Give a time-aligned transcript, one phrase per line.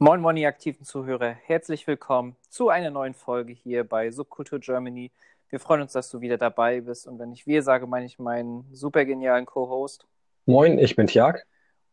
[0.00, 1.30] Moin, moin, ihr aktiven Zuhörer.
[1.30, 5.10] Herzlich willkommen zu einer neuen Folge hier bei Subkultur Germany.
[5.48, 7.08] Wir freuen uns, dass du wieder dabei bist.
[7.08, 10.06] Und wenn ich wir sage, meine ich meinen super genialen Co-Host.
[10.46, 11.44] Moin, ich bin Tjag.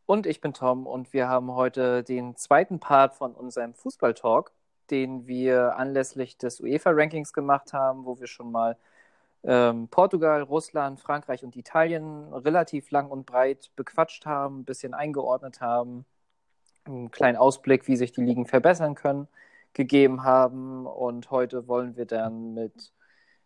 [0.05, 0.86] Und ich bin Tom.
[0.86, 4.51] Und wir haben heute den zweiten Part von unserem Fußball-Talk,
[4.92, 8.78] den wir anlässlich des UEFA-Rankings gemacht haben, wo wir schon mal
[9.43, 15.60] ähm, Portugal, Russland, Frankreich und Italien relativ lang und breit bequatscht haben, ein bisschen eingeordnet
[15.60, 16.06] haben
[16.86, 19.28] einen kleinen Ausblick, wie sich die Ligen verbessern können,
[19.74, 20.86] gegeben haben.
[20.86, 22.94] Und heute wollen wir dann mit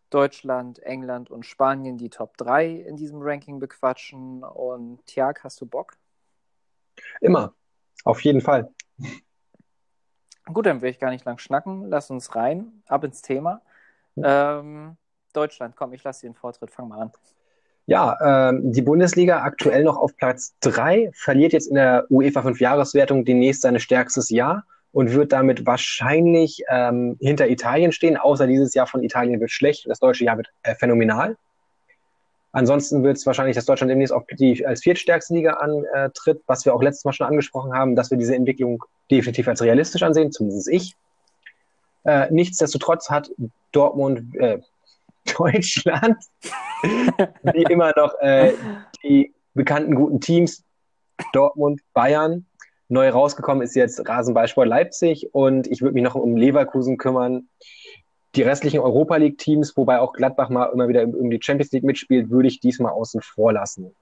[0.09, 4.43] Deutschland, England und Spanien die Top 3 in diesem Ranking bequatschen.
[4.43, 5.97] Und Tiag, hast du Bock?
[7.21, 7.53] Immer,
[8.03, 8.71] auf jeden Fall.
[10.45, 11.85] Gut, dann will ich gar nicht lang schnacken.
[11.89, 13.61] Lass uns rein, ab ins Thema.
[14.17, 14.97] Ähm,
[15.33, 17.11] Deutschland, komm, ich lasse dir den Vortritt, fang mal an.
[17.89, 23.25] Ja, ähm, die Bundesliga aktuell noch auf Platz 3, verliert jetzt in der UEFA 5-Jahreswertung
[23.25, 28.85] demnächst sein stärkstes Jahr und wird damit wahrscheinlich ähm, hinter Italien stehen, außer dieses Jahr
[28.85, 31.35] von Italien wird schlecht, das deutsche Jahr wird äh, phänomenal.
[32.51, 36.75] Ansonsten wird es wahrscheinlich, dass Deutschland demnächst auch die als viertstärkste Liga antritt, was wir
[36.75, 40.67] auch letztes Mal schon angesprochen haben, dass wir diese Entwicklung definitiv als realistisch ansehen, zumindest
[40.67, 40.95] ich.
[42.03, 43.31] Äh, nichtsdestotrotz hat
[43.71, 44.59] Dortmund, äh,
[45.37, 46.17] Deutschland,
[46.81, 48.53] wie immer noch äh,
[49.03, 50.63] die bekannten guten Teams,
[51.33, 52.45] Dortmund, Bayern.
[52.87, 57.49] Neu rausgekommen ist jetzt Rasenballsport Leipzig und ich würde mich noch um Leverkusen kümmern.
[58.35, 62.29] Die restlichen Europa League-Teams, wobei auch Gladbach mal immer wieder um die Champions League mitspielt,
[62.29, 63.93] würde ich diesmal außen vor lassen.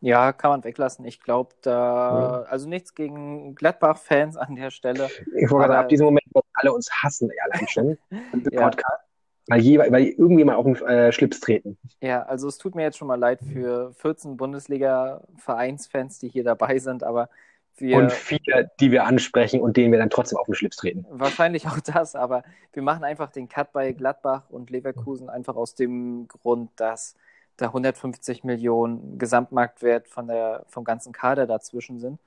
[0.00, 1.04] Ja, kann man weglassen.
[1.04, 2.50] Ich glaube, da, ja.
[2.50, 5.08] also nichts gegen Gladbach-Fans an der Stelle.
[5.36, 6.24] Ich wollte gerade ab diesem Moment
[6.54, 7.98] alle uns hassen, allein schon.
[8.52, 8.62] ja.
[8.62, 9.07] Podcast.
[9.48, 11.78] Weil, je, weil irgendwie mal auf den äh, Schlips treten.
[12.00, 16.78] Ja, also es tut mir jetzt schon mal leid für 14 Bundesliga-Vereinsfans, die hier dabei
[16.78, 17.30] sind, aber
[17.76, 17.96] wir.
[17.96, 21.06] Und viele, die wir ansprechen und denen wir dann trotzdem auf den Schlips treten.
[21.10, 22.42] Wahrscheinlich auch das, aber
[22.72, 27.16] wir machen einfach den Cut bei Gladbach und Leverkusen einfach aus dem Grund, dass
[27.56, 32.20] da 150 Millionen Gesamtmarktwert von der, vom ganzen Kader dazwischen sind.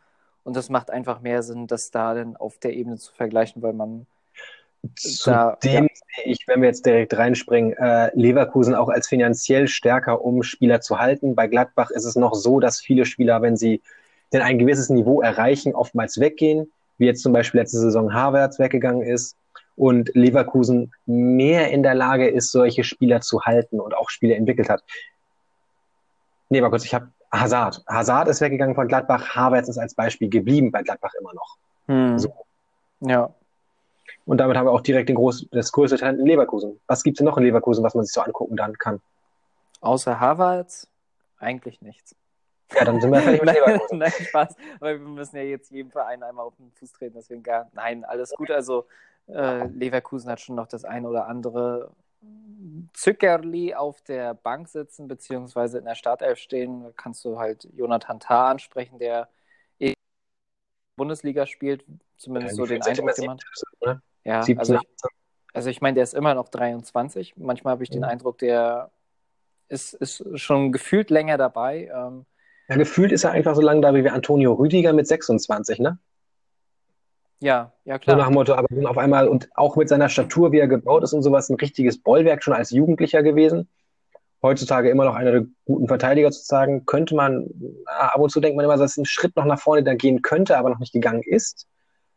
[0.43, 3.73] Und das macht einfach mehr Sinn, das da dann auf der Ebene zu vergleichen, weil
[3.73, 4.07] man
[4.95, 5.57] Zudem ja.
[5.61, 10.81] sehe ich, wenn wir jetzt direkt reinspringen, äh, Leverkusen auch als finanziell stärker, um Spieler
[10.81, 11.35] zu halten.
[11.35, 13.81] Bei Gladbach ist es noch so, dass viele Spieler, wenn sie
[14.33, 19.03] denn ein gewisses Niveau erreichen, oftmals weggehen, wie jetzt zum Beispiel letzte Saison Havertz weggegangen
[19.03, 19.35] ist
[19.75, 24.69] und Leverkusen mehr in der Lage ist, solche Spieler zu halten und auch Spieler entwickelt
[24.69, 24.83] hat.
[26.49, 27.83] Nee, mal kurz, ich habe Hazard.
[27.87, 31.57] Hazard ist weggegangen von Gladbach, Havertz ist als Beispiel geblieben bei Gladbach immer noch.
[31.87, 32.19] Hm.
[32.19, 32.33] So.
[33.01, 33.33] Ja.
[34.25, 36.79] Und damit haben wir auch direkt den groß, das größte Talent in Leverkusen.
[36.87, 39.01] Was gibt es denn noch in Leverkusen, was man sich so angucken dann kann?
[39.81, 40.87] Außer Harvards
[41.37, 42.15] eigentlich nichts.
[42.73, 43.97] Ja, dann sind wir fertig mit Leverkusen.
[43.97, 44.55] nein, Spaß.
[44.79, 47.69] Aber wir müssen ja jetzt jedem Verein einmal auf den Fuß treten, deswegen gar.
[47.73, 48.51] Nein, alles gut.
[48.51, 48.85] Also
[49.27, 51.91] äh, Leverkusen hat schon noch das ein oder andere
[52.93, 56.83] Zückerli auf der Bank sitzen, beziehungsweise in der Startelf stehen.
[56.83, 59.27] Da kannst du halt Jonathan Tah ansprechen, der
[61.01, 61.83] Bundesliga spielt,
[62.17, 63.39] zumindest ja, so den Eindruck, man.
[63.83, 64.01] Ne?
[64.23, 65.11] Ja, 17, also ich,
[65.53, 67.35] also ich meine, der ist immer noch 23.
[67.37, 68.91] Manchmal habe ich den Eindruck, der
[69.67, 71.89] ist, ist schon gefühlt länger dabei.
[71.93, 72.25] Ähm,
[72.69, 75.99] ja, gefühlt ist er einfach so lange da wie Antonio Rüdiger mit 26, ne?
[77.39, 78.15] Ja, ja klar.
[78.15, 81.03] So nach dem Motto, aber auf einmal und auch mit seiner Statur, wie er gebaut
[81.03, 83.67] ist und sowas, ein richtiges Bollwerk schon als Jugendlicher gewesen.
[84.43, 87.49] Heutzutage immer noch einer der guten Verteidiger zu sagen, könnte man,
[87.85, 90.21] na, ab und zu denkt man immer, dass ein Schritt noch nach vorne da gehen
[90.21, 91.67] könnte, aber noch nicht gegangen ist.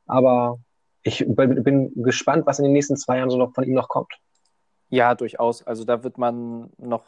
[0.06, 0.58] Aber
[1.04, 4.12] ich bin gespannt, was in den nächsten zwei Jahren so noch von ihm noch kommt.
[4.88, 5.62] Ja, durchaus.
[5.66, 7.04] Also da wird man noch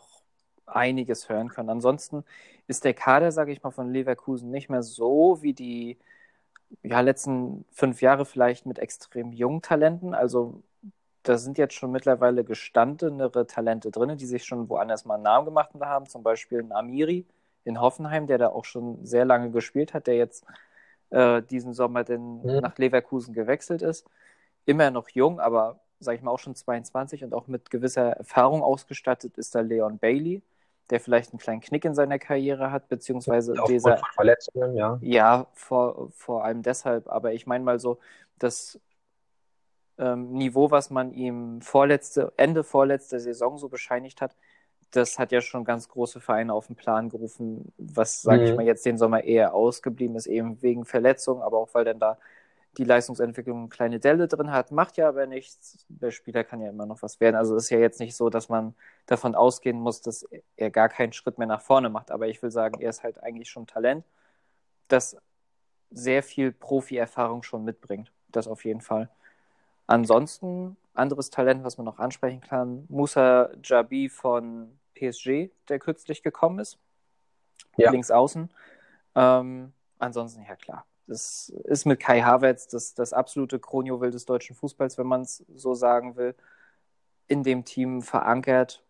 [0.67, 1.71] einiges hören können.
[1.71, 2.25] Ansonsten
[2.67, 5.99] ist der Kader, sage ich mal, von Leverkusen nicht mehr so wie die
[6.83, 10.15] ja, letzten fünf Jahre vielleicht mit extrem jungen Talenten.
[10.15, 10.63] Also
[11.23, 15.47] da sind jetzt schon mittlerweile gestandenere Talente drin, die sich schon woanders mal einen Namen
[15.47, 16.07] gemacht haben.
[16.07, 17.25] Zum Beispiel ein Amiri
[17.65, 20.45] in Hoffenheim, der da auch schon sehr lange gespielt hat, der jetzt
[21.11, 22.61] äh, diesen Sommer denn mhm.
[22.61, 24.07] nach Leverkusen gewechselt ist.
[24.65, 28.63] Immer noch jung, aber sage ich mal auch schon 22 und auch mit gewisser Erfahrung
[28.63, 30.43] ausgestattet ist da Leon Bailey,
[30.91, 34.99] der vielleicht einen kleinen Knick in seiner Karriere hat, beziehungsweise Aufgrund dieser von Verletzungen, ja.
[35.01, 37.09] Ja, vor, vor allem deshalb.
[37.09, 37.99] Aber ich meine mal so,
[38.39, 38.79] das
[39.99, 44.37] ähm, Niveau, was man ihm vorletzte, Ende vorletzte Saison so bescheinigt hat,
[44.91, 48.47] das hat ja schon ganz große Vereine auf den Plan gerufen, was, sage mhm.
[48.47, 51.99] ich mal, jetzt den Sommer eher ausgeblieben ist, eben wegen Verletzungen, aber auch weil dann
[51.99, 52.19] da
[52.79, 55.87] die Leistungsentwicklung eine kleine Delle drin hat, macht ja aber nichts.
[55.89, 57.37] Der Spieler kann ja immer noch was werden.
[57.37, 58.75] Also ist ja jetzt nicht so, dass man
[59.07, 62.11] davon ausgehen muss, dass er gar keinen Schritt mehr nach vorne macht.
[62.11, 64.05] Aber ich will sagen, er ist halt eigentlich schon Talent,
[64.89, 65.17] das
[65.91, 68.13] sehr viel Profi-Erfahrung schon mitbringt.
[68.29, 69.09] das auf jeden Fall.
[69.87, 76.59] Ansonsten, anderes Talent, was man noch ansprechen kann, Musa Jabi von PSG, der kürzlich gekommen
[76.59, 76.79] ist.
[77.77, 77.91] Ja.
[77.91, 78.51] Links außen.
[79.15, 80.87] Ähm, ansonsten, ja klar.
[81.07, 85.45] Das ist mit Kai Havertz das, das absolute Kronjuwel des deutschen Fußballs, wenn man es
[85.55, 86.35] so sagen will,
[87.29, 88.83] in dem Team verankert.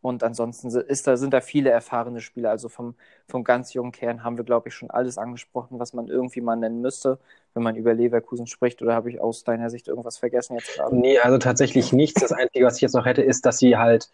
[0.00, 2.50] Und ansonsten ist da, sind da viele erfahrene Spieler.
[2.50, 2.94] Also vom,
[3.26, 6.56] vom ganz jungen Kern haben wir, glaube ich, schon alles angesprochen, was man irgendwie mal
[6.56, 7.18] nennen müsste,
[7.58, 8.80] wenn man über Leverkusen spricht.
[8.80, 10.96] Oder habe ich aus deiner Sicht irgendwas vergessen jetzt gerade?
[10.96, 12.20] Nee, also tatsächlich nichts.
[12.20, 14.08] Das Einzige, was ich jetzt noch hätte, ist, dass sie halt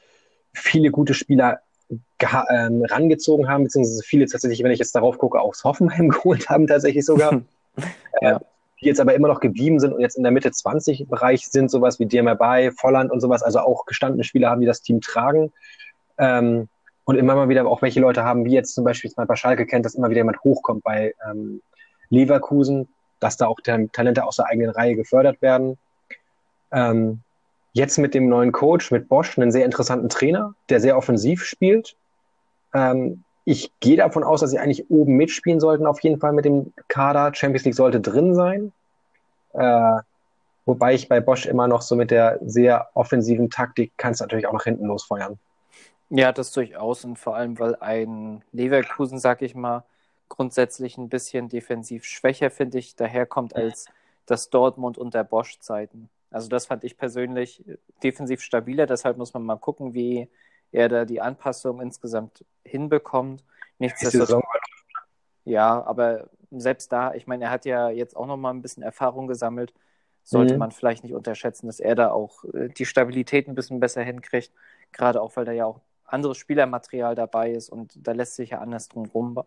[0.53, 1.61] viele gute Spieler
[1.91, 6.67] ähm, rangezogen haben, beziehungsweise viele tatsächlich, wenn ich jetzt darauf gucke, aus Hoffenheim geholt haben,
[6.67, 7.43] tatsächlich sogar.
[8.21, 8.37] ja.
[8.37, 8.41] Äh,
[8.81, 11.71] die jetzt aber immer noch geblieben sind und jetzt in der Mitte 20 Bereich sind,
[11.71, 15.53] sowas wie Diemerbay, Volland und sowas, also auch gestandene Spieler haben, die das Team tragen.
[16.19, 16.69] Ähm,
[17.05, 19.67] und immer mal wieder auch welche Leute haben, wie jetzt zum Beispiel mal bei Schalke
[19.67, 21.61] kennt, dass immer wieder jemand hochkommt bei ähm,
[22.09, 22.89] Leverkusen,
[23.21, 25.79] dass da auch Talente aus der eigenen Reihe gefördert werden.
[26.73, 27.21] Ähm,
[27.73, 31.97] jetzt mit dem neuen Coach, mit Bosch, einen sehr interessanten Trainer, der sehr offensiv spielt.
[32.73, 36.45] Ähm, ich gehe davon aus, dass sie eigentlich oben mitspielen sollten, auf jeden Fall mit
[36.45, 37.35] dem Kader.
[37.35, 38.73] Champions League sollte drin sein.
[39.53, 40.01] Äh,
[40.65, 44.53] wobei ich bei Bosch immer noch so mit der sehr offensiven Taktik kannst natürlich auch
[44.53, 45.39] nach hinten losfeuern.
[46.11, 49.85] Ja, das durchaus und vor allem, weil ein Leverkusen, sag ich mal,
[50.35, 53.87] grundsätzlich ein bisschen defensiv schwächer, finde ich, daherkommt als
[54.27, 56.09] das Dortmund und der Bosch-Zeiten.
[56.31, 57.65] Also das fand ich persönlich
[58.03, 60.29] defensiv stabiler, deshalb muss man mal gucken, wie
[60.73, 63.45] er da die Anpassung insgesamt hinbekommt.
[63.79, 64.43] Nichtsdestotrotz.
[65.45, 68.83] Ja, aber selbst da, ich meine, er hat ja jetzt auch noch mal ein bisschen
[68.83, 69.73] Erfahrung gesammelt.
[70.25, 70.59] Sollte mhm.
[70.59, 74.51] man vielleicht nicht unterschätzen, dass er da auch äh, die Stabilität ein bisschen besser hinkriegt.
[74.91, 78.59] Gerade auch, weil da ja auch anderes Spielermaterial dabei ist und da lässt sich ja
[78.59, 79.47] anders drum rumba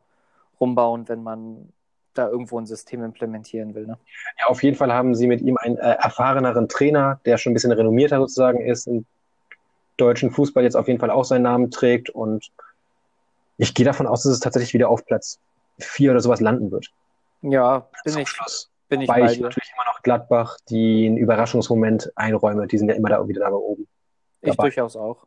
[0.60, 1.72] rumbauen, wenn man
[2.14, 3.86] da irgendwo ein System implementieren will.
[3.86, 3.98] Ne?
[4.40, 7.54] Ja, auf jeden Fall haben sie mit ihm einen äh, erfahreneren Trainer, der schon ein
[7.54, 9.06] bisschen renommierter sozusagen ist, im
[9.98, 12.52] deutschen Fußball jetzt auf jeden Fall auch seinen Namen trägt und
[13.58, 15.40] ich gehe davon aus, dass es tatsächlich wieder auf Platz
[15.80, 16.92] vier oder sowas landen wird.
[17.42, 18.30] Ja, bin Zum ich.
[18.30, 18.72] Schluss.
[18.90, 22.68] Bin ich Weil ich natürlich immer noch Gladbach die einen Überraschungsmoment einräume.
[22.68, 23.86] Die sind ja immer da wieder da oben.
[24.42, 24.70] Ich dabei.
[24.70, 25.26] durchaus auch.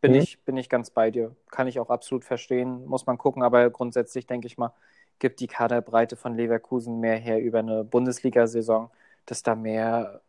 [0.00, 0.18] Bin, mhm.
[0.18, 1.34] ich, bin ich ganz bei dir.
[1.50, 2.86] Kann ich auch absolut verstehen.
[2.86, 3.42] Muss man gucken.
[3.42, 4.72] Aber grundsätzlich denke ich mal,
[5.18, 8.90] gibt die Kaderbreite von Leverkusen mehr her über eine Bundesliga-Saison,
[9.26, 10.20] dass da mehr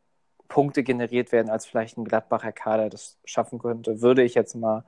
[0.48, 4.02] Punkte generiert werden, als vielleicht ein Gladbacher Kader das schaffen könnte.
[4.02, 4.84] Würde ich jetzt mal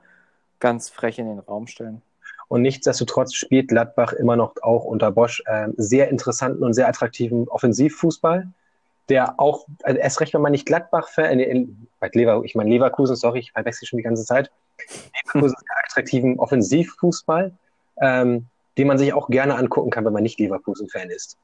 [0.60, 2.02] ganz frech in den Raum stellen.
[2.48, 7.48] Und nichtsdestotrotz spielt Gladbach immer noch auch unter Bosch äh, sehr interessanten und sehr attraktiven
[7.48, 8.48] Offensivfußball,
[9.08, 11.66] der auch, also erst recht, wenn man nicht Gladbach-Fan, äh,
[12.12, 14.50] Lever, ich meine Leverkusen, sorry, ich verwechsel schon die ganze Zeit,
[15.24, 17.52] Leverkusen sehr attraktiven Offensivfußball,
[18.00, 18.46] ähm,
[18.78, 21.38] den man sich auch gerne angucken kann, wenn man nicht Leverkusen-Fan ist.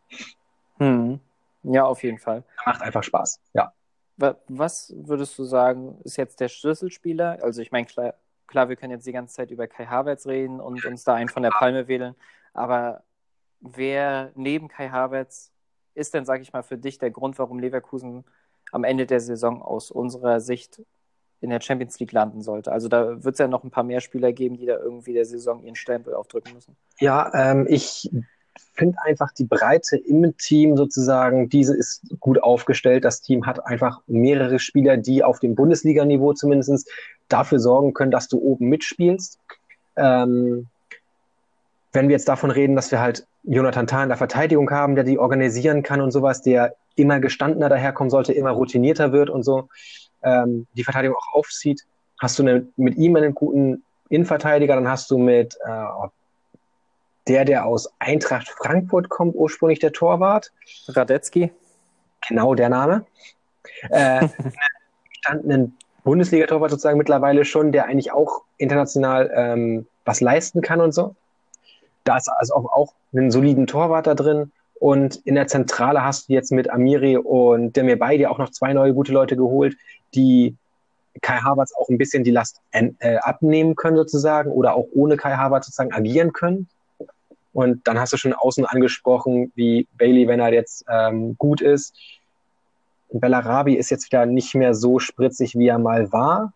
[0.79, 1.21] Hm.
[1.63, 2.43] Ja, auf jeden Fall.
[2.65, 3.73] Macht einfach Spaß, ja.
[4.49, 7.39] Was würdest du sagen, ist jetzt der Schlüsselspieler?
[7.43, 8.15] Also ich meine, klar,
[8.47, 11.31] klar, wir können jetzt die ganze Zeit über Kai Havertz reden und uns da einen
[11.31, 12.15] von der Palme wählen,
[12.53, 13.03] aber
[13.61, 15.50] wer neben Kai Havertz
[15.95, 18.25] ist denn, sage ich mal, für dich der Grund, warum Leverkusen
[18.73, 20.83] am Ende der Saison aus unserer Sicht
[21.41, 22.71] in der Champions League landen sollte.
[22.71, 25.25] Also da wird es ja noch ein paar mehr Spieler geben, die da irgendwie der
[25.25, 26.77] Saison ihren Stempel aufdrücken müssen.
[26.99, 28.11] Ja, ähm, ich
[28.75, 33.05] finde einfach die Breite im Team sozusagen, diese ist gut aufgestellt.
[33.05, 36.91] Das Team hat einfach mehrere Spieler, die auf dem Bundesliga-Niveau zumindest
[37.29, 39.39] dafür sorgen können, dass du oben mitspielst.
[39.97, 40.67] Ähm,
[41.93, 45.05] wenn wir jetzt davon reden, dass wir halt Jonathan Tah in der Verteidigung haben, der
[45.05, 49.69] die organisieren kann und sowas, der immer gestandener daherkommen sollte, immer routinierter wird und so,
[50.23, 51.85] ähm, die Verteidigung auch aufzieht,
[52.21, 56.09] hast du eine, mit ihm einen guten Innenverteidiger, dann hast du mit äh,
[57.29, 60.53] der, der aus Eintracht Frankfurt kommt, ursprünglich der Torwart.
[60.89, 61.53] Radetzky.
[62.29, 63.07] Genau der Name.
[63.89, 64.29] Äh,
[65.11, 71.15] gestandenen Bundesliga-Torwart sozusagen mittlerweile schon, der eigentlich auch international ähm, was leisten kann und so.
[72.05, 74.53] Da ist also auch, auch einen soliden Torwart da drin.
[74.75, 78.73] Und in der Zentrale hast du jetzt mit Amiri und Demir Bay auch noch zwei
[78.73, 79.77] neue gute Leute geholt,
[80.15, 80.57] die
[81.21, 85.35] Kai Havertz auch ein bisschen die Last äh, abnehmen können sozusagen oder auch ohne Kai
[85.35, 86.69] Havertz sozusagen agieren können.
[87.53, 91.95] Und dann hast du schon außen angesprochen, wie Bailey, wenn er jetzt ähm, gut ist.
[93.13, 96.53] Bellarabi ist jetzt wieder nicht mehr so spritzig, wie er mal war.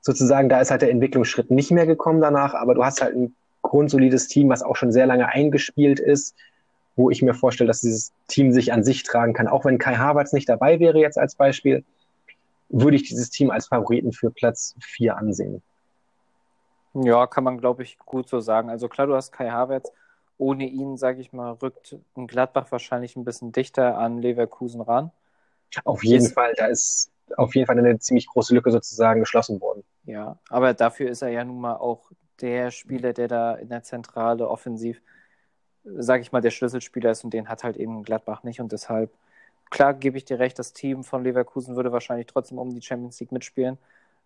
[0.00, 3.36] Sozusagen, da ist halt der Entwicklungsschritt nicht mehr gekommen danach, aber du hast halt ein
[3.72, 6.36] grundsolides Team, was auch schon sehr lange eingespielt ist,
[6.94, 9.48] wo ich mir vorstelle, dass dieses Team sich an sich tragen kann.
[9.48, 11.82] Auch wenn Kai Havertz nicht dabei wäre jetzt als Beispiel,
[12.68, 15.62] würde ich dieses Team als Favoriten für Platz 4 ansehen.
[16.92, 18.68] Ja, kann man, glaube ich, gut so sagen.
[18.68, 19.90] Also klar, du hast Kai Havertz
[20.36, 25.12] ohne ihn, sage ich mal, rückt ein Gladbach wahrscheinlich ein bisschen dichter an Leverkusen ran.
[25.84, 29.62] Auf jeden ist, Fall, da ist auf jeden Fall eine ziemlich große Lücke sozusagen geschlossen
[29.62, 29.82] worden.
[30.04, 32.10] Ja, aber dafür ist er ja nun mal auch
[32.42, 35.00] der Spieler, der da in der Zentrale offensiv,
[35.84, 39.10] sage ich mal, der Schlüsselspieler ist und den hat halt eben Gladbach nicht und deshalb,
[39.70, 43.18] klar gebe ich dir recht, das Team von Leverkusen würde wahrscheinlich trotzdem um die Champions
[43.20, 43.78] League mitspielen.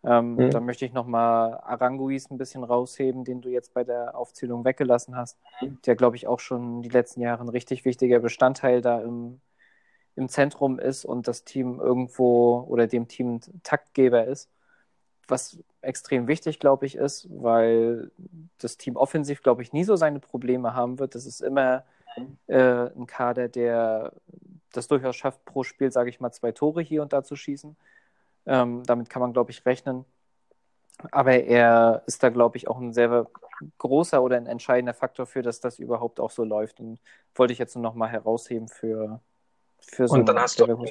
[0.05, 0.51] Ähm, mhm.
[0.51, 5.17] Da möchte ich nochmal Aranguis ein bisschen rausheben, den du jetzt bei der Aufzählung weggelassen
[5.17, 5.79] hast, mhm.
[5.85, 9.41] der, glaube ich, auch schon die letzten Jahre ein richtig wichtiger Bestandteil da im,
[10.15, 14.49] im Zentrum ist und das Team irgendwo oder dem Team Taktgeber ist.
[15.29, 18.11] Was extrem wichtig, glaube ich, ist, weil
[18.59, 21.15] das Team offensiv, glaube ich, nie so seine Probleme haben wird.
[21.15, 21.85] Das ist immer
[22.47, 24.13] äh, ein Kader, der
[24.73, 27.77] das durchaus schafft, pro Spiel, sage ich mal, zwei Tore hier und da zu schießen.
[28.47, 30.05] Ähm, damit kann man, glaube ich, rechnen.
[31.11, 33.27] Aber er ist da, glaube ich, auch ein sehr
[33.79, 36.81] großer oder ein entscheidender Faktor für, dass das überhaupt auch so läuft.
[36.81, 37.01] Und
[37.35, 39.21] wollte ich jetzt nur noch mal herausheben für,
[39.81, 40.91] für so Und dann hast du auf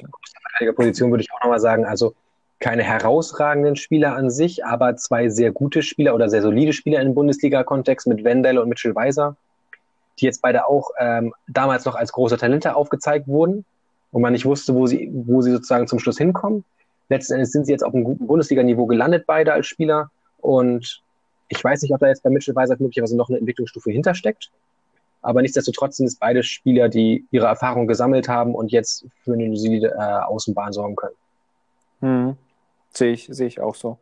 [0.60, 2.14] der Position, würde ich auch noch mal sagen, also
[2.58, 7.14] keine herausragenden Spieler an sich, aber zwei sehr gute Spieler oder sehr solide Spieler im
[7.14, 9.36] Bundesliga-Kontext mit Wendell und Mitchell Weiser,
[10.18, 13.64] die jetzt beide auch ähm, damals noch als große Talente aufgezeigt wurden
[14.12, 16.64] und man nicht wusste, wo sie, wo sie sozusagen zum Schluss hinkommen.
[17.08, 20.10] Letzten Endes sind sie jetzt auf einem guten Bundesliga-Niveau gelandet, beide als Spieler.
[20.38, 21.02] Und
[21.48, 24.50] ich weiß nicht, ob da jetzt bei Mitchell Weiser möglicherweise noch eine Entwicklungsstufe hintersteckt.
[25.22, 29.56] Aber nichtsdestotrotz sind es beide Spieler, die ihre Erfahrung gesammelt haben und jetzt für eine
[29.56, 31.16] solide äh, Außenbahn sorgen können.
[32.00, 32.36] Hm.
[32.92, 33.98] Sehe ich, sehe ich auch so.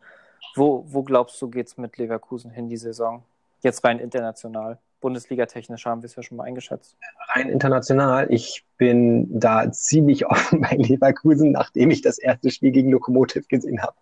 [0.55, 3.25] Wo, wo glaubst du, geht es mit Leverkusen hin die Saison?
[3.63, 4.79] Jetzt rein international.
[5.01, 6.97] Bundesliga-technisch haben wir es ja schon mal eingeschätzt.
[7.35, 8.27] Rein international.
[8.31, 13.83] Ich bin da ziemlich offen bei Leverkusen, nachdem ich das erste Spiel gegen Lokomotiv gesehen
[13.83, 13.97] habe.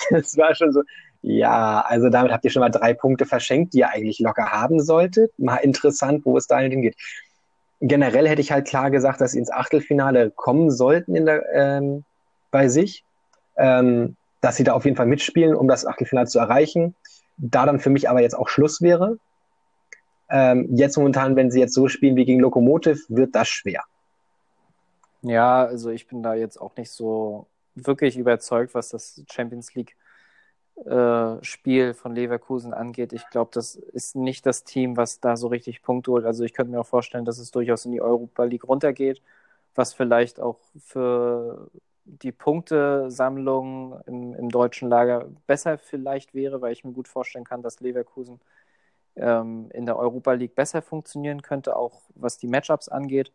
[0.09, 0.83] das war schon so,
[1.21, 4.81] ja, also damit habt ihr schon mal drei Punkte verschenkt, die ihr eigentlich locker haben
[4.81, 5.31] solltet.
[5.39, 6.97] Mal interessant, wo es dahin hingeht.
[7.79, 12.03] Generell hätte ich halt klar gesagt, dass sie ins Achtelfinale kommen sollten in der, ähm,
[12.51, 13.05] bei sich.
[13.57, 16.95] Ähm, dass sie da auf jeden Fall mitspielen, um das Achtelfinale zu erreichen.
[17.37, 19.17] Da dann für mich aber jetzt auch Schluss wäre.
[20.29, 23.83] Ähm, jetzt momentan, wenn sie jetzt so spielen wie gegen Lokomotiv, wird das schwer.
[25.21, 29.95] Ja, also ich bin da jetzt auch nicht so wirklich überzeugt, was das Champions League
[30.85, 33.13] äh, Spiel von Leverkusen angeht.
[33.13, 36.25] Ich glaube, das ist nicht das Team, was da so richtig Punkte holt.
[36.25, 39.21] Also ich könnte mir auch vorstellen, dass es durchaus in die Europa League runtergeht,
[39.75, 41.69] was vielleicht auch für
[42.05, 47.61] die Punktesammlung im, im deutschen Lager besser vielleicht wäre, weil ich mir gut vorstellen kann,
[47.61, 48.39] dass Leverkusen
[49.15, 53.31] ähm, in der Europa League besser funktionieren könnte, auch was die Matchups angeht.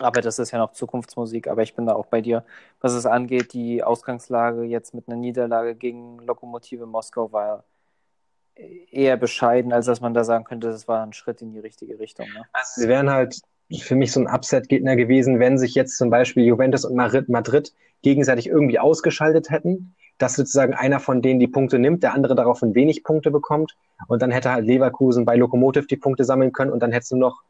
[0.00, 1.46] Aber das ist ja noch Zukunftsmusik.
[1.48, 2.44] Aber ich bin da auch bei dir,
[2.80, 3.52] was es angeht.
[3.52, 7.64] Die Ausgangslage jetzt mit einer Niederlage gegen Lokomotive Moskau war
[8.54, 11.98] eher bescheiden, als dass man da sagen könnte, das war ein Schritt in die richtige
[11.98, 12.26] Richtung.
[12.32, 12.44] Ne?
[12.52, 13.40] Also sie wären halt
[13.78, 17.72] für mich so ein Upset-Gegner gewesen, wenn sich jetzt zum Beispiel Juventus und Madrid
[18.02, 22.74] gegenseitig irgendwie ausgeschaltet hätten, dass sozusagen einer von denen die Punkte nimmt, der andere daraufhin
[22.74, 23.76] wenig Punkte bekommt
[24.08, 27.16] und dann hätte halt Leverkusen bei Lokomotiv die Punkte sammeln können und dann hättest du
[27.16, 27.42] noch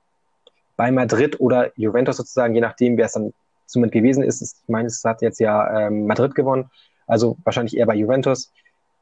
[0.77, 3.33] bei Madrid oder Juventus sozusagen, je nachdem, wer es dann
[3.67, 6.71] zumindest gewesen ist, ich meine, es hat jetzt ja ähm, Madrid gewonnen,
[7.07, 8.53] also wahrscheinlich eher bei Juventus,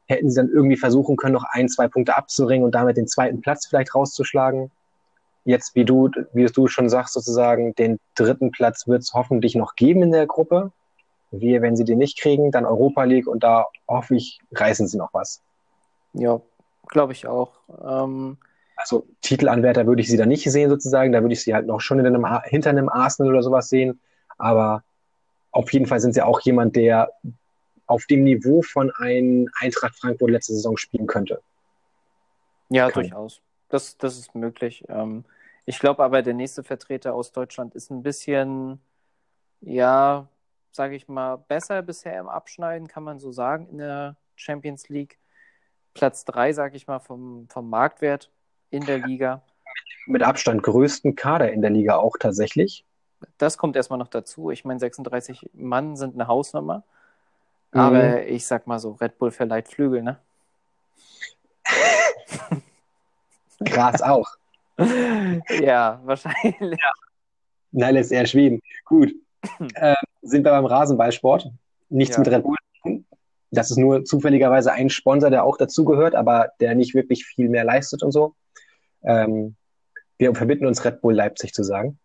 [0.07, 3.41] hätten sie dann irgendwie versuchen können, noch ein, zwei Punkte abzuringen und damit den zweiten
[3.41, 4.71] Platz vielleicht rauszuschlagen.
[5.49, 9.75] Jetzt, wie du, wie du schon sagst, sozusagen, den dritten Platz wird es hoffentlich noch
[9.75, 10.71] geben in der Gruppe.
[11.31, 14.99] Wir, wenn sie den nicht kriegen, dann Europa League und da hoffe ich, reißen sie
[14.99, 15.41] noch was.
[16.13, 16.39] Ja,
[16.87, 17.53] glaube ich auch.
[17.83, 18.37] Ähm,
[18.75, 21.81] also Titelanwärter würde ich sie da nicht sehen sozusagen, da würde ich sie halt noch
[21.81, 23.99] schon in einem, hinter einem Arsenal oder sowas sehen,
[24.37, 24.83] aber
[25.51, 27.09] auf jeden Fall sind sie auch jemand, der
[27.87, 31.41] auf dem Niveau von einem Eintracht Frankfurt letzte Saison spielen könnte.
[32.69, 33.01] Ja, Kann.
[33.01, 33.41] durchaus.
[33.69, 34.83] Das, das ist möglich.
[34.89, 35.25] Ähm,
[35.69, 38.79] ich glaube aber, der nächste Vertreter aus Deutschland ist ein bisschen,
[39.61, 40.27] ja,
[40.71, 45.19] sage ich mal, besser bisher im Abschneiden, kann man so sagen, in der Champions League.
[45.93, 48.31] Platz 3, sage ich mal, vom, vom Marktwert
[48.71, 49.43] in der Liga.
[50.07, 52.83] Mit Abstand größten Kader in der Liga auch tatsächlich.
[53.37, 54.49] Das kommt erstmal noch dazu.
[54.49, 56.83] Ich meine, 36 Mann sind eine Hausnummer.
[57.73, 57.79] Mhm.
[57.79, 60.17] Aber ich sag mal so, Red Bull verleiht Flügel, ne?
[63.59, 64.38] Gras auch.
[65.61, 66.79] ja, wahrscheinlich.
[66.79, 66.91] Ja.
[67.71, 68.61] Nein, lässt eher Schweden.
[68.85, 69.13] Gut.
[69.75, 71.49] äh, sind wir beim Rasenballsport.
[71.89, 72.23] Nichts ja.
[72.23, 72.55] mit Red Bull.
[73.51, 77.63] Das ist nur zufälligerweise ein Sponsor, der auch dazugehört, aber der nicht wirklich viel mehr
[77.63, 78.35] leistet und so.
[79.03, 79.55] Ähm,
[80.17, 81.99] wir verbinden uns Red Bull Leipzig zu sagen.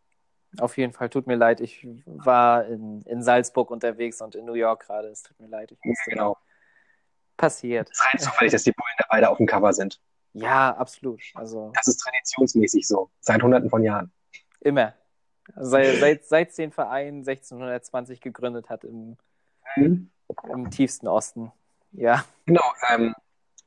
[0.61, 1.61] Auf jeden Fall, tut mir leid.
[1.61, 5.09] Ich war in, in Salzburg unterwegs und in New York gerade.
[5.09, 5.73] Es tut mir leid.
[5.73, 6.37] Ich musste genau.
[7.37, 7.90] Passiert.
[7.90, 10.00] Es ist rein zufällig, dass die Bullen da beide auf dem Cover sind.
[10.34, 11.20] Ja, absolut.
[11.34, 14.12] Also Das ist traditionsmäßig so, seit hunderten von Jahren.
[14.60, 14.94] immer.
[15.56, 19.16] Seit, seit, seit es den Verein 1620 gegründet hat im,
[19.76, 20.10] Mhm.
[20.50, 21.52] im tiefsten Osten.
[21.92, 22.62] Ja, Genau.
[22.90, 23.14] Ähm,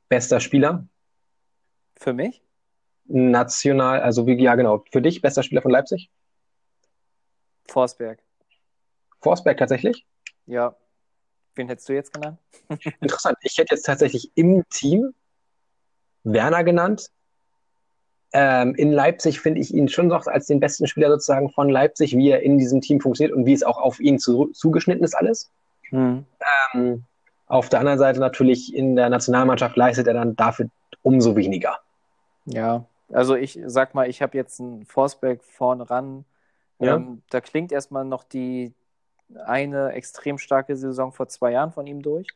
[0.10, 0.88] bester Spieler,
[1.96, 2.42] für mich?
[3.06, 6.10] national, also wie, ja genau, für dich bester Spieler von Leipzig?
[7.68, 8.20] Forsberg.
[9.22, 10.06] Forsberg tatsächlich?
[10.46, 10.76] Ja.
[11.56, 12.40] Wen hättest du jetzt genannt?
[13.02, 13.38] Interessant.
[13.42, 15.14] Ich hätte jetzt tatsächlich im Team
[16.34, 17.10] Werner genannt.
[18.34, 22.16] Ähm, in Leipzig finde ich ihn schon noch als den besten Spieler sozusagen von Leipzig,
[22.16, 25.16] wie er in diesem Team funktioniert und wie es auch auf ihn zu, zugeschnitten ist
[25.16, 25.50] alles.
[25.90, 26.26] Hm.
[26.74, 27.04] Ähm,
[27.48, 30.68] auf der anderen Seite natürlich in der Nationalmannschaft leistet er dann dafür
[31.02, 31.80] umso weniger.
[32.46, 36.26] Ja, also ich sag mal, ich habe jetzt einen Forsberg vorne ran.
[36.80, 36.98] Ja.
[36.98, 38.74] Ähm, da klingt erstmal noch die
[39.46, 42.28] eine extrem starke Saison vor zwei Jahren von ihm durch.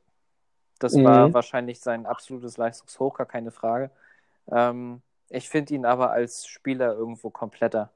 [0.84, 1.04] Das Mhm.
[1.04, 3.92] war wahrscheinlich sein absolutes Leistungshoch, gar keine Frage.
[4.52, 7.92] Ähm, ich finde ihn aber als Spieler irgendwo kompletter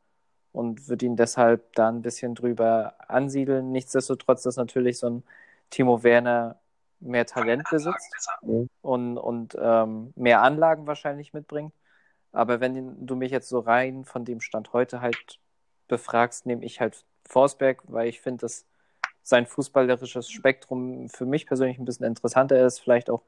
[0.54, 3.72] und würde ihn deshalb da ein bisschen drüber ansiedeln.
[3.72, 5.24] Nichtsdestotrotz, dass natürlich so ein
[5.70, 6.60] Timo Werner
[7.00, 8.70] mehr Talent besitzt Mhm.
[8.82, 11.74] und, und ähm, mehr Anlagen wahrscheinlich mitbringt.
[12.32, 15.40] Aber wenn du mich jetzt so rein von dem Stand heute halt
[15.88, 18.66] befragst, nehme ich halt Forsberg, weil ich finde, dass
[19.26, 23.24] sein fußballerisches Spektrum für mich persönlich ein bisschen interessanter ist, vielleicht auch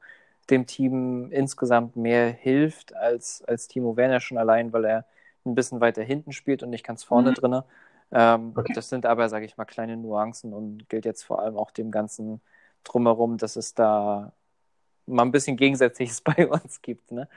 [0.50, 5.06] dem Team insgesamt mehr hilft als, als Timo Werner schon allein, weil er
[5.46, 7.34] ein bisschen weiter hinten spielt und nicht ganz vorne Mhm.
[7.34, 7.64] drinne.
[8.12, 8.74] Ähm, Okay.
[8.74, 11.90] Das sind aber, sage ich mal, kleine Nuancen und gilt jetzt vor allem auch dem
[11.90, 12.40] ganzen
[12.84, 14.32] drumherum, dass es da
[15.06, 17.12] mal ein bisschen Gegensätzliches bei uns gibt.
[17.12, 17.28] Ne?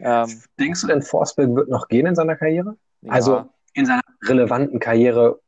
[0.00, 2.76] Ähm, Denkst du denn, Forsberg wird noch gehen in seiner Karriere?
[3.02, 5.40] ja, Also in seiner relevanten Karriere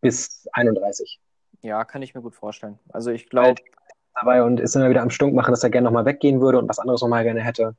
[0.00, 1.20] bis 31
[1.64, 2.78] ja, kann ich mir gut vorstellen.
[2.92, 3.62] Also ich glaube,
[4.14, 6.68] dabei und ist immer wieder am Stunk machen, dass er gerne nochmal weggehen würde und
[6.68, 7.76] was anderes nochmal gerne hätte.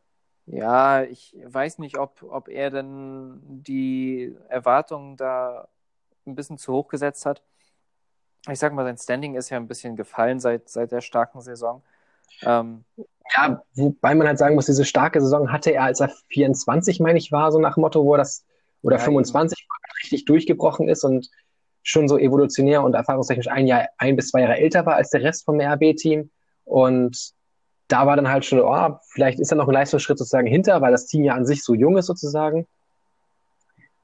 [0.48, 5.68] ja, ich weiß nicht, ob, ob er denn die Erwartungen da
[6.26, 7.44] ein bisschen zu hoch gesetzt hat.
[8.50, 11.84] Ich sag mal, sein Standing ist ja ein bisschen gefallen seit, seit der starken Saison.
[12.44, 12.86] Ähm,
[13.36, 17.18] Ja, wobei man halt sagen muss, diese starke Saison hatte er, als er 24, meine
[17.20, 18.46] ich, war, so nach dem Motto, wo er das,
[18.82, 21.30] oder Ja, 25 wo er richtig durchgebrochen ist und
[21.86, 25.22] schon so evolutionär und erfahrungstechnisch ein Jahr, ein bis zwei Jahre älter war als der
[25.22, 26.32] Rest vom RB-Team.
[26.66, 27.32] Und
[27.88, 30.92] da war dann halt schon, oh, vielleicht ist er noch ein Leistungsschritt sozusagen hinter, weil
[30.92, 32.66] das Team ja an sich so jung ist sozusagen.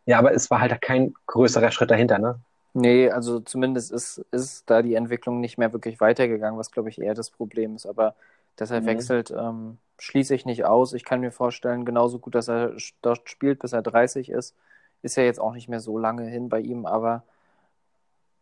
[0.05, 2.39] Ja, aber es war halt kein größerer Schritt dahinter, ne?
[2.73, 7.01] Nee, also zumindest ist, ist da die Entwicklung nicht mehr wirklich weitergegangen, was glaube ich
[7.01, 7.87] eher das Problem ist.
[7.87, 8.13] Aber
[8.57, 8.85] dass er Mhm.
[8.85, 10.93] wechselt, ähm, schließe ich nicht aus.
[10.93, 14.55] Ich kann mir vorstellen, genauso gut, dass er dort spielt, bis er 30 ist,
[15.01, 16.85] ist ja jetzt auch nicht mehr so lange hin bei ihm.
[16.85, 17.23] Aber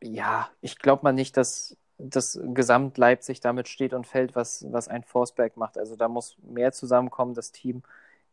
[0.04, 4.88] ja, ich glaube mal nicht, dass das Gesamt Leipzig damit steht und fällt, was, was
[4.88, 5.78] ein Forsberg macht.
[5.78, 7.34] Also da muss mehr zusammenkommen.
[7.34, 7.84] Das Team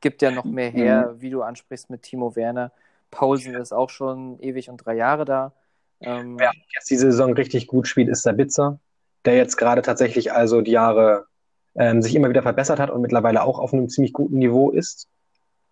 [0.00, 2.72] gibt ja noch mehr her, wie du ansprichst mit Timo Werner.
[3.10, 5.52] Paulsen ist auch schon ewig und drei Jahre da.
[6.00, 8.78] Ähm, Wer jetzt diese Saison richtig gut spielt, ist Sabitzer,
[9.24, 11.26] der jetzt gerade tatsächlich also die Jahre
[11.74, 15.08] ähm, sich immer wieder verbessert hat und mittlerweile auch auf einem ziemlich guten Niveau ist.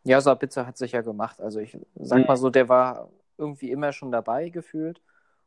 [0.04, 1.40] Ja, Sabitzer hat sich ja gemacht.
[1.40, 2.28] Also ich sag Mhm.
[2.28, 5.00] mal so, der war irgendwie immer schon dabei gefühlt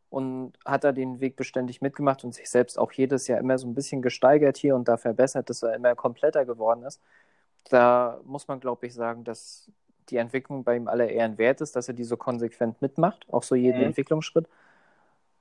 [0.09, 3.67] und hat da den Weg beständig mitgemacht und sich selbst auch jedes Jahr immer so
[3.67, 7.01] ein bisschen gesteigert hier und da verbessert, dass er immer kompletter geworden ist.
[7.69, 9.69] Da muss man, glaube ich, sagen, dass
[10.09, 13.43] die Entwicklung bei ihm aller Ehren wert ist, dass er die so konsequent mitmacht, auch
[13.43, 13.85] so jeden Mhm.
[13.87, 14.47] Entwicklungsschritt.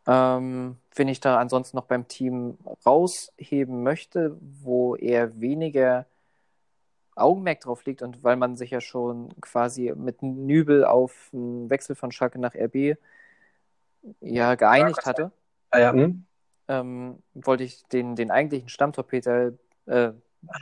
[0.06, 6.06] Ähm, wenn ich da ansonsten noch beim Team rausheben möchte, wo er weniger
[7.16, 11.96] Augenmerk drauf liegt und weil man sich ja schon quasi mit Nübel auf einen Wechsel
[11.96, 12.96] von Schalke nach RB
[14.20, 15.32] ja geeinigt hatte,
[15.70, 16.24] Ah, ja, hm?
[16.68, 19.52] ähm, wollte ich den, den eigentlichen Stammtorpeter,
[19.86, 20.12] äh,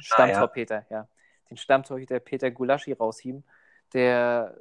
[0.00, 1.08] Stammtorpeter, ja.
[1.50, 3.44] den Stammtorhüter Peter Gulaschi rausheben,
[3.92, 4.56] der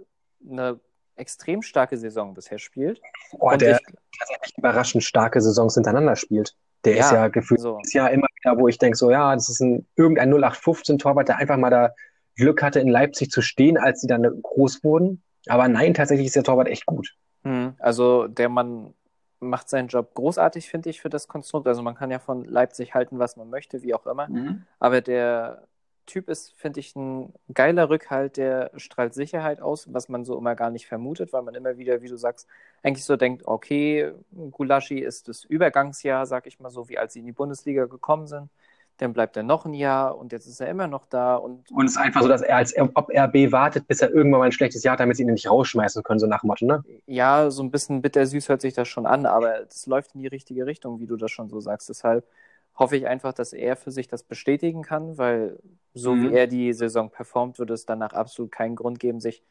[0.49, 0.79] eine
[1.15, 3.01] extrem starke Saison bisher spielt.
[3.31, 3.85] Oh, Und der ich,
[4.17, 6.55] tatsächlich überraschend starke Saisons hintereinander spielt.
[6.85, 7.79] Der ist Ja, ja gefühlt so.
[7.83, 11.37] ist ja immer wieder, wo ich denke, so ja, das ist ein irgendein 0815-Torwart, der
[11.37, 11.93] einfach mal da
[12.35, 15.23] Glück hatte, in Leipzig zu stehen, als sie dann groß wurden.
[15.47, 17.15] Aber nein, tatsächlich ist der Torwart echt gut.
[17.43, 18.93] Hm, Also der Mann
[19.39, 21.67] macht seinen Job großartig, finde ich, für das Konstrukt.
[21.67, 24.27] Also man kann ja von Leipzig halten, was man möchte, wie auch immer.
[24.79, 25.63] Aber der
[26.05, 30.53] Typ ist, finde ich, ein geiler Rückhalt, der strahlt Sicherheit aus, was man so immer
[30.55, 32.47] gar nicht vermutet, weil man immer wieder, wie du sagst,
[32.83, 34.11] eigentlich so denkt, okay,
[34.51, 38.27] Gulaschi ist das Übergangsjahr, sag ich mal so, wie als sie in die Bundesliga gekommen
[38.27, 38.49] sind.
[39.03, 41.85] Dann bleibt er noch ein Jahr und jetzt ist er immer noch da und Und
[41.85, 44.51] es ist einfach so, dass er als ob RB wartet, bis er irgendwann mal ein
[44.51, 46.83] schlechtes Jahr hat, damit sie ihn nicht rausschmeißen können, so nach Motto, ne?
[47.05, 50.27] ja, so ein bisschen bittersüß hört sich das schon an, aber das läuft in die
[50.27, 51.89] richtige Richtung, wie du das schon so sagst.
[51.89, 52.25] Deshalb
[52.75, 55.59] hoffe ich einfach, dass er für sich das bestätigen kann, weil
[55.93, 56.23] so Mhm.
[56.31, 59.43] wie er die Saison performt, würde es danach absolut keinen Grund geben, sich,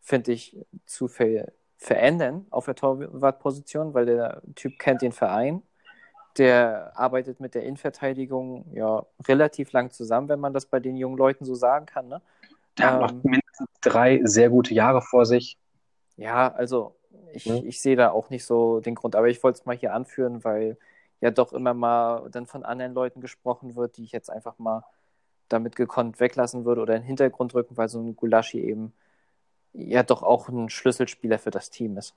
[0.00, 5.62] finde ich, zu ver verändern auf der Torwartposition, weil der Typ kennt den Verein.
[6.38, 11.18] Der arbeitet mit der Innenverteidigung ja relativ lang zusammen, wenn man das bei den jungen
[11.18, 12.08] Leuten so sagen kann.
[12.08, 12.22] Ne?
[12.78, 15.58] Der hat Ähm, noch mindestens drei sehr gute Jahre vor sich.
[16.16, 16.94] Ja, also
[17.34, 17.62] ich, Mhm.
[17.66, 20.42] ich sehe da auch nicht so den Grund, aber ich wollte es mal hier anführen,
[20.44, 20.76] weil
[21.20, 24.84] ja doch immer mal dann von anderen Leuten gesprochen wird, die ich jetzt einfach mal
[25.48, 28.92] damit gekonnt weglassen würde oder in den Hintergrund rücken, weil so ein Gulaschi eben
[29.74, 32.14] ja doch auch ein Schlüsselspieler für das Team ist.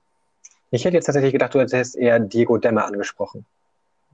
[0.70, 3.46] Ich hätte jetzt tatsächlich gedacht, du hättest eher Diego Demme angesprochen.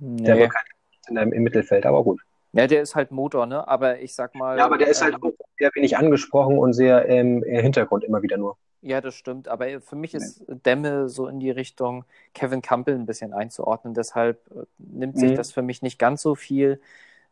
[0.02, 0.46] Der Nee.
[0.46, 0.66] bekannt
[1.00, 2.20] ist in einem, im Mittelfeld, aber gut.
[2.54, 3.66] Ja, der ist halt Motor, ne?
[3.66, 4.58] Aber ich sag mal.
[4.58, 8.22] Ja, aber der ist halt ähm, auch sehr wenig angesprochen und sehr im Hintergrund immer
[8.22, 8.56] wieder nur.
[8.82, 9.48] Ja, das stimmt.
[9.48, 13.94] Aber für mich ist Demme so in die Richtung Kevin Campbell ein bisschen einzuordnen.
[13.94, 15.36] Deshalb äh, nimmt sich Mhm.
[15.36, 16.80] das für mich nicht ganz so viel,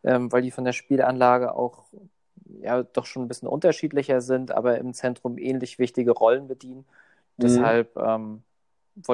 [0.05, 1.85] ähm, weil die von der Spielanlage auch
[2.63, 6.87] ja doch schon ein bisschen unterschiedlicher sind, aber im Zentrum ähnlich wichtige Rollen bedienen.
[7.39, 8.43] Deshalb ähm,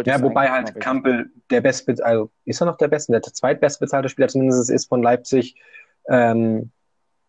[0.05, 4.09] Ja, wobei halt weg- Campbell der beste, also ist er noch der beste, der zweitbestbezahlte
[4.09, 5.55] Spieler zumindest ist von Leipzig,
[6.09, 6.71] ähm,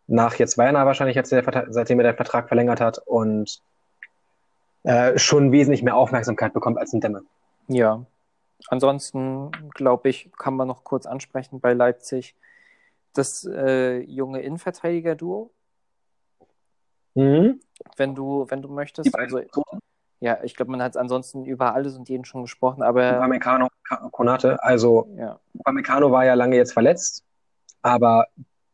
[0.07, 3.62] nach jetzt Werner wahrscheinlich, als der, seitdem er den Vertrag verlängert hat und
[4.83, 7.23] äh, schon wesentlich mehr Aufmerksamkeit bekommt als ein Demme.
[7.67, 8.05] Ja.
[8.69, 12.36] Ansonsten, glaube ich, kann man noch kurz ansprechen bei Leipzig
[13.13, 15.51] das äh, junge Innenverteidiger-Duo,
[17.15, 17.60] Mhm.
[17.95, 19.07] wenn du, wenn du möchtest.
[19.07, 19.63] Die beiden Also,
[20.19, 23.67] ja, ich glaube, man hat ansonsten über alles und jeden schon gesprochen, aber Upamecano,
[24.12, 27.23] Konate, also ja, Upamecano war ja lange jetzt verletzt,
[27.82, 28.27] aber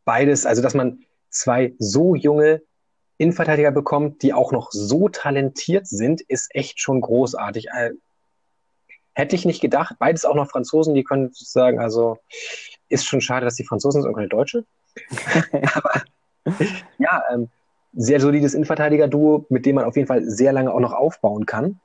[0.04, 2.62] beides, also dass man zwei so junge
[3.18, 7.68] Innenverteidiger bekommt, die auch noch so talentiert sind, ist echt schon großartig.
[7.68, 7.92] Äh,
[9.16, 9.94] Hätte ich nicht gedacht.
[10.00, 12.18] Beides auch noch Franzosen, die können sagen, also
[12.88, 14.64] ist schon schade, dass die Franzosen sind und keine Deutsche.
[15.74, 16.02] aber
[16.98, 17.48] ja, ähm,
[17.96, 21.78] sehr solides Innenverteidiger-Duo, mit dem man auf jeden Fall sehr lange auch noch aufbauen kann.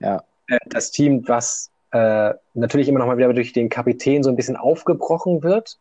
[0.00, 0.22] Ja.
[0.48, 4.36] Äh, das Team, was äh, natürlich immer noch mal wieder durch den Kapitän so ein
[4.36, 5.78] bisschen aufgebrochen wird.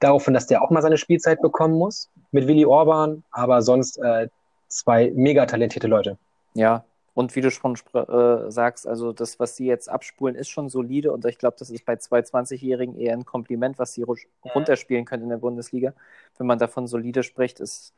[0.00, 4.28] Daraufhin, dass der auch mal seine Spielzeit bekommen muss mit Willi Orban, aber sonst äh,
[4.68, 6.18] zwei mega talentierte Leute.
[6.54, 6.84] ja.
[7.14, 11.12] Und wie du schon äh, sagst, also das, was sie jetzt abspulen, ist schon solide
[11.12, 14.16] und ich glaube, das ist bei zwei 20-Jährigen eher ein Kompliment, was sie ru-
[14.54, 15.92] runterspielen können in der Bundesliga.
[16.38, 17.92] Wenn man davon solide spricht, ist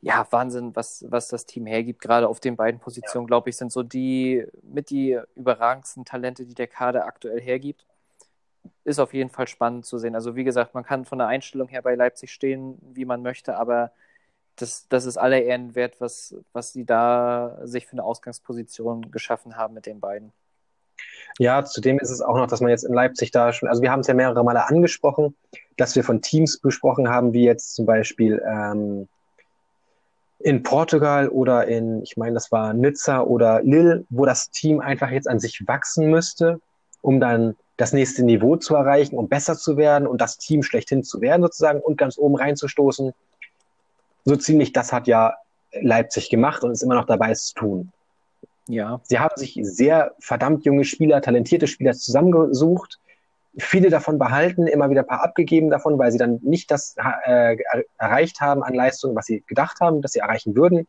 [0.00, 2.00] ja Wahnsinn, was, was das Team hergibt.
[2.00, 6.54] Gerade auf den beiden Positionen, glaube ich, sind so die mit die überragendsten Talente, die
[6.54, 7.84] der Kader aktuell hergibt.
[8.84, 10.14] Ist auf jeden Fall spannend zu sehen.
[10.14, 13.56] Also wie gesagt, man kann von der Einstellung her bei Leipzig stehen, wie man möchte,
[13.56, 13.92] aber
[14.56, 19.56] das, das ist aller Ehren wert, was, was sie da sich für eine Ausgangsposition geschaffen
[19.56, 20.32] haben mit den beiden.
[21.38, 23.92] Ja, zudem ist es auch noch, dass man jetzt in Leipzig da schon, also wir
[23.92, 25.36] haben es ja mehrere Male angesprochen,
[25.76, 29.08] dass wir von Teams besprochen haben, wie jetzt zum Beispiel ähm,
[30.48, 35.10] in Portugal oder in, ich meine, das war Nizza oder Lille, wo das Team einfach
[35.10, 36.58] jetzt an sich wachsen müsste,
[37.02, 41.04] um dann das nächste Niveau zu erreichen, um besser zu werden und das Team schlechthin
[41.04, 43.12] zu werden sozusagen und ganz oben reinzustoßen.
[44.24, 45.34] So ziemlich das hat ja
[45.82, 47.92] Leipzig gemacht und ist immer noch dabei, es zu tun.
[48.68, 49.02] Ja.
[49.02, 52.98] Sie haben sich sehr verdammt junge Spieler, talentierte Spieler zusammengesucht,
[53.58, 56.94] viele davon behalten, immer wieder ein paar abgegeben davon, weil sie dann nicht das
[57.24, 57.56] äh,
[57.98, 60.86] erreicht haben an Leistung, was sie gedacht haben, dass sie erreichen würden.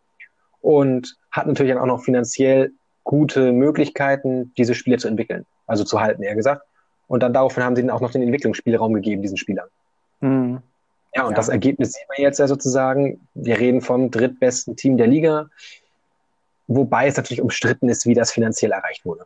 [0.62, 2.72] Und hat natürlich dann auch noch finanziell
[3.04, 6.64] gute Möglichkeiten, diese Spieler zu entwickeln, also zu halten, eher gesagt.
[7.08, 9.68] Und dann daraufhin haben sie ihnen auch noch den Entwicklungsspielraum gegeben, diesen Spielern.
[10.22, 10.62] Hm.
[11.16, 11.36] Ja, und Ja.
[11.36, 13.28] das Ergebnis sieht man jetzt ja sozusagen.
[13.34, 15.50] Wir reden vom drittbesten Team der Liga,
[16.68, 19.26] wobei es natürlich umstritten ist, wie das finanziell erreicht wurde.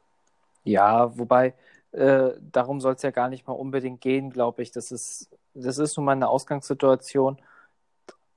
[0.63, 1.53] Ja, wobei,
[1.93, 4.71] äh, darum soll es ja gar nicht mal unbedingt gehen, glaube ich.
[4.71, 7.38] Das ist, das ist nun mal eine Ausgangssituation,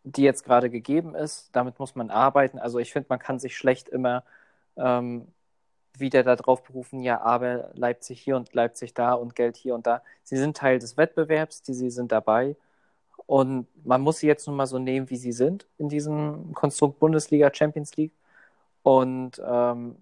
[0.05, 1.49] die jetzt gerade gegeben ist.
[1.53, 2.59] Damit muss man arbeiten.
[2.59, 4.25] Also ich finde, man kann sich schlecht immer
[4.77, 5.27] ähm,
[5.99, 10.03] wieder darauf berufen, ja, aber Leipzig hier und Leipzig da und Geld hier und da.
[10.23, 12.57] Sie sind Teil des Wettbewerbs, die sie sind dabei.
[13.27, 16.99] Und man muss sie jetzt nun mal so nehmen, wie sie sind in diesem Konstrukt
[17.01, 18.13] Bundesliga, Champions League.
[18.83, 19.97] Und ähm,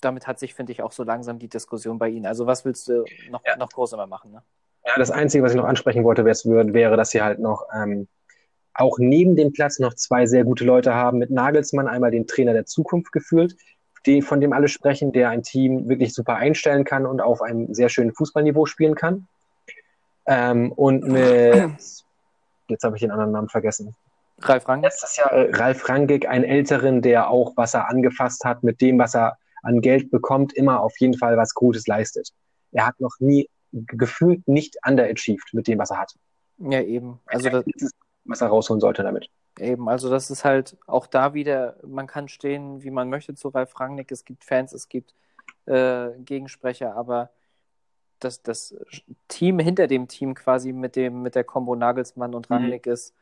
[0.00, 2.26] damit hat sich, finde ich, auch so langsam die Diskussion bei Ihnen.
[2.26, 3.56] Also was willst du noch, Ja.
[3.56, 4.32] noch groß immer machen?
[4.32, 4.42] Ne?
[4.86, 8.08] Ja, das Einzige, was ich noch ansprechen wollte, wäre, wäre dass sie halt noch ähm,
[8.74, 11.18] auch neben dem Platz noch zwei sehr gute Leute haben.
[11.18, 13.56] Mit Nagelsmann einmal den Trainer der Zukunft gefühlt,
[14.04, 17.72] die, von dem alle sprechen, der ein Team wirklich super einstellen kann und auf einem
[17.72, 19.26] sehr schönen Fußballniveau spielen kann.
[20.26, 21.70] Ähm, und mit,
[22.68, 23.94] jetzt habe ich den anderen Namen vergessen.
[24.40, 24.82] Ralf Rang?
[24.82, 28.98] Letztes Jahr äh, Ralf Rangig, einen Älteren, der auch, was er angefasst hat, mit dem,
[28.98, 32.30] was er an Geld bekommt, immer auf jeden Fall was Gutes leistet.
[32.72, 36.14] Er hat noch nie gefühlt nicht underachieved mit dem, was er hat.
[36.58, 37.20] Ja, eben.
[37.26, 37.64] Also das,
[38.24, 39.28] was er rausholen sollte damit.
[39.58, 43.48] Eben, also das ist halt auch da wieder, man kann stehen, wie man möchte zu
[43.48, 44.10] Ralf Rangnick.
[44.10, 45.14] Es gibt Fans, es gibt
[45.66, 47.30] äh, Gegensprecher, aber
[48.18, 48.74] das, das
[49.28, 52.56] Team hinter dem Team quasi mit dem, mit der Kombo Nagelsmann und mhm.
[52.56, 52.92] Rangnick mhm.
[52.92, 53.14] ist,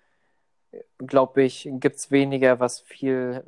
[0.99, 3.45] glaube ich, gibt es weniger, was viel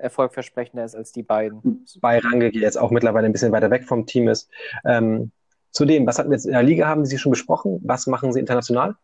[0.00, 1.86] erfolgversprechender ist als die beiden.
[2.00, 4.50] Bei Rangnick jetzt auch mittlerweile ein bisschen weiter weg vom Team ist.
[4.84, 5.30] Ähm,
[5.70, 7.80] zudem, was hatten wir jetzt in der Liga, haben Sie schon besprochen?
[7.84, 8.96] Was machen Sie international?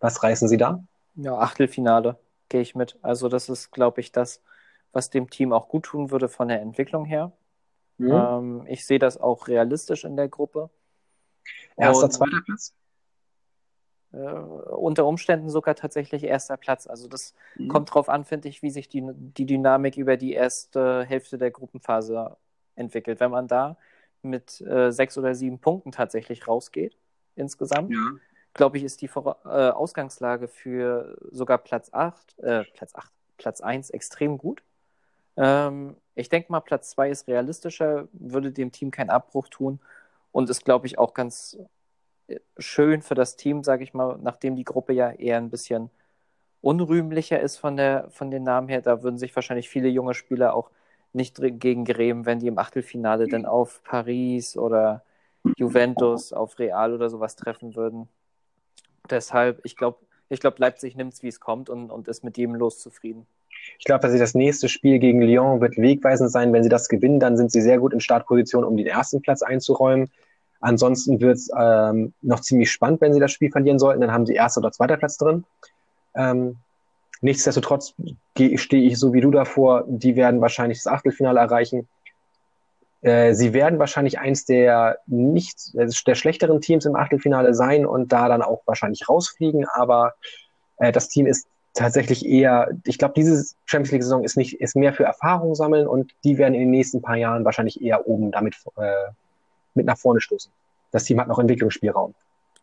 [0.00, 0.82] Was reißen Sie da?
[1.14, 2.98] Ja, Achtelfinale gehe ich mit.
[3.02, 4.42] Also das ist, glaube ich, das,
[4.92, 7.32] was dem Team auch gut tun würde von der Entwicklung her.
[7.98, 8.12] Mhm.
[8.12, 10.70] Ähm, ich sehe das auch realistisch in der Gruppe.
[11.76, 12.74] Erster, zweiter Platz?
[14.12, 16.86] Äh, unter Umständen sogar tatsächlich erster Platz.
[16.86, 17.68] Also das mhm.
[17.68, 21.50] kommt darauf an, finde ich, wie sich die, die Dynamik über die erste Hälfte der
[21.50, 22.36] Gruppenphase
[22.74, 23.20] entwickelt.
[23.20, 23.76] Wenn man da
[24.22, 26.96] mit äh, sechs oder sieben Punkten tatsächlich rausgeht,
[27.36, 28.10] insgesamt, ja.
[28.52, 33.60] glaube ich, ist die Vor äh, Ausgangslage für sogar Platz 8, äh, Platz 8, Platz
[33.62, 34.62] 1 extrem gut.
[35.38, 39.80] Ähm, ich denke mal, Platz 2 ist realistischer, würde dem Team keinen Abbruch tun
[40.32, 41.58] und ist, glaube ich, auch ganz
[42.58, 45.90] schön für das Team, sage ich mal, nachdem die Gruppe ja eher ein bisschen
[46.60, 48.80] unrühmlicher ist von, der, von den Namen her.
[48.80, 50.70] Da würden sich wahrscheinlich viele junge Spieler auch
[51.12, 55.02] nicht gegen grämen, wenn die im Achtelfinale dann auf Paris oder
[55.56, 58.08] Juventus, auf Real oder sowas treffen würden.
[59.10, 62.38] Deshalb, ich glaube, ich glaube, Leipzig nimmt es, wie es kommt und, und ist mit
[62.38, 63.26] jedem Los zufrieden.
[63.78, 66.52] Ich glaube, dass sie das nächste Spiel gegen Lyon wird wegweisend sein.
[66.52, 69.42] Wenn sie das gewinnen, dann sind sie sehr gut in Startposition, um den ersten Platz
[69.42, 70.10] einzuräumen.
[70.62, 74.00] Ansonsten wird es ähm, noch ziemlich spannend, wenn sie das Spiel verlieren sollten.
[74.00, 75.44] Dann haben sie erster oder zweiter Platz drin.
[76.14, 76.56] Ähm,
[77.20, 77.94] nichtsdestotrotz
[78.36, 79.84] stehe ich so wie du davor.
[79.88, 81.88] Die werden wahrscheinlich das Achtelfinale erreichen.
[83.00, 88.28] Äh, sie werden wahrscheinlich eins der nicht der schlechteren Teams im Achtelfinale sein und da
[88.28, 89.66] dann auch wahrscheinlich rausfliegen.
[89.66, 90.14] Aber
[90.76, 94.92] äh, das Team ist tatsächlich eher, ich glaube, diese Champions League-Saison ist nicht, ist mehr
[94.92, 98.54] für Erfahrung sammeln und die werden in den nächsten paar Jahren wahrscheinlich eher oben damit
[98.76, 98.92] äh,
[99.74, 100.52] mit nach vorne stoßen.
[100.90, 102.14] Das Team hat noch Entwicklungsspielraum.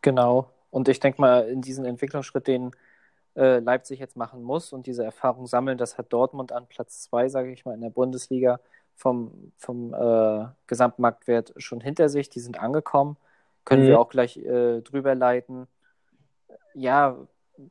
[0.02, 0.52] Genau.
[0.72, 2.72] Und ich denke mal, in diesen Entwicklungsschritt, den
[3.36, 7.28] äh, Leipzig jetzt machen muss und diese Erfahrung sammeln, das hat Dortmund an Platz zwei,
[7.30, 8.60] sage ich mal, in der Bundesliga
[8.96, 12.30] vom, vom äh, Gesamtmarktwert schon hinter sich.
[12.30, 13.18] Die sind angekommen.
[13.66, 13.88] Können mhm.
[13.88, 15.68] wir auch gleich äh, drüber leiten.
[16.74, 17.18] Ja,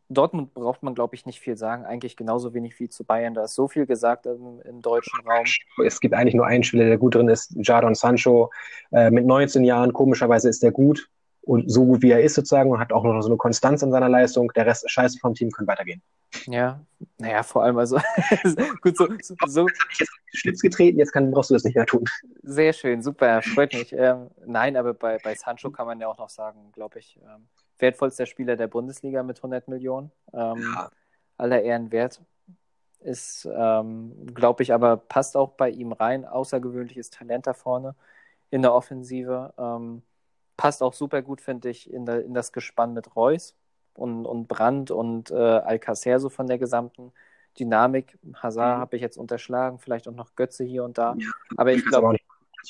[0.09, 1.85] Dortmund braucht man, glaube ich, nicht viel sagen.
[1.85, 3.35] Eigentlich genauso wenig wie zu Bayern.
[3.35, 5.44] Da ist so viel gesagt im, im deutschen Raum.
[5.85, 8.51] Es gibt eigentlich nur einen Spieler, der gut drin ist, Jadon Sancho.
[8.92, 11.09] Äh, mit 19 Jahren, komischerweise ist er gut
[11.48, 13.90] und so gut wie er ist sozusagen und hat auch noch so eine Konstanz in
[13.90, 14.53] seiner Leistung.
[14.55, 16.03] Der Rest ist scheiße vom Team, können weitergehen.
[16.46, 16.85] Ja,
[17.16, 17.96] naja, vor allem also
[18.83, 19.09] gut so.
[19.22, 19.66] so, so.
[20.35, 22.05] Schlips getreten, jetzt kann, brauchst du das nicht mehr tun.
[22.42, 23.94] Sehr schön, super, freut mich.
[23.94, 27.48] Ähm, nein, aber bei, bei Sancho kann man ja auch noch sagen, glaube ich, ähm,
[27.78, 30.10] wertvollster Spieler der Bundesliga mit 100 Millionen.
[30.32, 30.90] Ähm, ja.
[31.36, 32.20] Aller Ehren wert.
[33.00, 36.24] Ist, ähm, glaube ich, aber passt auch bei ihm rein.
[36.24, 37.94] Außergewöhnliches Talent da vorne
[38.50, 39.54] in der Offensive.
[39.56, 40.02] Ähm,
[40.56, 43.54] passt auch super gut, finde ich, in, der, in das Gespann mit Reus
[43.94, 47.12] und, und Brandt und äh, Alcacer so von der gesamten
[47.58, 48.18] Dynamik.
[48.34, 48.80] Hazard mhm.
[48.80, 51.14] habe ich jetzt unterschlagen, vielleicht auch noch Götze hier und da.
[51.18, 52.16] Ja, aber ich glaube,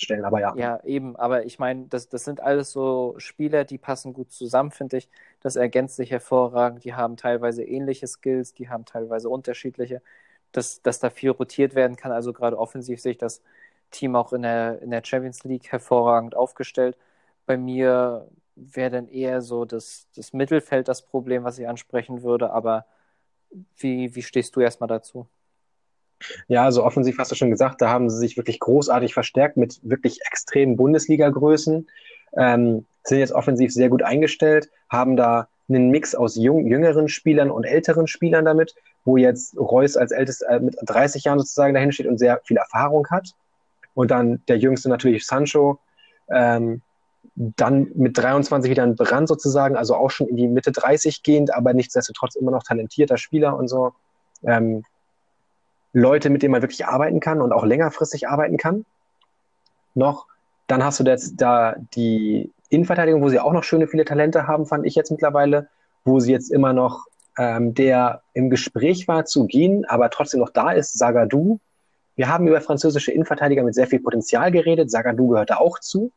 [0.02, 0.56] stellen, aber ja.
[0.56, 4.70] Ja, eben, aber ich meine, das, das sind alles so Spieler, die passen gut zusammen,
[4.72, 5.08] finde ich.
[5.40, 6.84] Das ergänzt sich hervorragend.
[6.84, 10.02] Die haben teilweise ähnliche Skills, die haben teilweise unterschiedliche,
[10.52, 12.12] dass, dass da viel rotiert werden kann.
[12.12, 13.42] Also gerade offensiv sehe ich das
[13.90, 16.96] Team auch in der, in der Champions League hervorragend aufgestellt.
[17.46, 22.50] Bei mir wäre dann eher so das, das Mittelfeld das Problem, was ich ansprechen würde,
[22.50, 22.86] aber
[23.78, 25.28] wie, wie stehst du erstmal dazu?
[26.48, 29.80] Ja, also offensiv hast du schon gesagt, da haben sie sich wirklich großartig verstärkt mit
[29.82, 31.88] wirklich extremen Bundesliga-Größen,
[32.36, 37.50] ähm, sind jetzt offensiv sehr gut eingestellt, haben da einen Mix aus jung, jüngeren Spielern
[37.50, 41.92] und älteren Spielern damit, wo jetzt Reus als ältester äh, mit 30 Jahren sozusagen dahin
[41.92, 43.34] steht und sehr viel Erfahrung hat.
[43.94, 45.78] Und dann der jüngste natürlich Sancho,
[46.30, 46.82] ähm,
[47.34, 51.54] dann mit 23 wieder ein Brand sozusagen, also auch schon in die Mitte 30 gehend,
[51.54, 53.92] aber nichtsdestotrotz immer noch talentierter Spieler und so.
[54.44, 54.84] Ähm,
[55.98, 58.84] Leute, mit denen man wirklich arbeiten kann und auch längerfristig arbeiten kann.
[59.94, 60.26] Noch,
[60.66, 64.66] dann hast du jetzt da die Innenverteidigung, wo sie auch noch schöne viele Talente haben,
[64.66, 65.68] fand ich jetzt mittlerweile,
[66.04, 67.06] wo sie jetzt immer noch
[67.38, 71.60] ähm, der im Gespräch war zu gehen, aber trotzdem noch da ist, Sagadou.
[72.16, 74.90] Wir haben über französische Innenverteidiger mit sehr viel Potenzial geredet.
[74.90, 76.10] Sagadou gehört da auch zu.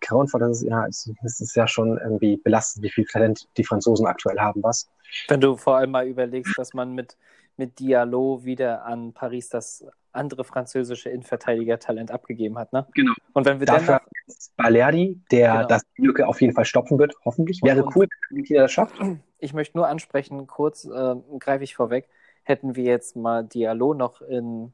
[0.00, 1.06] Grauenvoll, das ist ja, es
[1.40, 4.88] ist ja schon irgendwie belastend, wie viel Talent die Franzosen aktuell haben, was.
[5.28, 7.16] Wenn du vor allem mal überlegst, dass man mit
[7.56, 12.72] mit Diallo wieder an Paris das andere französische Innenverteidiger-Talent abgegeben hat.
[12.72, 12.86] Ne?
[12.94, 13.12] Genau.
[13.32, 15.66] Und wenn wir Dafür dann noch, Balerdi, der Genau.
[15.68, 17.62] das Lücke auf jeden Fall stopfen wird, hoffentlich.
[17.62, 18.94] Wäre und- cool, wenn Argentinien das schafft.
[19.38, 22.08] ich möchte nur ansprechen, kurz äh, greife ich vorweg,
[22.42, 24.72] hätten wir jetzt mal Diallo noch in,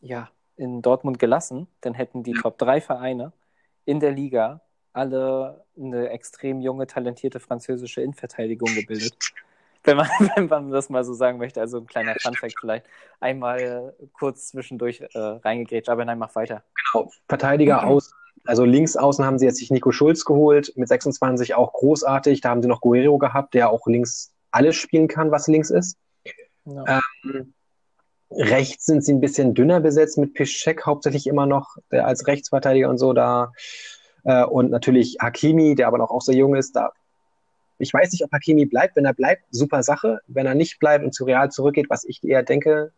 [0.00, 3.32] ja, in Dortmund gelassen, dann hätten die Top 3 Vereine
[3.84, 4.60] in der Liga
[4.92, 9.16] alle eine extrem junge, talentierte französische Innenverteidigung gebildet.
[9.84, 12.86] Wenn man, wenn man das mal so sagen möchte, also ein kleiner Funfact vielleicht.
[13.20, 16.62] Einmal äh, kurz zwischendurch äh, reingegrätscht, aber nein, mach weiter.
[16.92, 17.10] Genau.
[17.28, 17.88] Verteidiger Mhm.
[17.88, 18.12] aus,
[18.44, 22.40] also links außen haben sie jetzt sich Nico Schulz geholt, mit 26 auch großartig.
[22.40, 25.96] Da haben sie noch Guerrero gehabt, der auch links alles spielen kann, was links ist.
[26.64, 27.00] Ja.
[27.24, 27.54] Ähm,
[28.30, 32.88] rechts sind sie ein bisschen dünner besetzt mit Piszczek hauptsächlich immer noch der als Rechtsverteidiger
[32.88, 33.52] und so da.
[34.24, 36.76] Äh, und natürlich Hakimi, der aber noch auch sehr jung ist.
[36.76, 36.92] Da.
[37.78, 38.96] Ich weiß nicht, ob Hakimi bleibt.
[38.96, 40.20] Wenn er bleibt, super Sache.
[40.26, 42.92] Wenn er nicht bleibt und zu Real zurückgeht, was ich eher denke,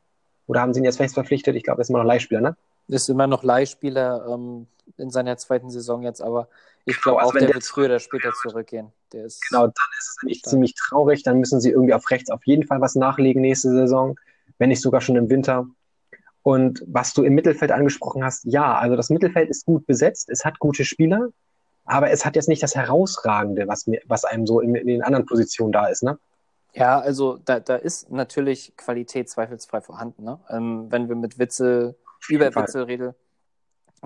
[0.46, 1.54] oder haben sie ihn jetzt fest verpflichtet?
[1.56, 2.56] Ich glaube, er ist immer noch Leihspieler, ne?
[2.88, 4.66] Ist immer noch Leihspieler ähm,
[4.96, 6.48] in seiner zweiten Saison jetzt, aber
[6.86, 8.92] ich glaube also auch, der der wird früher oder später zurückgehen.
[9.12, 11.22] Der ist Genau, dann ist es nämlich ziemlich traurig.
[11.22, 14.18] Dann müssen sie irgendwie auf rechts auf jeden Fall was nachlegen nächste Saison,
[14.58, 15.66] wenn nicht sogar schon im Winter.
[16.42, 20.44] Und was du im Mittelfeld angesprochen hast, ja, also das Mittelfeld ist gut besetzt, es
[20.44, 21.28] hat gute Spieler,
[21.90, 25.02] aber es hat jetzt nicht das Herausragende, was, mir, was einem so in, in den
[25.02, 26.18] anderen Positionen da ist, ne?
[26.72, 30.22] Ja, also da, da ist natürlich Qualität zweifelsfrei vorhanden.
[30.22, 30.38] Ne?
[30.50, 31.96] Ähm, wenn wir mit Witzel,
[32.28, 32.54] über.
[32.54, 33.12] Witzel reden,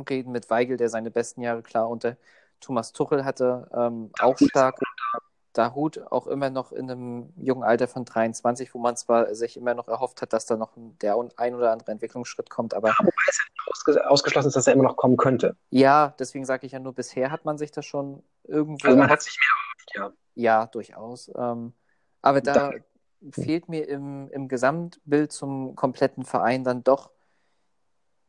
[0.08, 2.16] reden, mit Weigel, der seine besten Jahre klar unter
[2.60, 4.78] Thomas Tuchel hatte, ähm, auch stark.
[5.54, 9.74] Dahut auch immer noch in einem jungen Alter von 23, wo man zwar sich immer
[9.74, 13.38] noch erhofft hat, dass da noch der ein oder andere Entwicklungsschritt kommt, aber Wobei es
[13.38, 15.56] ja nicht ausge ausgeschlossen ist, dass er immer noch kommen könnte.
[15.70, 19.10] ja, deswegen sage ich ja nur, bisher hat man sich das schon irgendwo Also man
[19.10, 21.30] hat sich mehr erhofft, Ja, durchaus.
[21.36, 21.72] Ähm,
[22.22, 22.74] aber da Da-
[23.30, 27.10] fehlt mir im, im Gesamtbild zum kompletten Verein dann doch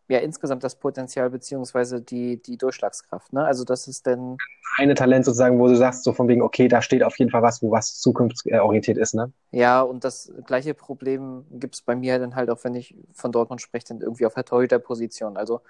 [0.07, 3.33] ja insgesamt das Potenzial beziehungsweise die, die Durchschlagskraft.
[3.33, 3.43] Ne?
[3.43, 4.45] Also das ist denn, ja.
[4.77, 7.41] Eine Talent sozusagen, wo du sagst, so von wegen, okay, da steht auf jeden Fall
[7.41, 9.31] was, wo was zukunftsorientiert ist, ne?
[9.51, 13.31] ja, und das gleiche Problem gibt es bei mir dann halt auch, wenn ich von
[13.31, 15.37] Dortmund spreche, dann irgendwie auf der Torhüterposition.
[15.37, 15.61] Also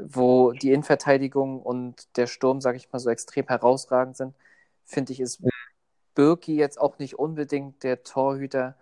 [0.00, 4.34] wo die Innenverteidigung und der Sturm, sage ich mal, so extrem herausragend sind,
[4.84, 5.42] finde ich, ist
[6.14, 8.76] Birki jetzt auch nicht unbedingt der Torhüter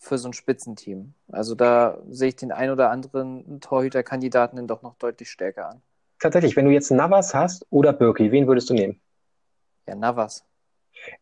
[0.00, 1.12] für so ein Spitzenteam.
[1.30, 5.82] Also da sehe ich den ein oder anderen Torhüterkandidaten dann doch noch deutlich stärker an.
[6.18, 8.98] Tatsächlich, wenn du jetzt Navas hast oder Birki, wen würdest du nehmen?
[9.86, 10.44] Ja, Navas.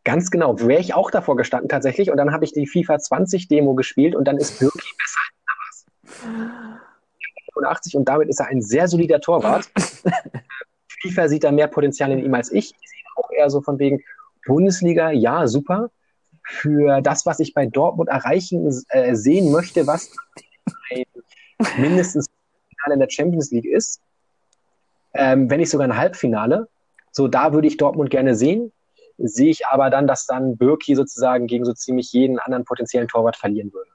[0.03, 3.49] Ganz genau, wäre ich auch davor gestanden tatsächlich und dann habe ich die FIFA 20
[3.49, 6.65] Demo gespielt und dann ist Birki besser als Navas.
[7.53, 9.69] 85 und damit ist er ein sehr solider Torwart.
[11.01, 12.71] FIFA sieht da mehr Potenzial in ihm als ich.
[12.71, 14.01] Ich sehe auch eher so von wegen
[14.45, 15.91] Bundesliga, ja, super.
[16.51, 20.11] Für das, was ich bei Dortmund erreichen äh, sehen möchte, was
[20.91, 21.03] ein
[21.77, 22.27] mindestens
[22.69, 24.01] Finale in der Champions League ist,
[25.13, 26.67] ähm, wenn nicht sogar ein Halbfinale.
[27.11, 28.71] So, da würde ich Dortmund gerne sehen.
[29.17, 33.35] Sehe ich aber dann, dass dann Birki sozusagen gegen so ziemlich jeden anderen potenziellen Torwart
[33.35, 33.91] verlieren würde.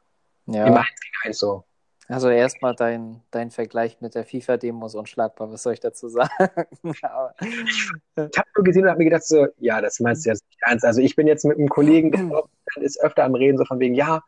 [0.47, 1.65] Im Ja, 1 gegen 1 so.
[2.09, 5.51] Also erstmal dein, dein Vergleich mit der FIFA-Demo ist unschlagbar.
[5.51, 6.31] Was soll ich dazu sagen?
[7.03, 10.45] Aber, Ich habe nur gesehen und habe mir gedacht, so, ja, das meinst du jetzt
[10.47, 10.85] nicht ernst.
[10.85, 12.11] Also ich bin jetzt mit einem Kollegen,
[12.77, 14.23] der ist öfter am Reden, so von wegen, ja.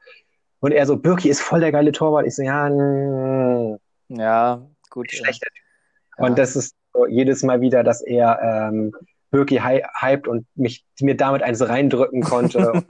[0.61, 2.27] Und er so, Birki ist voll der geile Torwart.
[2.27, 5.11] Ich so, ja, mh, ja, gut.
[5.11, 5.49] schlechter
[6.19, 6.25] ja.
[6.25, 8.93] Und das ist so jedes Mal wieder, dass er ähm,
[9.31, 12.83] Birki hy hypt und mich mir damit eins reindrücken konnte.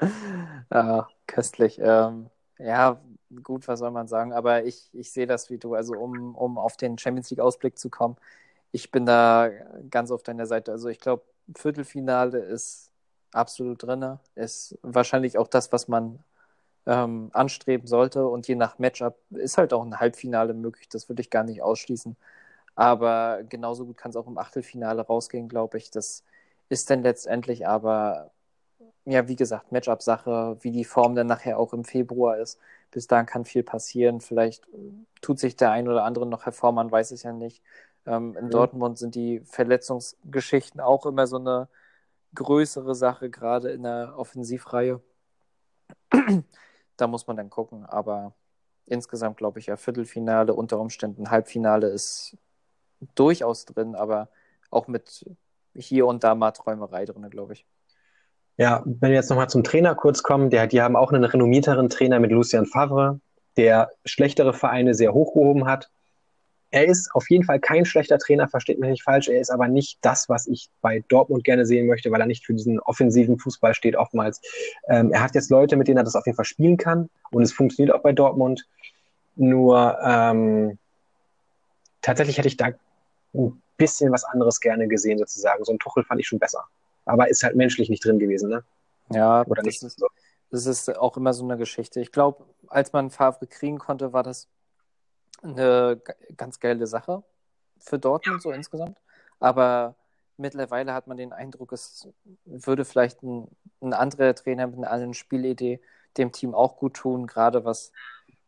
[0.72, 1.80] ja, köstlich.
[1.82, 3.00] Ähm, ja,
[3.42, 4.32] gut, was soll man sagen?
[4.32, 5.74] Aber ich, ich sehe das wie du.
[5.74, 8.16] Also, um, um auf den Champions League-Ausblick zu kommen,
[8.72, 9.50] ich bin da
[9.90, 10.72] ganz auf deiner Seite.
[10.72, 11.24] Also, ich glaube,
[11.56, 12.90] Viertelfinale ist
[13.32, 14.18] absolut drin.
[14.34, 16.20] Ist wahrscheinlich auch das, was man
[16.86, 18.26] ähm, anstreben sollte.
[18.26, 20.88] Und je nach Matchup ist halt auch ein Halbfinale möglich.
[20.88, 22.16] Das würde ich gar nicht ausschließen.
[22.74, 25.90] Aber genauso gut kann es auch im Achtelfinale rausgehen, glaube ich.
[25.90, 26.24] Das
[26.68, 28.32] ist dann letztendlich aber,
[29.04, 32.58] ja, wie gesagt, Matchup-Sache, wie die Form dann nachher auch im Februar ist.
[32.94, 34.22] Bis dahin kann viel passieren.
[34.22, 37.62] Vielleicht äh, tut sich der ein oder andere noch hervor, man weiß es ja nicht.
[38.06, 38.50] Ähm, in Mhm.
[38.50, 41.68] Dortmund sind die Verletzungsgeschichten auch immer so eine
[42.34, 45.02] größere Sache, gerade in der Offensivreihe.
[46.96, 47.84] da muss man dann gucken.
[47.86, 48.34] Aber
[48.86, 52.36] insgesamt glaube ich ja Viertelfinale, unter Umständen Halbfinale ist
[53.16, 54.30] durchaus drin, aber
[54.70, 55.26] auch mit
[55.74, 57.66] hier und da mal Träumerei drin, glaube ich.
[58.56, 61.88] Ja, wenn wir jetzt nochmal zum Trainer kurz kommen, der, die haben auch einen renommierteren
[61.88, 63.20] Trainer mit Lucien Favre,
[63.56, 65.90] der schlechtere Vereine sehr hochgehoben hat.
[66.70, 69.28] Er ist auf jeden Fall kein schlechter Trainer, versteht mich nicht falsch.
[69.28, 72.44] Er ist aber nicht das, was ich bei Dortmund gerne sehen möchte, weil er nicht
[72.44, 74.40] für diesen offensiven Fußball steht oftmals.
[74.88, 77.42] Ähm, er hat jetzt Leute, mit denen er das auf jeden Fall spielen kann und
[77.42, 78.66] es funktioniert auch bei Dortmund.
[79.36, 80.78] Nur ähm,
[82.02, 82.70] tatsächlich hätte ich da
[83.34, 85.64] ein bisschen was anderes gerne gesehen, sozusagen.
[85.64, 86.64] So ein Tuchel fand ich schon besser.
[87.04, 88.64] Aber ist halt menschlich nicht drin gewesen, ne?
[89.10, 89.82] Ja, Oder das nicht?
[89.82, 90.02] ist,
[90.50, 92.00] das ist auch immer so eine Geschichte.
[92.00, 94.48] Ich glaube, als man Favre kriegen konnte, war das
[95.42, 96.00] eine
[96.36, 97.22] ganz geile Sache
[97.78, 98.98] für Dortmund so insgesamt.
[99.40, 99.94] Aber
[100.36, 102.08] mittlerweile hat man den Eindruck, es
[102.44, 103.48] würde vielleicht ein,
[103.80, 105.80] ein anderer Trainer mit einer anderen Spielidee
[106.16, 107.92] dem Team auch gut tun, gerade was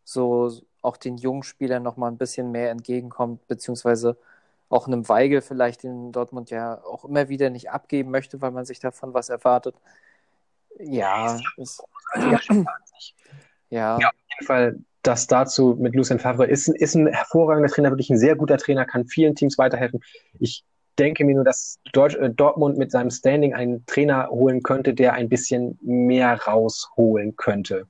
[0.05, 0.53] so
[0.83, 4.17] auch den jungen Spielern nochmal ein bisschen mehr entgegenkommt, beziehungsweise
[4.69, 8.65] auch einem Weigel vielleicht, den Dortmund ja auch immer wieder nicht abgeben möchte, weil man
[8.65, 9.77] sich davon was erwartet.
[10.79, 11.83] Ja, ist,
[12.17, 12.41] Ja,
[13.71, 14.09] ja, Ja.
[14.09, 18.19] Auf jeden Fall das dazu mit Lucien Favre ist, ist ein hervorragender Trainer, wirklich ein
[18.19, 20.01] sehr guter Trainer, kann vielen Teams weiterhelfen.
[20.41, 20.65] Ich
[20.99, 25.29] denke mir nur, dass äh, Dortmund mit seinem Standing einen Trainer holen könnte, der ein
[25.29, 27.87] bisschen mehr rausholen könnte.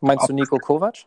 [0.00, 1.06] Meinst du Nico Kovac?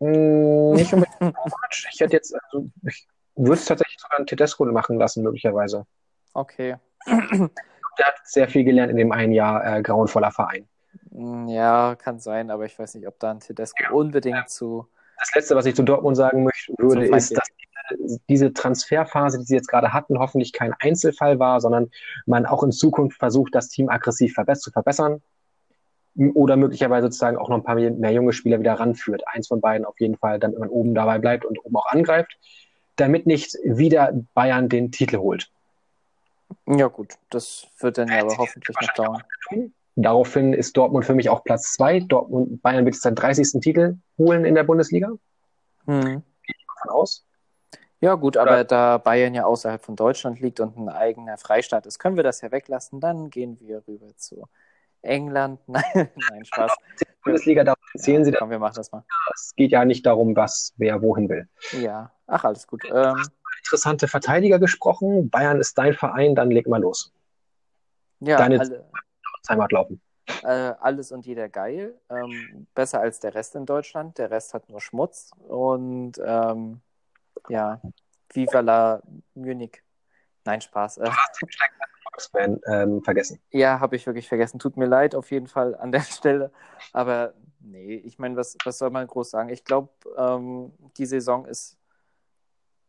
[0.00, 1.70] Hm, nicht unbedingt Kovac.
[1.92, 5.86] Ich hätte jetzt, also, ich würde es tatsächlich sogar einen Tedesco machen lassen, möglicherweise.
[6.34, 6.76] Okay.
[7.06, 10.68] Der hat sehr viel gelernt in dem einen Jahr äh, grauenvoller Verein.
[11.10, 14.86] Mm, Ja, kann sein, aber ich weiß nicht, ob da ein Tedesco unbedingt zu.
[15.18, 17.46] Das Letzte, was ich zu Dortmund sagen möchte, würde, ist, dass
[18.28, 21.90] diese- Transferphase, die sie jetzt gerade hatten, hoffentlich kein Einzelfall war, sondern
[22.26, 25.22] man auch in Zukunft versucht, das Team aggressiv zu verbessern
[26.34, 29.22] oder möglicherweise sozusagen auch noch ein paar mehr, junge Spieler wieder ranführt.
[29.26, 32.38] Eins von beiden auf jeden Fall, damit man oben dabei bleibt und oben auch angreift,
[32.96, 35.50] damit nicht wieder Bayern den Titel holt.
[36.66, 39.22] Ja, gut, das wird dann ja aber hoffentlich noch dauern.
[39.96, 42.00] Daraufhin ist Dortmund für mich auch Platz zwei.
[42.00, 43.60] Dortmund, Bayern wird jetzt seinen 30.
[43.60, 45.10] Titel holen in der Bundesliga.
[45.86, 46.22] Hm.
[46.76, 47.24] Davon aus.
[48.00, 51.98] Ja, gut, aber da Bayern ja außerhalb von Deutschland liegt und ein eigener Freistaat ist,
[51.98, 53.00] können wir das ja weglassen.
[53.00, 54.46] Dann gehen wir rüber zu
[55.02, 55.60] England.
[55.66, 56.72] Nein, nein, Spaß.
[57.24, 58.38] Bundesliga, da zählen sie das.
[58.38, 59.04] Komm, wir machen das mal.
[59.34, 61.48] Es geht ja nicht darum, was wer wohin will.
[61.80, 62.82] Ja, ach, alles gut.
[62.92, 63.16] Ähm,
[63.64, 65.28] Interessante Verteidiger gesprochen.
[65.28, 67.12] Bayern ist dein Verein, dann leg mal los.
[68.20, 68.88] ja, Deine- alle,
[69.48, 70.00] Heimat laufen.
[70.44, 70.46] äh,
[70.80, 71.98] alles und jeder geil.
[72.10, 74.18] Ähm, besser als der Rest in Deutschland.
[74.18, 75.30] Der Rest hat nur Schmutz.
[75.48, 76.80] Und ähm,
[77.48, 77.80] ja,
[78.32, 79.02] Viva la
[79.34, 79.82] Munich.
[80.44, 80.98] Nein, Spaß.
[80.98, 81.10] Äh,
[82.20, 83.38] Fan ähm, vergessen.
[83.50, 84.58] Ja, habe ich wirklich vergessen.
[84.58, 86.50] Tut mir leid auf jeden Fall an der Stelle.
[86.92, 89.48] Aber nee, ich meine, was, was soll man groß sagen?
[89.50, 91.78] Ich glaube, ähm, die Saison ist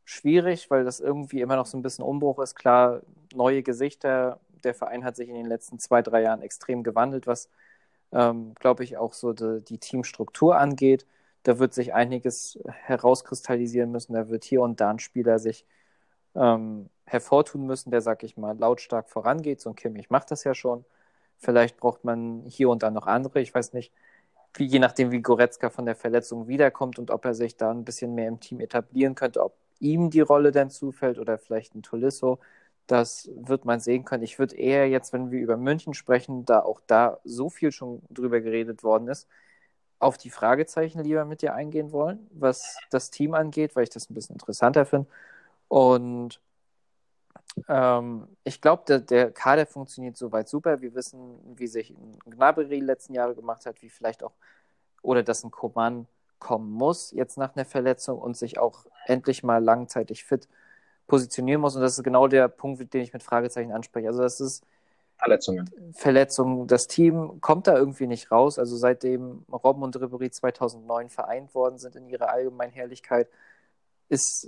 [0.06, 2.56] schwierig, weil das irgendwie immer noch so ein bisschen Umbruch ist.
[2.56, 3.02] Klar,
[3.36, 4.40] neue Gesichter.
[4.64, 7.50] Der Verein hat sich in den letzten zwei, drei Jahren extrem gewandelt, was,
[8.14, 11.06] ähm, glaube ich, auch so die, die Teamstruktur angeht.
[11.44, 14.14] Da wird sich einiges herauskristallisieren müssen.
[14.14, 15.66] Da wird hier und da ein Spieler sich
[16.38, 19.62] ähm, hervortun müssen, der, sag ich mal, lautstark vorangeht.
[19.62, 20.86] So ein Kimmich macht das ja schon.
[21.38, 23.42] Vielleicht braucht man hier und da noch andere.
[23.42, 23.94] Ich weiß nicht,
[24.56, 27.86] wie, je nachdem, wie Goretzka von der Verletzung wiederkommt und ob er sich da ein
[27.86, 31.84] bisschen mehr im Team etablieren könnte, ob ihm die Rolle dann zufällt oder vielleicht ein
[31.84, 32.40] Tolisso.
[32.88, 34.24] Das wird man sehen können.
[34.24, 38.02] Ich würde eher jetzt, wenn wir über München sprechen, da auch da so viel schon
[38.10, 39.28] drüber geredet worden ist,
[40.00, 44.10] auf die Fragezeichen lieber mit dir eingehen wollen, was das Team angeht, weil ich das
[44.10, 45.10] ein bisschen interessanter finde.
[45.68, 46.40] Und
[47.68, 50.82] ähm, ich glaube, der, der Kader funktioniert soweit super.
[50.82, 54.34] Wir wissen, wie sich ein Gnabry die letzten Jahre gemacht hat, wie vielleicht auch,
[55.02, 56.08] oder dass ein Coman
[56.40, 60.48] kommen muss jetzt nach einer Verletzung und sich auch endlich mal langzeitig fit
[61.08, 61.76] positionieren muss.
[61.76, 64.08] Und das ist genau der Punkt, den ich mit Fragezeichen anspreche.
[64.08, 64.64] Also das ist
[65.18, 65.70] Verletzungen.
[65.94, 66.68] Verletzung.
[66.68, 68.60] Das Team kommt da irgendwie nicht raus.
[68.60, 73.28] Also seitdem Robben und Ribéry 2009 vereint worden sind in ihrer Allgemeinherrlichkeit,
[74.10, 74.48] ist,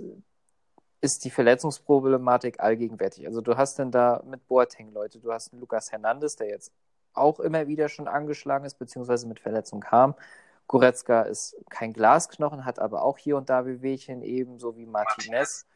[1.00, 3.26] ist die Verletzungsproblematik allgegenwärtig.
[3.26, 6.72] Also du hast dann da mit Boateng Leute, du hast einen Lukas Hernandez, der jetzt
[7.14, 10.14] auch immer wieder schon angeschlagen ist, beziehungsweise mit Verletzung kam.
[10.68, 15.66] Goretzka ist kein Glasknochen, hat aber auch hier und da Wehwehchen, ebenso wie Martinez.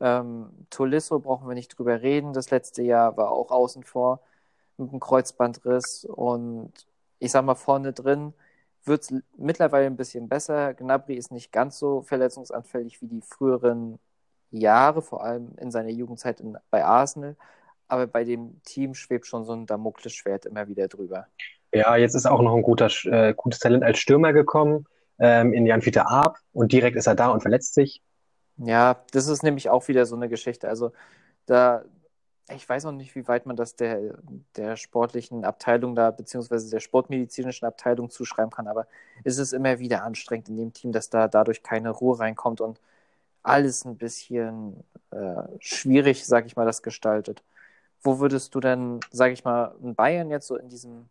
[0.00, 2.32] Ähm, Tolisso brauchen wir nicht drüber reden.
[2.32, 4.20] Das letzte Jahr war auch außen vor
[4.78, 6.06] mit einem Kreuzbandriss.
[6.06, 6.72] Und
[7.18, 8.32] ich sag mal, vorne drin
[8.84, 10.72] wird es mittlerweile ein bisschen besser.
[10.74, 13.98] Gnabry ist nicht ganz so verletzungsanfällig wie die früheren
[14.50, 17.36] Jahre, vor allem in seiner Jugendzeit in, bei Arsenal.
[17.88, 21.26] Aber bei dem Team schwebt schon so ein Damoklesschwert immer wieder drüber.
[21.72, 24.86] Ja, jetzt ist auch noch ein guter, äh, gutes Talent als Stürmer gekommen
[25.18, 28.02] ähm, in Jan Fiete Arp und direkt ist er da und verletzt sich.
[28.56, 30.68] Ja, das ist nämlich auch wieder so eine Geschichte.
[30.68, 30.92] Also
[31.46, 31.84] da,
[32.54, 34.18] ich weiß auch nicht, wie weit man das der,
[34.56, 38.86] der sportlichen Abteilung da, beziehungsweise der sportmedizinischen Abteilung zuschreiben kann, aber
[39.24, 42.80] es ist immer wieder anstrengend in dem Team, dass da dadurch keine Ruhe reinkommt und
[43.42, 47.42] alles ein bisschen äh, schwierig, sag ich mal, das gestaltet.
[48.02, 51.08] Wo würdest du denn, sag ich mal, in Bayern jetzt so in diesem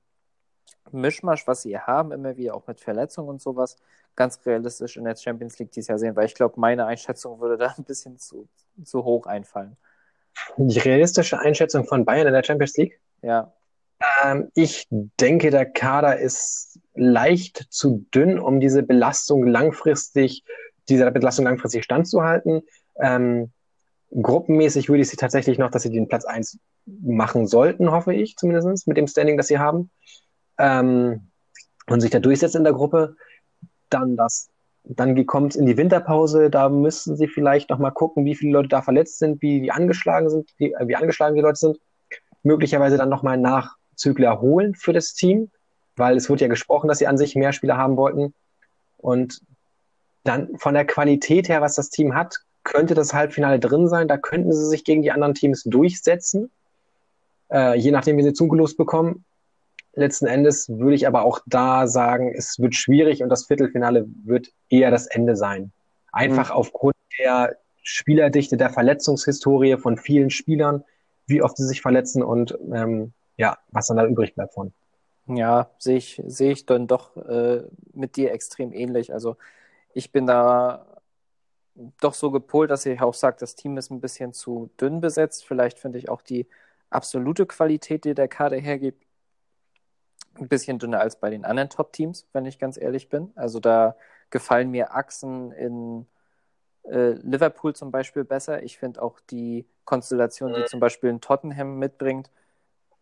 [0.92, 3.78] Mischmasch, was sie haben, immer wieder auch mit Verletzungen und sowas,
[4.16, 7.58] ganz realistisch in der Champions League dieses Jahr sehen, weil ich glaube, meine Einschätzung würde
[7.58, 8.48] da ein bisschen zu,
[8.84, 9.78] zu hoch einfallen.
[10.58, 13.00] Die realistische Einschätzung von Bayern in der Champions League?
[13.22, 13.54] Ja.
[14.24, 20.44] Ähm, ich denke, der Kader ist leicht zu dünn, um diese Belastung langfristig,
[20.90, 22.62] dieser Belastung langfristig standzuhalten.
[23.00, 23.52] Ähm,
[24.12, 28.38] gruppenmäßig würde ich sie tatsächlich noch, dass sie den Platz 1 machen sollten, hoffe ich
[28.38, 29.90] zumindest, mit dem Standing, das sie haben.
[30.58, 31.30] Ähm,
[31.90, 33.16] und sich da durchsetzen in der Gruppe.
[33.90, 34.50] Dann das,
[34.84, 38.82] dann kommt in die Winterpause, da müssten sie vielleicht nochmal gucken, wie viele Leute da
[38.82, 41.80] verletzt sind, wie, wie angeschlagen sind, wie, wie angeschlagen die Leute sind.
[42.44, 45.50] Möglicherweise dann nochmal Nachzügler holen für das Team,
[45.96, 48.34] weil es wird ja gesprochen, dass sie an sich mehr Spieler haben wollten.
[48.98, 49.42] Und
[50.28, 54.08] dann von der Qualität her, was das Team hat, könnte das Halbfinale drin sein.
[54.08, 56.52] Da könnten sie sich gegen die anderen Teams durchsetzen,
[57.52, 59.24] äh, je nachdem, wie sie zugelost bekommen.
[59.94, 64.52] Letzten Endes würde ich aber auch da sagen, es wird schwierig und das Viertelfinale wird
[64.70, 65.72] eher das Ende sein.
[66.12, 66.56] Einfach mhm.
[66.56, 70.84] aufgrund der Spielerdichte, der Verletzungshistorie von vielen Spielern,
[71.26, 74.74] wie oft sie sich verletzen und ähm, ja, was dann da übrig bleibt von.
[75.28, 77.64] Ja, sehe ich, sehe ich dann doch äh,
[77.94, 79.14] mit dir extrem ähnlich.
[79.14, 79.36] Also
[79.98, 80.86] ich bin da
[82.00, 85.46] doch so gepolt, dass ich auch sage, das Team ist ein bisschen zu dünn besetzt.
[85.46, 86.48] Vielleicht finde ich auch die
[86.92, 89.04] absolute Qualität, die der Kader hergibt,
[90.36, 93.32] ein bisschen dünner als bei den anderen Top-Teams, wenn ich ganz ehrlich bin.
[93.36, 93.96] Also da
[94.30, 96.06] gefallen mir Achsen in
[96.84, 98.62] äh, Liverpool zum Beispiel besser.
[98.62, 102.30] Ich finde auch die Konstellation, die zum Beispiel in Tottenham mitbringt,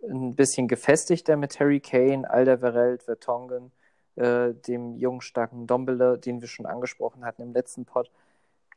[0.02, 3.74] ein bisschen gefestigter mit Harry Kane, Alderweireld, Vertonghen,
[4.16, 8.12] äh, dem jungen, starken Dombele, den wir schon angesprochen hatten im letzten Pod.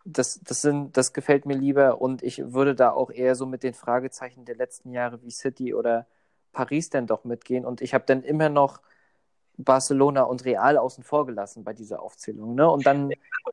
[0.05, 3.63] Das, das, sind, das gefällt mir lieber und ich würde da auch eher so mit
[3.63, 6.07] den Fragezeichen der letzten Jahre wie City oder
[6.53, 7.65] Paris denn doch mitgehen.
[7.65, 8.81] Und ich habe dann immer noch
[9.59, 12.55] Barcelona und Real außen vor gelassen bei dieser Aufzählung.
[12.55, 12.71] Ne?
[12.71, 13.11] Und dann.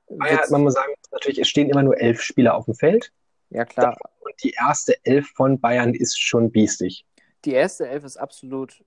[0.08, 3.12] Ja, man muss sagen, natürlich, es stehen immer nur elf Spieler auf dem Feld.
[3.50, 3.98] Ja, klar.
[4.20, 7.06] Und die erste Elf von Bayern ist schon biestig.
[7.44, 8.84] Die erste Elf ist absolut.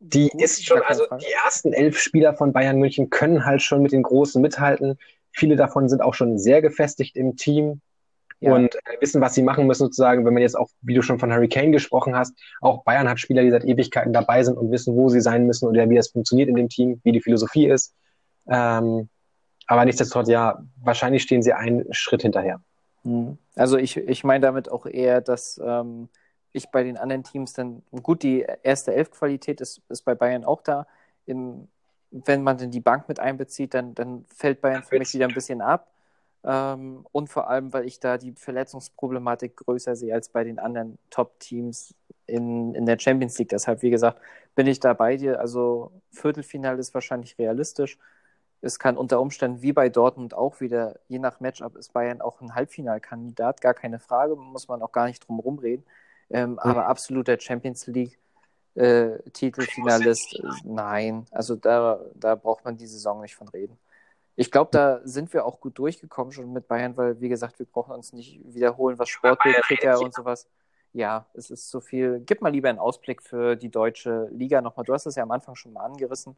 [0.00, 3.82] Die gut, ist schon, also die ersten elf Spieler von Bayern München können halt schon
[3.82, 4.98] mit den Großen mithalten.
[5.30, 7.82] Viele davon sind auch schon sehr gefestigt im Team
[8.40, 8.54] ja.
[8.54, 11.18] und äh, wissen, was sie machen müssen, sozusagen, wenn man jetzt auch, wie du schon
[11.18, 14.70] von Harry Kane gesprochen hast, auch Bayern hat Spieler, die seit Ewigkeiten dabei sind und
[14.70, 17.68] wissen, wo sie sein müssen oder wie das funktioniert in dem Team, wie die Philosophie
[17.68, 17.94] ist.
[18.48, 19.08] Ähm,
[19.66, 22.60] aber nichtsdestotrotz, ja, wahrscheinlich stehen sie einen Schritt hinterher.
[23.04, 23.38] Mhm.
[23.54, 26.08] Also ich, ich meine damit auch eher, dass ähm,
[26.52, 30.62] ich bei den anderen Teams dann, gut, die erste Elf-Qualität ist, ist bei Bayern auch
[30.62, 30.86] da.
[31.26, 31.68] Im,
[32.10, 35.34] wenn man denn die Bank mit einbezieht, dann, dann fällt Bayern für mich wieder ein
[35.34, 35.88] bisschen ab.
[36.44, 40.98] Ähm, und vor allem, weil ich da die Verletzungsproblematik größer sehe als bei den anderen
[41.10, 41.94] Top-Teams
[42.26, 43.50] in, in der Champions League.
[43.50, 44.20] Deshalb, wie gesagt,
[44.54, 45.40] bin ich da bei dir.
[45.40, 47.98] Also Viertelfinale ist wahrscheinlich realistisch.
[48.62, 52.40] Es kann unter Umständen wie bei Dortmund auch wieder, je nach Matchup ist Bayern auch
[52.40, 55.84] ein Halbfinalkandidat, gar keine Frage, muss man auch gar nicht drum rumreden.
[56.30, 56.58] Ähm, mhm.
[56.60, 58.18] Aber absoluter Champions League
[58.74, 63.76] äh, Titelfinalist, nein, also da, da braucht man die Saison nicht von reden.
[64.36, 67.66] Ich glaube, da sind wir auch gut durchgekommen schon mit Bayern, weil, wie gesagt, wir
[67.66, 70.46] brauchen uns nicht wiederholen, was Sportbild, Kicker und sowas.
[70.92, 72.20] Ja, es ist so viel.
[72.24, 74.84] Gib mal lieber einen Ausblick für die deutsche Liga nochmal.
[74.84, 76.36] Du hast es ja am Anfang schon mal angerissen.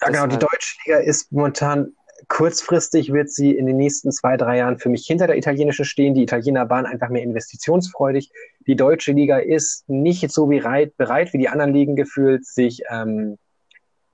[0.00, 0.26] Ja, genau.
[0.26, 1.92] Die deutsche Liga ist momentan
[2.28, 6.14] kurzfristig wird sie in den nächsten zwei, drei Jahren für mich hinter der italienischen stehen.
[6.14, 8.30] Die Italiener waren einfach mehr investitionsfreudig.
[8.66, 13.38] Die deutsche Liga ist nicht so wie bereit wie die anderen Ligen gefühlt, sich ähm,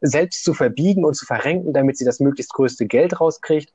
[0.01, 3.73] selbst zu verbiegen und zu verrenken, damit sie das möglichst größte Geld rauskriegt.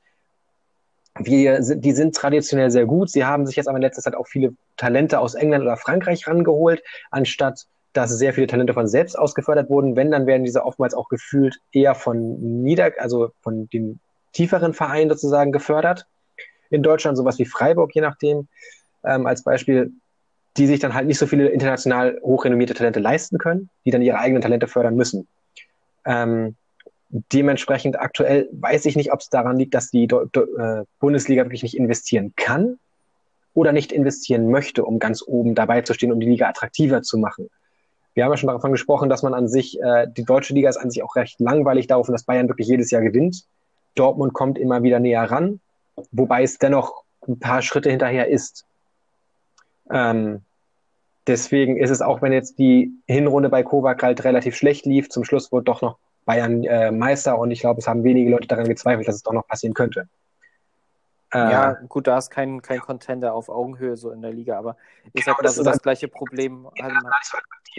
[1.19, 3.09] Wir, die sind traditionell sehr gut.
[3.09, 6.27] Sie haben sich jetzt aber in letzter Zeit auch viele Talente aus England oder Frankreich
[6.27, 9.97] rangeholt, anstatt dass sehr viele Talente von selbst ausgefördert wurden.
[9.97, 13.99] Wenn, dann werden diese oftmals auch gefühlt eher von nieder, also von den
[14.33, 16.07] tieferen Vereinen sozusagen gefördert.
[16.69, 18.47] In Deutschland sowas wie Freiburg, je nachdem,
[19.03, 19.91] ähm, als Beispiel,
[20.57, 24.19] die sich dann halt nicht so viele international hochrenommierte Talente leisten können, die dann ihre
[24.19, 25.27] eigenen Talente fördern müssen.
[26.05, 26.55] Ähm,
[27.09, 31.43] dementsprechend aktuell weiß ich nicht, ob es daran liegt, dass die Do Do äh, Bundesliga
[31.43, 32.79] wirklich nicht investieren kann
[33.53, 37.17] oder nicht investieren möchte, um ganz oben dabei zu stehen, um die Liga attraktiver zu
[37.17, 37.49] machen.
[38.13, 40.77] Wir haben ja schon davon gesprochen, dass man an sich, äh, die deutsche Liga ist
[40.77, 43.45] an sich auch recht langweilig darauf, dass Bayern wirklich jedes Jahr gewinnt.
[43.95, 45.59] Dortmund kommt immer wieder näher ran,
[46.11, 48.65] wobei es dennoch ein paar Schritte hinterher ist.
[49.89, 50.41] Ähm,
[51.27, 55.23] Deswegen ist es auch, wenn jetzt die Hinrunde bei Kovac halt relativ schlecht lief, zum
[55.23, 58.67] Schluss wurde doch noch Bayern äh, Meister und ich glaube, es haben wenige Leute daran
[58.67, 60.07] gezweifelt, dass es doch noch passieren könnte.
[61.33, 64.77] Äh, ja, gut, da ist kein, kein Contender auf Augenhöhe so in der Liga, aber
[65.13, 66.67] ich genau, sag mal, das, so das gleiche Problem.
[66.81, 66.93] Halt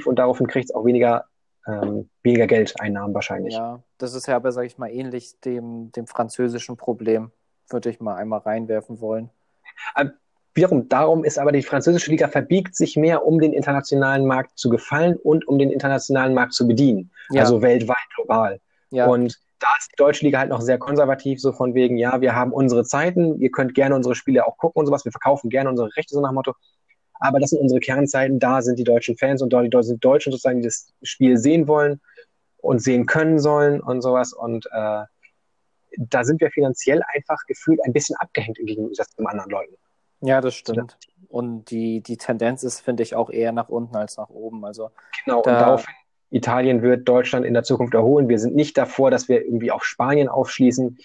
[0.06, 1.26] und daraufhin kriegt es auch weniger
[1.66, 3.54] ähm, weniger Geldeinnahmen wahrscheinlich.
[3.54, 7.30] Ja, das ist ja aber, sage ich mal, ähnlich dem, dem französischen Problem,
[7.68, 9.30] würde ich mal einmal reinwerfen wollen.
[9.96, 10.12] Ähm,
[10.54, 14.68] wiederum, darum ist aber die französische Liga verbiegt sich mehr, um den internationalen Markt zu
[14.70, 17.10] gefallen und um den internationalen Markt zu bedienen.
[17.30, 17.42] Ja.
[17.42, 18.60] Also weltweit, global.
[18.90, 19.06] Ja.
[19.06, 22.34] Und da ist die deutsche Liga halt noch sehr konservativ, so von wegen, ja, wir
[22.34, 25.70] haben unsere Zeiten, ihr könnt gerne unsere Spiele auch gucken und sowas, wir verkaufen gerne
[25.70, 26.54] unsere Rechte, so nach dem Motto.
[27.22, 30.58] Aber das sind unsere Kernzeiten, da sind die deutschen Fans und dort sind Deutschen sozusagen,
[30.58, 32.00] die das Spiel sehen wollen
[32.56, 34.32] und sehen können sollen und sowas.
[34.32, 35.04] Und äh,
[35.96, 39.74] da sind wir finanziell einfach gefühlt ein bisschen abgehängt im Gegensatz zu anderen Leuten.
[40.20, 40.98] Ja, das stimmt.
[41.28, 44.64] Und die, die Tendenz ist, finde ich, auch eher nach unten als nach oben.
[44.64, 44.90] Also
[45.24, 45.94] genau, da, und daraufhin
[46.30, 48.28] Italien wird Deutschland in der Zukunft erholen.
[48.28, 50.98] Wir sind nicht davor, dass wir irgendwie auf Spanien aufschließen.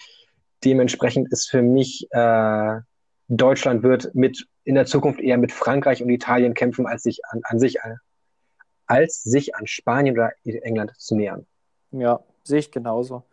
[0.64, 2.80] Dementsprechend ist für mich äh,
[3.28, 7.40] Deutschland wird mit in der Zukunft eher mit Frankreich und Italien kämpfen, als sich an,
[7.44, 7.78] an sich
[8.86, 11.46] als sich an Spanien oder England zu nähern.
[11.90, 13.24] Ja, sehe ich genauso.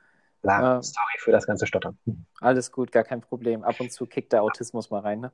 [0.41, 1.97] La, äh, sorry für das ganze Stottern.
[2.39, 3.63] Alles gut, gar kein Problem.
[3.63, 5.31] Ab und zu kickt der Autismus mal rein, ne?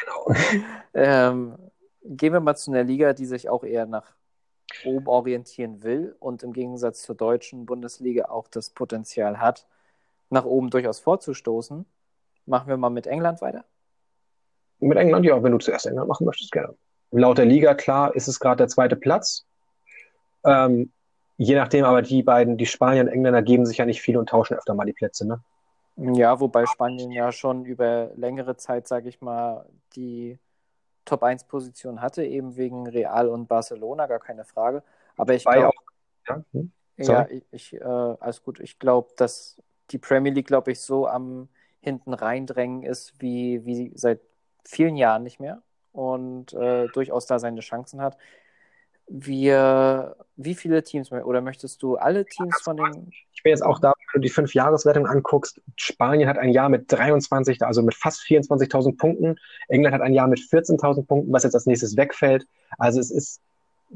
[0.00, 0.34] Genau.
[0.94, 1.58] ähm,
[2.02, 4.14] gehen wir mal zu einer Liga, die sich auch eher nach
[4.84, 9.66] oben orientieren will und im Gegensatz zur deutschen Bundesliga auch das Potenzial hat,
[10.30, 11.84] nach oben durchaus vorzustoßen.
[12.46, 13.64] Machen wir mal mit England weiter?
[14.80, 16.74] Mit England, ja, wenn du zuerst England machen möchtest, gerne.
[17.12, 19.44] Laut der Liga, klar, ist es gerade der zweite Platz.
[20.44, 20.92] Ähm,
[21.36, 24.28] je nachdem, aber die beiden, die Spanier und Engländer, geben sich ja nicht viel und
[24.28, 25.40] tauschen öfter mal die Plätze, ne?
[25.96, 29.66] Ja, wobei Spanien ja schon über längere Zeit, sage ich mal,
[29.96, 30.38] die
[31.04, 34.82] Top 1 Position hatte, eben wegen Real und Barcelona, gar keine Frage.
[35.16, 35.72] Aber ich glaube.
[36.28, 36.72] Ja, hm?
[36.96, 38.60] ja, ich, ich äh, alles gut.
[38.60, 39.60] Ich glaube, dass
[39.90, 41.48] die Premier League, glaube ich, so am
[41.80, 44.20] hinten reindrängen ist, wie, wie seit
[44.64, 48.16] vielen Jahren nicht mehr und äh, durchaus da seine Chancen hat.
[49.08, 53.10] Wir, wie viele Teams oder möchtest du alle Teams von den.
[53.34, 55.60] Ich bin jetzt auch da, wenn du die fünf Jahreswertung anguckst.
[55.74, 59.36] Spanien hat ein Jahr mit 23, also mit fast 24.000 Punkten.
[59.66, 62.46] England hat ein Jahr mit 14.000 Punkten, was jetzt als nächstes wegfällt.
[62.78, 63.40] Also es ist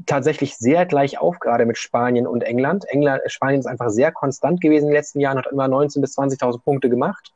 [0.05, 2.85] tatsächlich sehr gleich auf, gerade mit Spanien und England.
[2.89, 6.17] England, Spanien ist einfach sehr konstant gewesen in den letzten Jahren, hat immer 19.000 bis
[6.17, 7.31] 20.000 Punkte gemacht.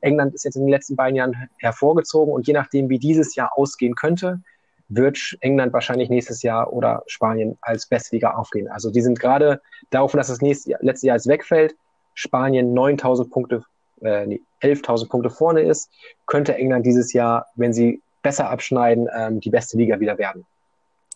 [0.00, 3.56] England ist jetzt in den letzten beiden Jahren hervorgezogen und je nachdem, wie dieses Jahr
[3.56, 4.40] ausgehen könnte,
[4.88, 8.68] wird England wahrscheinlich nächstes Jahr oder Spanien als beste Liga aufgehen.
[8.68, 11.76] Also die sind gerade darauf, dass das nächste Jahr, letzte Jahr jetzt wegfällt,
[12.14, 13.64] Spanien 9000 Punkte,
[14.00, 15.90] äh, nee, 11.000 Punkte vorne ist,
[16.26, 20.44] könnte England dieses Jahr, wenn sie besser abschneiden, ähm, die beste Liga wieder werden.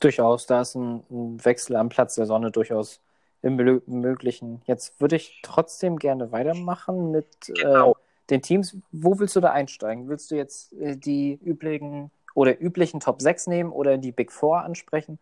[0.01, 3.01] Durchaus, da ist ein, ein Wechsel am Platz der Sonne durchaus
[3.43, 4.63] im Möglichen.
[4.67, 7.93] Jetzt würde ich trotzdem gerne weitermachen mit äh, genau.
[7.93, 7.95] äh,
[8.33, 8.77] den Teams.
[8.91, 10.09] Wo willst du da einsteigen?
[10.09, 14.63] Willst du jetzt äh, die üblichen oder üblichen Top 6 nehmen oder die Big Four
[14.63, 15.19] ansprechen?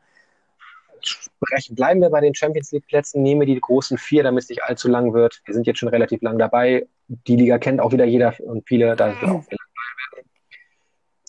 [1.02, 1.74] Sprechen.
[1.74, 4.88] Bleiben wir bei den Champions League Plätzen, nehme die großen vier, damit es nicht allzu
[4.88, 5.40] lang wird.
[5.44, 6.86] Wir sind jetzt schon relativ lang dabei.
[7.08, 9.58] Die Liga kennt auch wieder jeder und viele, da wird auch viel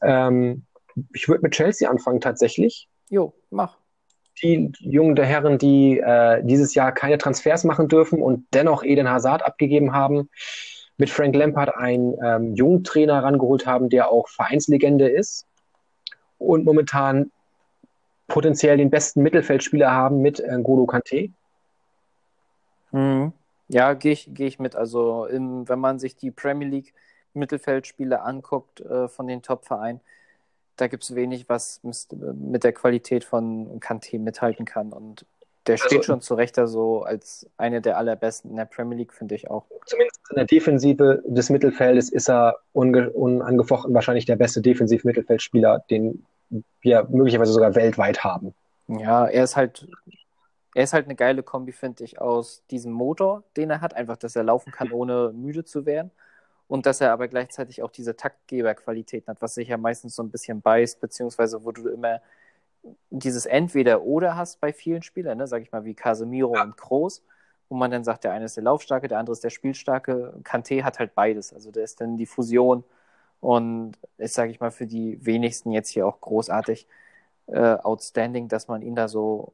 [0.02, 0.66] ähm,
[1.14, 2.90] Ich würde mit Chelsea anfangen tatsächlich.
[3.10, 3.78] Jo, mach.
[4.44, 9.10] Die jungen der Herren, die äh, dieses Jahr keine Transfers machen dürfen und dennoch Eden
[9.10, 10.30] Hazard abgegeben haben,
[11.02, 15.48] mit Frank Lampard einen ähm, jungen Trainer rangeholt haben, der auch Vereinslegende ist
[16.38, 17.32] und momentan
[18.28, 21.30] potenziell den besten Mittelfeldspieler haben mit äh, N'Golo Kante.
[22.92, 23.34] Mhm.
[23.68, 24.76] Ja, gehe ich, geh ich mit.
[24.76, 26.94] Also im, wenn man sich die Premier League
[27.34, 30.02] Mittelfeldspieler anguckt äh, von den Top-Vereinen,
[30.76, 34.94] da gibt es wenig, was mit der Qualität von Kante mithalten kann.
[34.94, 35.26] Und
[35.68, 38.98] der steht also, schon zu Recht da so als eine der allerbesten in der Premier
[38.98, 39.66] League, finde ich auch.
[39.86, 46.26] Zumindest in der Defensive des Mittelfeldes ist er unangefochten wahrscheinlich der beste Defensiv-Mittelfeldspieler, den
[46.82, 48.54] wir möglicherweise sogar weltweit haben.
[48.88, 49.88] Ja, er ist halt,
[50.74, 54.18] er ist halt eine geile Kombi, finde ich, aus diesem Motor, den er hat, einfach,
[54.18, 56.12] dass er laufen kann, ohne müde zu werden.
[56.68, 60.32] Und dass er aber gleichzeitig auch diese Taktgeberqualitäten hat, was sich ja meistens so ein
[60.32, 62.22] bisschen beißt, beziehungsweise wo du immer
[63.10, 66.64] dieses Entweder-Oder hast bei vielen Spielern, ne, sag ich mal, wie Casemiro ja.
[66.64, 67.24] und Kroos,
[67.70, 70.34] wo man dann sagt, der eine ist der Laufstarke, der andere ist der Spielstarke.
[70.44, 71.54] Kanté hat halt beides.
[71.54, 72.84] Also der ist dann die Fusion
[73.40, 76.88] und ist, sage ich mal, für die wenigsten jetzt hier auch großartig
[77.48, 79.54] äh, outstanding, dass man ihn da so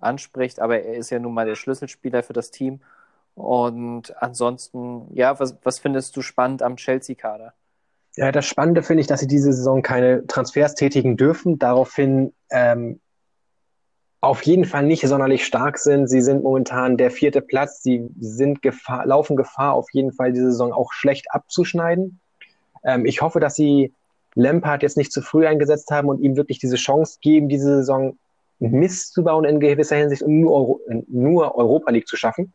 [0.00, 0.60] anspricht.
[0.60, 2.80] Aber er ist ja nun mal der Schlüsselspieler für das Team.
[3.34, 7.52] Und ansonsten, ja, was, was findest du spannend am Chelsea-Kader?
[8.16, 12.98] Ja, das Spannende finde ich, dass sie diese Saison keine Transfers tätigen dürfen, daraufhin ähm,
[14.22, 16.08] auf jeden Fall nicht sonderlich stark sind.
[16.08, 17.82] Sie sind momentan der vierte Platz.
[17.82, 22.18] Sie sind Gefahr, laufen Gefahr, auf jeden Fall diese Saison auch schlecht abzuschneiden.
[22.84, 23.92] Ähm, ich hoffe, dass sie
[24.34, 28.18] Lampard jetzt nicht zu früh eingesetzt haben und ihm wirklich diese Chance geben, diese Saison
[28.58, 32.54] Mist zu bauen in gewisser Hinsicht und nur, Euro, nur Europa League zu schaffen.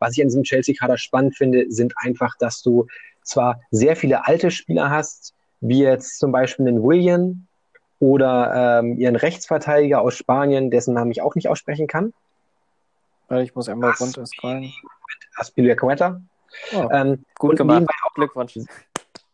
[0.00, 2.86] Was ich an diesem Chelsea-Kader spannend finde, sind einfach, dass du
[3.24, 7.46] zwar sehr viele alte Spieler hast, wie jetzt zum Beispiel den William
[7.98, 12.12] oder ähm, ihren Rechtsverteidiger aus Spanien, dessen Namen ich auch nicht aussprechen kann.
[13.30, 14.72] Ich muss einmal runter scrollen.
[15.36, 16.20] Aspilicueta.
[16.74, 17.86] Oh, ähm, gut gemacht.
[18.14, 18.58] Glückwunsch.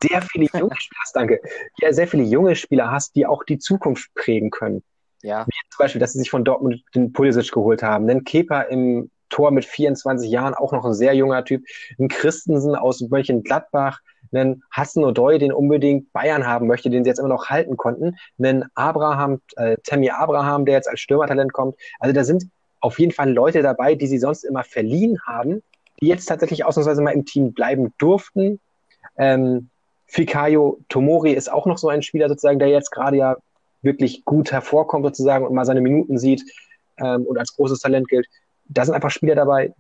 [0.03, 1.41] Sehr viele junge Spieler hast, danke.
[1.79, 4.83] Ja, sehr viele junge Spieler hast, die auch die Zukunft prägen können.
[5.23, 5.47] Ja.
[5.47, 8.09] Wie zum Beispiel, dass sie sich von Dortmund den Pulisic geholt haben.
[8.09, 11.65] Einen Kepa im Tor mit 24 Jahren, auch noch ein sehr junger Typ.
[11.99, 14.01] Ein Christensen aus Mönchengladbach.
[14.33, 18.17] Einen Hassan O'Doy, den unbedingt Bayern haben möchte, den sie jetzt immer noch halten konnten.
[18.39, 21.77] Einen Abraham, äh, Tammy Abraham, der jetzt als Stürmertalent kommt.
[21.99, 22.45] Also da sind
[22.81, 25.63] auf jeden Fall Leute dabei, die sie sonst immer verliehen haben,
[26.01, 28.61] die jetzt tatsächlich ausnahmsweise mal im Team bleiben durften.
[29.17, 29.69] Ähm,
[30.07, 33.37] Fikayo Tomori ist auch noch so ein Spieler sozusagen, der jetzt gerade ja
[33.83, 36.43] wirklich gut hervorkommt sozusagen und mal seine Minuten sieht
[36.99, 38.27] ähm, und als großes Talent gilt.
[38.73, 39.73] Da sind einfach Spieler dabei,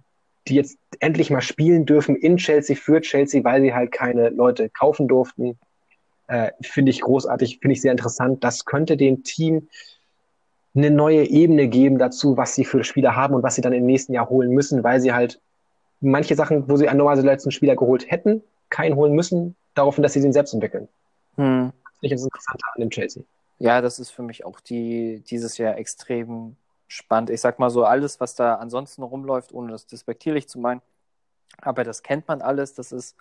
[0.49, 4.68] die jetzt endlich mal spielen dürfen in Chelsea für Chelsea, weil sie halt keine Leute
[4.68, 5.59] kaufen durften.
[6.26, 8.43] Äh, finde ich großartig, finde ich sehr interessant.
[8.45, 9.68] Das könnte dem Team
[10.74, 13.86] eine neue Ebene geben dazu, was sie für Spieler haben und was sie dann im
[13.86, 15.41] nächsten Jahr holen müssen, weil sie halt
[16.01, 20.20] manche Sachen, wo sie normalerweise letzten Spieler geholt hätten, keinen holen müssen, daraufhin, dass sie
[20.20, 20.88] den selbst entwickeln.
[21.36, 21.72] Hm.
[22.03, 23.22] Das ist interessant an dem Chelsea.
[23.59, 26.57] Ja, das ist für mich auch die, dieses Jahr extrem
[26.91, 27.30] spannend.
[27.30, 30.82] Ich sag mal so, alles, was da ansonsten rumläuft, ohne das despektierlich zu meinen,
[31.61, 33.16] aber das kennt man alles, das ist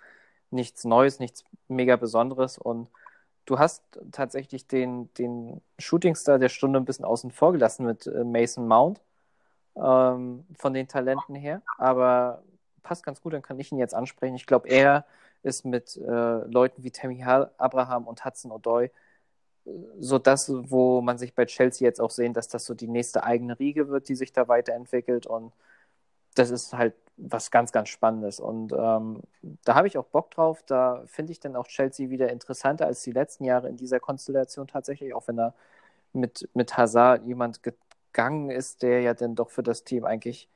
[0.50, 2.88] nichts Neues, nichts mega Besonderes und
[3.46, 8.24] du hast tatsächlich den, den Shootingstar der Stunde ein bisschen außen vor gelassen mit äh,
[8.24, 9.00] Mason Mount
[9.76, 12.42] ähm, von den Talenten her, aber
[12.82, 14.34] passt ganz gut, dann kann ich ihn jetzt ansprechen.
[14.34, 15.04] Ich glaube, er
[15.44, 18.90] ist mit äh, Leuten wie Tammy Abraham und Hudson O'Doy
[20.00, 23.24] so das, wo man sich bei Chelsea jetzt auch sehen, dass das so die nächste
[23.24, 25.52] eigene Riege wird, die sich da weiterentwickelt und
[26.34, 28.40] das ist halt was ganz, ganz Spannendes.
[28.40, 29.22] Und ähm,
[29.64, 30.62] da habe ich auch Bock drauf.
[30.66, 34.66] Da finde ich dann auch Chelsea wieder interessanter als die letzten Jahre in dieser Konstellation
[34.66, 35.54] tatsächlich, auch wenn da
[36.12, 40.48] mit, mit Hazard jemand gegangen ist, der ja dann doch für das Team eigentlich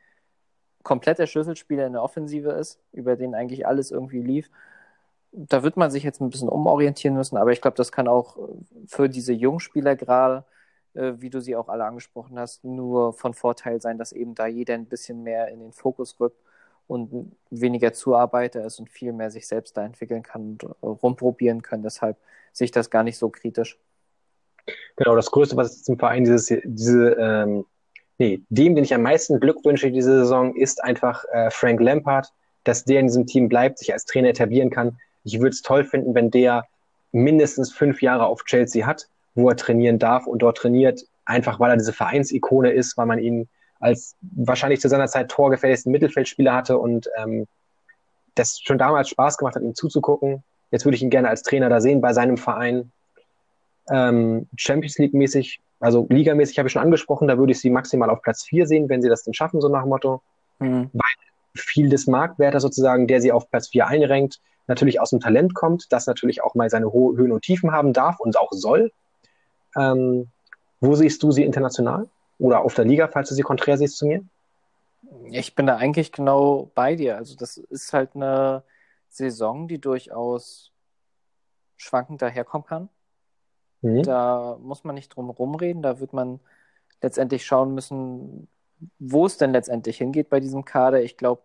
[0.83, 4.51] komplett der Schlüsselspieler in der Offensive ist, über den eigentlich alles irgendwie lief.
[5.37, 8.37] Da wird man sich jetzt ein bisschen umorientieren müssen, aber ich glaube, das kann auch
[8.87, 10.45] für diese Jungspieler gerade
[10.95, 14.47] äh, wie du sie auch alle angesprochen hast, nur von Vorteil sein, dass eben da
[14.47, 16.41] jeder ein bisschen mehr in den Fokus rückt
[16.87, 21.63] und weniger Zuarbeiter ist und viel mehr sich selbst da entwickeln kann und äh, rumprobieren
[21.63, 21.83] können.
[21.83, 22.17] Deshalb
[22.53, 23.79] sehe ich das gar nicht so kritisch.
[24.97, 27.67] Genau, das Größte, was zum Verein dieses, diese, ähm,
[28.19, 32.33] nee, dem, den ich am meisten Glück wünsche diese Saison, ist einfach äh, Frank Lampard,
[32.63, 34.99] dass der in diesem Team bleibt, sich als Trainer etablieren kann.
[35.25, 36.67] Ich würde es toll finden, wenn der
[37.13, 41.71] mindestens fünf Jahre auf Chelsea hat wo er trainieren darf und dort trainiert, einfach weil
[41.71, 43.49] er diese Vereinsikone ist, weil man ihn
[43.81, 47.47] als wahrscheinlich zu seiner Zeit torgefährlichsten Mittelfeldspieler hatte und ähm,
[48.35, 50.43] das schon damals Spaß gemacht hat, ihm zuzugucken.
[50.71, 52.91] Jetzt würde ich ihn gerne als Trainer da sehen bei seinem Verein.
[53.91, 58.11] Ähm, Champions League mäßig, also ligamäßig habe ich schon angesprochen, da würde ich sie maximal
[58.11, 60.23] auf Platz 4 sehen, wenn sie das denn schaffen, so nach dem Motto.
[60.61, 60.91] Mhm.
[60.93, 61.03] Weil
[61.55, 65.93] viel des Marktwertes sozusagen, der sie auf Platz 4 einrenkt, natürlich aus dem Talent kommt,
[65.93, 68.93] das natürlich auch mal seine Höhen und Tiefen haben darf und auch soll.
[69.77, 70.29] Ähm,
[70.81, 72.09] wo siehst du sie international?
[72.39, 74.25] Oder auf der Liga, falls du sie konträr siehst zu mir?
[75.31, 77.17] Ich bin da eigentlich genau bei dir.
[77.17, 78.65] Also das ist halt eine
[79.09, 80.73] Saison, die durchaus
[81.77, 82.89] schwankend daherkommen kann.
[83.83, 84.03] Mhm.
[84.03, 85.83] Da muss man nicht drum rumreden.
[85.83, 86.41] Da wird man
[87.01, 88.49] letztendlich schauen müssen,
[88.99, 91.03] wo es denn letztendlich hingeht bei diesem Kader.
[91.03, 91.43] Ich glaube,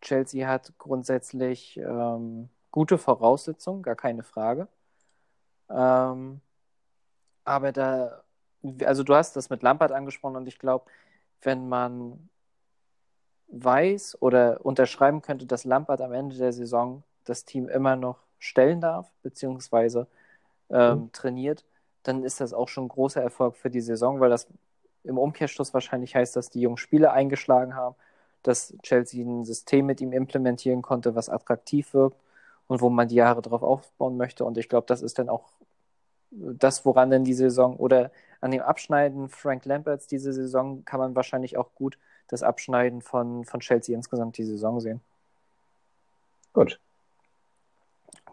[0.00, 4.68] Chelsea hat grundsätzlich ähm, gute Voraussetzungen, gar keine Frage.
[5.68, 6.40] Ähm,
[7.44, 8.22] aber da,
[8.84, 10.86] also du hast das mit Lampard angesprochen und ich glaube,
[11.42, 12.28] wenn man
[13.48, 18.80] weiß oder unterschreiben könnte, dass Lampard am Ende der Saison das Team immer noch stellen
[18.80, 20.06] darf, beziehungsweise
[20.70, 21.12] ähm, mhm.
[21.12, 21.64] trainiert,
[22.02, 24.46] dann ist das auch schon ein großer Erfolg für die Saison, weil das
[25.04, 27.96] im Umkehrschluss wahrscheinlich heißt, dass die jungen Spieler eingeschlagen haben,
[28.42, 32.16] dass Chelsea ein System mit ihm implementieren konnte, was attraktiv wirkt
[32.66, 34.44] und wo man die Jahre drauf aufbauen möchte.
[34.44, 35.50] Und ich glaube, das ist dann auch
[36.30, 38.10] das, woran denn die Saison oder
[38.40, 43.44] an dem Abschneiden Frank Lamperts diese Saison kann man wahrscheinlich auch gut das Abschneiden von,
[43.44, 45.00] von Chelsea insgesamt die Saison sehen.
[46.52, 46.80] Gut.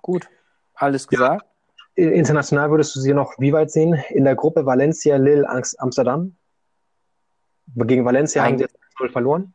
[0.01, 0.29] Gut.
[0.75, 1.43] Alles gesagt?
[1.95, 2.11] Ja.
[2.11, 3.95] International würdest du sie noch wie weit sehen?
[4.09, 6.35] In der Gruppe Valencia, Lille, Amsterdam?
[7.75, 8.51] Gegen Valencia Ein...
[8.51, 9.53] haben sie jetzt 0 verloren?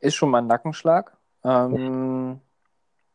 [0.00, 1.16] Ist schon mal ein Nackenschlag.
[1.44, 2.40] Ähm,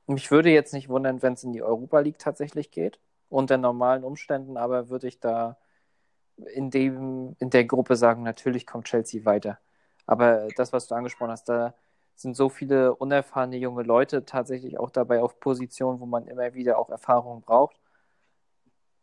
[0.08, 3.00] mich würde jetzt nicht wundern, wenn es in die Europa League tatsächlich geht
[3.30, 5.58] unter normalen Umständen, aber würde ich da
[6.54, 9.60] in, dem, in der Gruppe sagen, natürlich kommt Chelsea weiter.
[10.06, 11.74] Aber das, was du angesprochen hast, da
[12.16, 16.78] sind so viele unerfahrene junge Leute tatsächlich auch dabei auf Positionen, wo man immer wieder
[16.78, 17.76] auch Erfahrung braucht.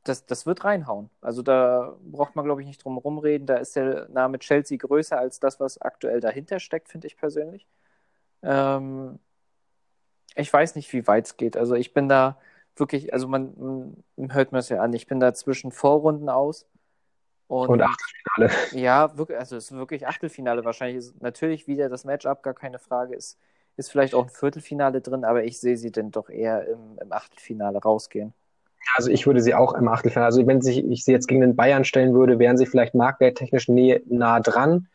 [0.04, 1.10] Das, das wird reinhauen.
[1.20, 3.46] Also da braucht man, glaube ich, nicht drum rumreden.
[3.46, 7.66] Da ist der Name Chelsea größer als das, was aktuell dahinter steckt, finde ich persönlich.
[8.42, 9.18] Ähm,
[10.36, 11.56] ich weiß nicht, wie weit es geht.
[11.56, 12.38] Also ich bin da
[12.76, 16.66] wirklich, also man, man hört mir das ja an, ich bin da zwischen Vorrunden aus
[17.50, 18.52] und, Und Achtelfinale.
[18.80, 20.98] ja, wirklich, also es ist wirklich Achtelfinale wahrscheinlich.
[20.98, 23.16] Ist natürlich wieder das Matchup, gar keine Frage.
[23.16, 23.40] Ist,
[23.76, 27.12] ist vielleicht auch ein Viertelfinale drin, aber ich sehe sie dann doch eher im, im
[27.12, 28.34] Achtelfinale rausgehen.
[28.96, 31.56] Also ich würde sie auch im Achtelfinale, also wenn sich, ich sie jetzt gegen den
[31.56, 34.88] Bayern stellen würde, wären sie vielleicht marktwerttechnisch nah dran.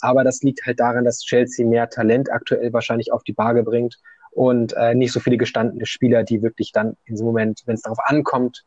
[0.00, 3.98] Aber das liegt halt daran, dass Chelsea mehr Talent aktuell wahrscheinlich auf die Waage bringt
[4.32, 7.82] und äh, nicht so viele gestandene Spieler, die wirklich dann in diesem Moment, wenn es
[7.82, 8.64] darauf ankommt,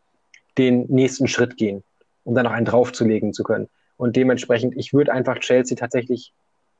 [0.57, 1.83] den nächsten Schritt gehen,
[2.23, 3.67] um dann noch einen draufzulegen zu können.
[3.97, 6.33] Und dementsprechend, ich würde einfach Chelsea tatsächlich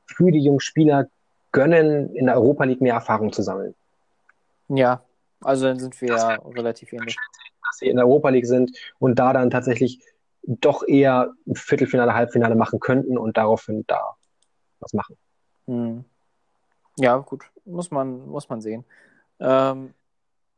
[0.06, 1.08] für die jungen Spieler
[1.52, 3.74] gönnen, in der Europa League mehr Erfahrung zu sammeln.
[4.68, 5.02] Ja,
[5.42, 7.16] also dann sind wir ja relativ ähnlich.
[7.66, 10.00] Dass sie in der Europa League sind und da dann tatsächlich
[10.46, 14.16] doch eher ein Viertelfinale, Halbfinale machen könnten und daraufhin da
[14.80, 15.16] was machen.
[15.66, 16.04] Hm.
[16.98, 18.84] Ja, gut, muss man, muss man sehen.
[19.40, 19.92] Ähm,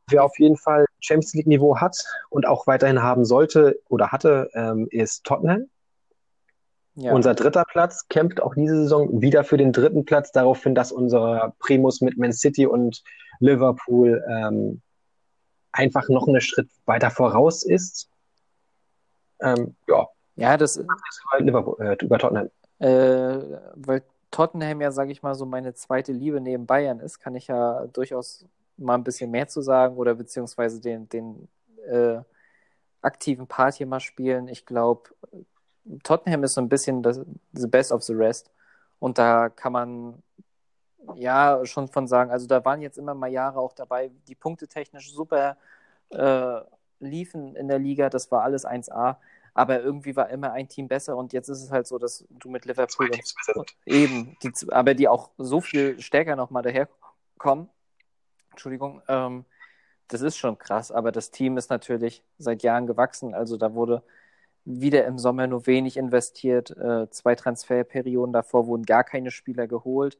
[0.09, 4.49] Wer auf jeden Fall Champions League Niveau hat und auch weiterhin haben sollte oder hatte,
[4.53, 5.69] ähm, ist Tottenham.
[6.95, 7.13] ja.
[7.13, 11.53] Unser dritter Platz kämpft auch diese Saison wieder für den dritten Platz, daraufhin, dass unser
[11.59, 13.03] Primus mit Man City und
[13.39, 14.81] Liverpool ähm,
[15.71, 18.09] einfach noch einen Schritt weiter voraus ist.
[19.41, 20.95] Ähm, ja, ja, das, über,
[21.39, 22.49] Liverpool, äh, über Tottenham.
[22.79, 27.35] äh, weil Tottenham ja, sage ich mal, so meine zweite Liebe neben Bayern ist, kann
[27.35, 28.45] ich ja durchaus
[28.77, 31.49] mal ein bisschen mehr zu sagen oder beziehungsweise den, den
[31.87, 32.19] äh,
[33.01, 34.47] aktiven Part hier mal spielen.
[34.47, 35.09] Ich glaube,
[36.03, 37.19] Tottenham ist so ein bisschen das,
[37.53, 38.51] the best of the rest.
[38.99, 40.23] Und da kann man
[41.15, 44.67] ja schon von sagen, also da waren jetzt immer mal Jahre auch dabei, die Punkte
[44.67, 45.57] technisch super
[46.09, 46.61] äh,
[46.99, 49.17] liefen in der Liga, das war alles 1A,
[49.53, 51.17] aber irgendwie war immer ein Team besser.
[51.17, 53.75] Und jetzt ist es halt so, dass du mit Liverpool sind.
[53.85, 57.69] eben, die, aber die auch so viel stärker nochmal daherkommen.
[58.51, 59.45] Entschuldigung, ähm,
[60.07, 64.03] das ist schon krass, aber das Team ist natürlich seit Jahren gewachsen, also da wurde
[64.65, 70.17] wieder im Sommer nur wenig investiert, äh, zwei Transferperioden davor wurden gar keine Spieler geholt.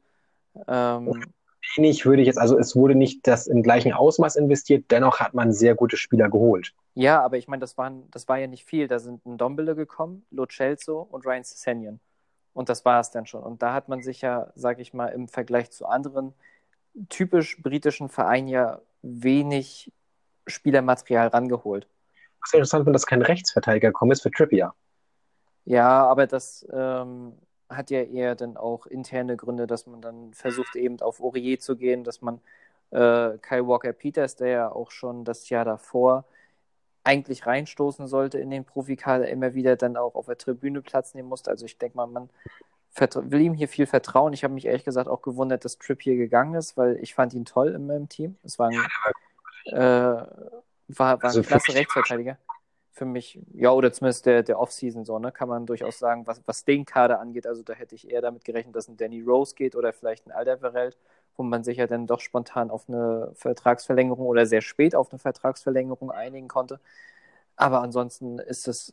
[0.66, 1.22] Ähm,
[1.76, 5.34] Wenig würde ich jetzt, also es wurde nicht das im gleichen Ausmaß investiert, dennoch hat
[5.34, 6.72] man sehr gute Spieler geholt.
[6.94, 8.88] Ja, aber ich meine, das, waren, das war ja nicht viel.
[8.88, 12.00] Da sind ein Dombele gekommen, Lo Celso und Ryan Sessenion.
[12.52, 13.42] Und das war es dann schon.
[13.42, 16.34] Und da hat man sich ja, sag ich mal, im Vergleich zu anderen
[17.08, 19.92] typisch britischen Vereinen ja wenig
[20.46, 21.86] Spielermaterial rangeholt.
[22.40, 24.72] Was interessant, wenn das kein Rechtsverteidiger gekommen ist für Trippier.
[25.66, 27.34] Ja, aber das ähm,
[27.70, 31.76] hat ja eher dann auch interne Gründe, dass man dann versucht, eben auf Aurier zu
[31.76, 32.40] gehen, dass man
[32.90, 36.24] äh, Kyle Walker Peters, der ja auch schon das Jahr davor
[37.04, 41.28] eigentlich reinstoßen sollte in den Profikader, immer wieder dann auch auf der Tribüne Platz nehmen
[41.28, 41.50] musste.
[41.50, 42.28] Also ich denke mal, man
[42.96, 44.32] will ihm hier viel vertrauen.
[44.32, 47.32] Ich habe mich ehrlich gesagt auch gewundert, dass Tripp hier gegangen ist, weil ich fand
[47.34, 48.36] ihn toll in meinem Team.
[48.42, 48.74] Es war ein,
[49.66, 50.26] äh, war,
[50.88, 52.36] war Also ein klasse Rechtsverteidiger.
[53.00, 56.42] Für mich, ja, oder zumindest der, der Offseason so, ne, kann man durchaus sagen, was,
[56.44, 57.46] was den Kader angeht.
[57.46, 60.32] Also da hätte ich eher damit gerechnet, dass ein Danny Rose geht oder vielleicht ein
[60.32, 60.98] Alderweireld,
[61.34, 65.18] wo man sich ja dann doch spontan auf eine Vertragsverlängerung oder sehr spät auf eine
[65.18, 66.78] Vertragsverlängerung einigen konnte.
[67.56, 68.92] Aber ansonsten ist es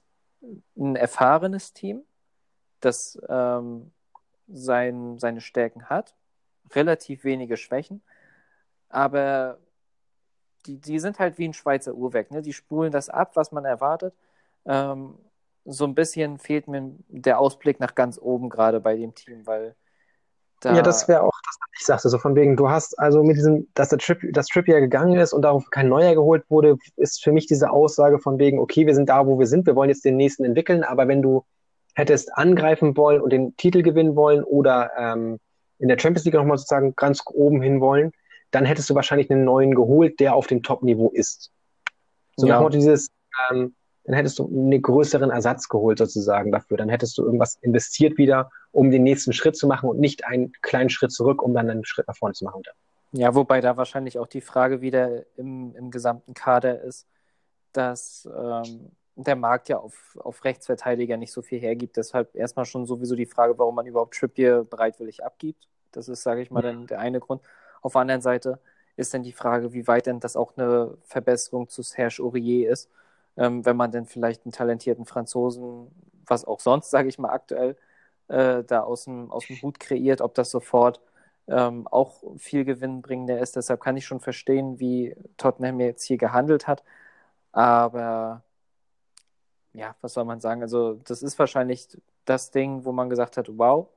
[0.77, 2.05] ein erfahrenes Team,
[2.79, 3.91] das ähm,
[4.47, 6.15] sein, seine Stärken hat,
[6.73, 8.01] relativ wenige Schwächen,
[8.87, 9.57] aber
[10.65, 12.31] die, die sind halt wie ein Schweizer Uhrwerk.
[12.31, 12.41] Ne?
[12.41, 14.13] Die spulen das ab, was man erwartet.
[14.65, 15.17] Ähm,
[15.65, 19.75] so ein bisschen fehlt mir der Ausblick nach ganz oben gerade bei dem Team, weil
[20.61, 20.75] da.
[20.75, 23.37] Ja, das wäre auch das, was ich sagte, so von wegen, du hast also mit
[23.37, 27.23] diesem, dass der Trip, das Trippier gegangen ist und darauf kein neuer geholt wurde, ist
[27.23, 29.89] für mich diese Aussage von wegen, okay, wir sind da, wo wir sind, wir wollen
[29.89, 31.45] jetzt den nächsten entwickeln, aber wenn du
[31.95, 35.39] hättest angreifen wollen und den Titel gewinnen wollen oder ähm,
[35.79, 38.11] in der Champions League nochmal sozusagen ganz oben hin wollen,
[38.51, 41.51] dann hättest du wahrscheinlich einen neuen geholt, der auf dem Top-Niveau ist.
[42.35, 42.61] So Ja.
[42.61, 43.09] nach dieses,
[43.49, 43.75] ähm,
[44.05, 46.77] dann hättest du einen größeren Ersatz geholt sozusagen dafür.
[46.77, 50.53] Dann hättest du irgendwas investiert wieder, um den nächsten Schritt zu machen und nicht einen
[50.61, 52.63] kleinen Schritt zurück, um dann einen Schritt nach vorne zu machen.
[53.11, 57.07] Ja, wobei da wahrscheinlich auch die Frage wieder im, im gesamten Kader ist,
[57.73, 61.97] dass ähm, der Markt ja auf, auf Rechtsverteidiger nicht so viel hergibt.
[61.97, 65.67] Deshalb erstmal schon sowieso die Frage, warum man überhaupt Trippier bereitwillig abgibt.
[65.91, 67.41] Das ist, sage ich mal, dann der eine Grund.
[67.87, 68.59] Auf der anderen Seite
[68.97, 72.89] ist dann die Frage, wie weit denn das auch eine Verbesserung zu Serge Aurier ist,
[73.37, 75.89] ähm, wenn man dann vielleicht einen talentierten Franzosen
[76.25, 77.77] was auch sonst, sage ich mal, aktuell
[78.27, 80.99] äh, da aus dem, aus dem Hut kreiert, ob das sofort
[81.47, 83.55] ähm, auch viel gewinnbringender ist.
[83.55, 86.83] Deshalb kann ich schon verstehen, wie Tottenham jetzt hier gehandelt hat.
[87.53, 88.43] Aber
[89.73, 90.61] ja, was soll man sagen?
[90.61, 91.87] Also, das ist wahrscheinlich
[92.25, 93.87] das Ding, wo man gesagt hat, wow,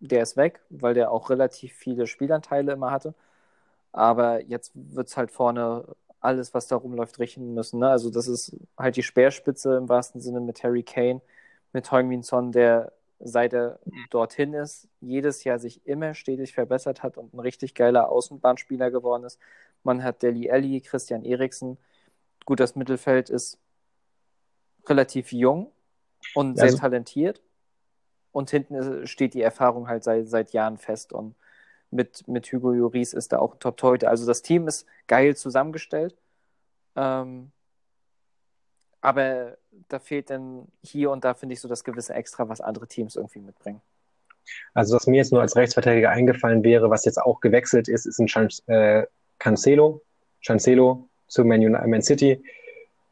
[0.00, 3.14] der ist weg, weil der auch relativ viele Spielanteile immer hatte.
[3.92, 5.84] Aber jetzt wird es halt vorne
[6.20, 7.80] alles, was da rumläuft, richten müssen.
[7.80, 7.88] Ne?
[7.88, 11.22] Also das ist halt die Speerspitze im wahrsten Sinne mit Harry Kane,
[11.72, 13.78] mit Heung-Min Son, der seit er
[14.10, 19.24] dorthin ist, jedes Jahr sich immer stetig verbessert hat und ein richtig geiler Außenbahnspieler geworden
[19.24, 19.38] ist.
[19.82, 21.76] Man hat Deli Alli, Christian Eriksen.
[22.46, 23.58] Gut, das Mittelfeld ist
[24.86, 25.70] relativ jung
[26.34, 27.42] und sehr also, talentiert.
[28.32, 31.12] Und hinten steht die Erfahrung halt seit, seit Jahren fest.
[31.12, 31.34] Und
[31.90, 36.16] mit, mit Hugo Juris ist da auch top torhüter Also das Team ist geil zusammengestellt.
[36.96, 37.50] Ähm,
[39.00, 39.56] aber
[39.88, 43.16] da fehlt dann hier und da, finde ich, so das gewisse Extra, was andere Teams
[43.16, 43.80] irgendwie mitbringen.
[44.74, 48.18] Also, was mir jetzt nur als Rechtsverteidiger eingefallen wäre, was jetzt auch gewechselt ist, ist
[48.18, 49.06] ein Chan äh,
[49.38, 50.02] Cancelo,
[50.44, 52.42] Cancelo zu Man, Man City.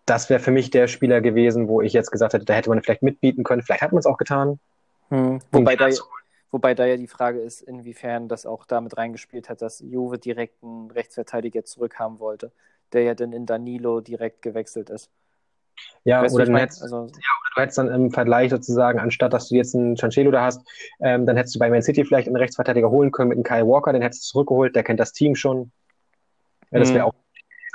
[0.04, 2.82] Das wäre für mich der Spieler gewesen, wo ich jetzt gesagt hätte, da hätte man
[2.82, 3.62] vielleicht mitbieten können.
[3.62, 4.58] Vielleicht hat man es auch getan.
[5.10, 5.40] Hm.
[5.52, 5.88] Wobei, da,
[6.50, 10.62] wobei da ja die Frage ist, inwiefern das auch damit reingespielt hat, dass Juve direkt
[10.62, 12.52] einen Rechtsverteidiger zurückhaben wollte,
[12.92, 15.10] der ja dann in Danilo direkt gewechselt ist.
[16.04, 19.32] Ja, weißt oder du, hättest, also, ja, oder du hättest dann im Vergleich sozusagen, anstatt
[19.32, 20.66] dass du jetzt einen Cancelo da hast,
[21.00, 23.66] ähm, dann hättest du bei Man City vielleicht einen Rechtsverteidiger holen können mit einem Kyle
[23.66, 25.70] Walker, den hättest du zurückgeholt, der kennt das Team schon.
[26.70, 27.10] Ja, das wäre mhm.
[27.10, 27.14] auch.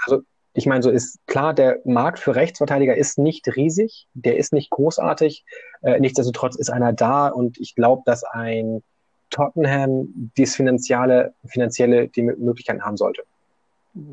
[0.06, 4.54] Also, ich meine, so ist klar, der Markt für Rechtsverteidiger ist nicht riesig, der ist
[4.54, 5.46] nicht großartig.
[5.82, 8.84] Äh, nichtsdestotrotz ist einer da und ich glaube, dass ein
[9.32, 13.24] Tottenham dies finanzielle, finanzielle die Möglichkeiten haben sollte.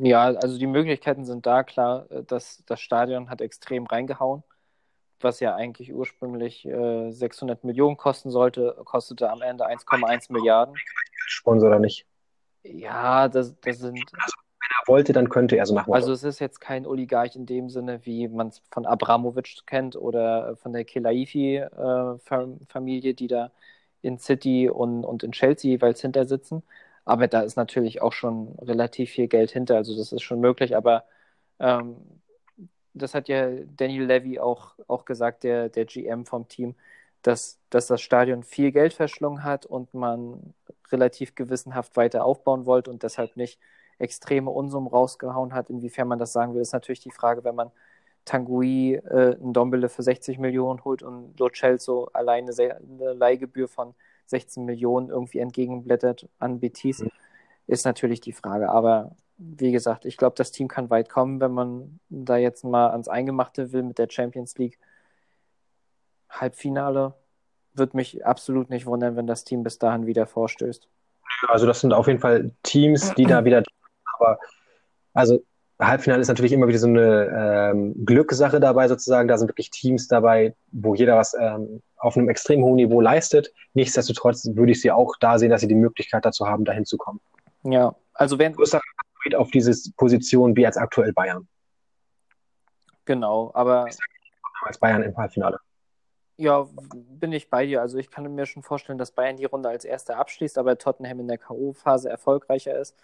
[0.03, 2.11] Ja, also die Möglichkeiten sind da, klar.
[2.11, 4.43] Äh, das, das Stadion hat extrem reingehauen,
[5.21, 10.75] was ja eigentlich ursprünglich äh, 600 Millionen kosten sollte, kostete am Ende 1,1 Milliarden.
[11.27, 12.07] Sponsor oder nicht?
[12.63, 14.01] Ja, das, das sind.
[14.15, 14.35] Also,
[14.71, 15.93] er wollte, dann könnte er so machen.
[15.93, 19.97] Also, es ist jetzt kein Oligarch in dem Sinne, wie man es von Abramovic kennt
[19.97, 23.51] oder von der Kelaifi-Familie, äh, die da
[24.03, 26.63] in City und, und in Chelsea jeweils hinter sitzen.
[27.05, 30.77] Aber da ist natürlich auch schon relativ viel Geld hinter, also das ist schon möglich.
[30.77, 31.05] Aber
[31.59, 31.97] ähm,
[32.95, 36.75] das hat ja Daniel Levy auch, auch gesagt, der, der GM vom Team,
[37.23, 40.55] dass, dass das Stadion viel Geld verschlungen hat und man
[40.91, 43.59] relativ gewissenhaft weiter aufbauen wollte und deshalb nicht
[44.01, 45.71] extreme Unsummen rausgehauen hat.
[45.71, 47.71] Inwiefern man das sagen will, ist natürlich die Frage, wenn man
[48.25, 53.95] Tanguy äh, ein Dombele für 60 Millionen holt und Lo Celso alleine eine Leihgebühr von
[54.27, 57.11] 16 Millionen irgendwie entgegenblättert an Betis, mhm.
[57.67, 58.71] ist natürlich die Frage.
[58.71, 62.91] Aber wie gesagt, ich glaube, das Team kann weit kommen, wenn man da jetzt mal
[62.91, 64.79] ans Eingemachte will mit der Champions League.
[66.29, 67.15] Halbfinale
[67.73, 70.89] wird mich absolut nicht wundern, wenn das Team bis dahin wieder vorstößt.
[71.49, 73.63] Also das sind auf jeden Fall Teams, die da wieder,
[74.21, 74.39] aber
[75.15, 75.41] also
[75.81, 79.29] Halbfinale ist natürlich immer wieder so eine ähm, Glückssache dabei sozusagen.
[79.29, 83.53] Da sind wirklich Teams dabei, wo jeder was ähm, auf einem extrem hohen Niveau leistet.
[83.73, 86.99] Nichtsdestotrotz würde ich sie auch da sehen, dass sie die Möglichkeit dazu haben, dahin zu
[86.99, 87.21] kommen.
[87.63, 88.81] Ja, also wenn größer
[89.37, 91.47] auf diese Position wie als aktuell Bayern.
[93.05, 93.87] Genau, aber
[94.63, 95.59] als Bayern im Halbfinale.
[96.37, 97.83] Ja, bin ich bei dir.
[97.83, 101.21] Also ich kann mir schon vorstellen, dass Bayern die Runde als erster abschließt, aber Tottenham
[101.21, 102.97] in der K.O.-Phase erfolgreicher ist.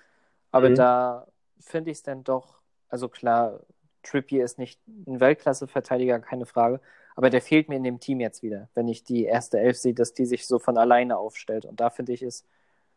[0.51, 0.75] Aber mhm.
[0.77, 1.27] da
[1.59, 2.57] finde ich es dann doch
[2.89, 3.61] also klar,
[4.03, 6.81] Trippier ist nicht ein Weltklasse-Verteidiger, keine Frage.
[7.17, 9.95] Aber der fehlt mir in dem Team jetzt wieder, wenn ich die erste Elf sehe,
[9.95, 11.65] dass die sich so von alleine aufstellt.
[11.65, 12.47] Und da finde ich, ist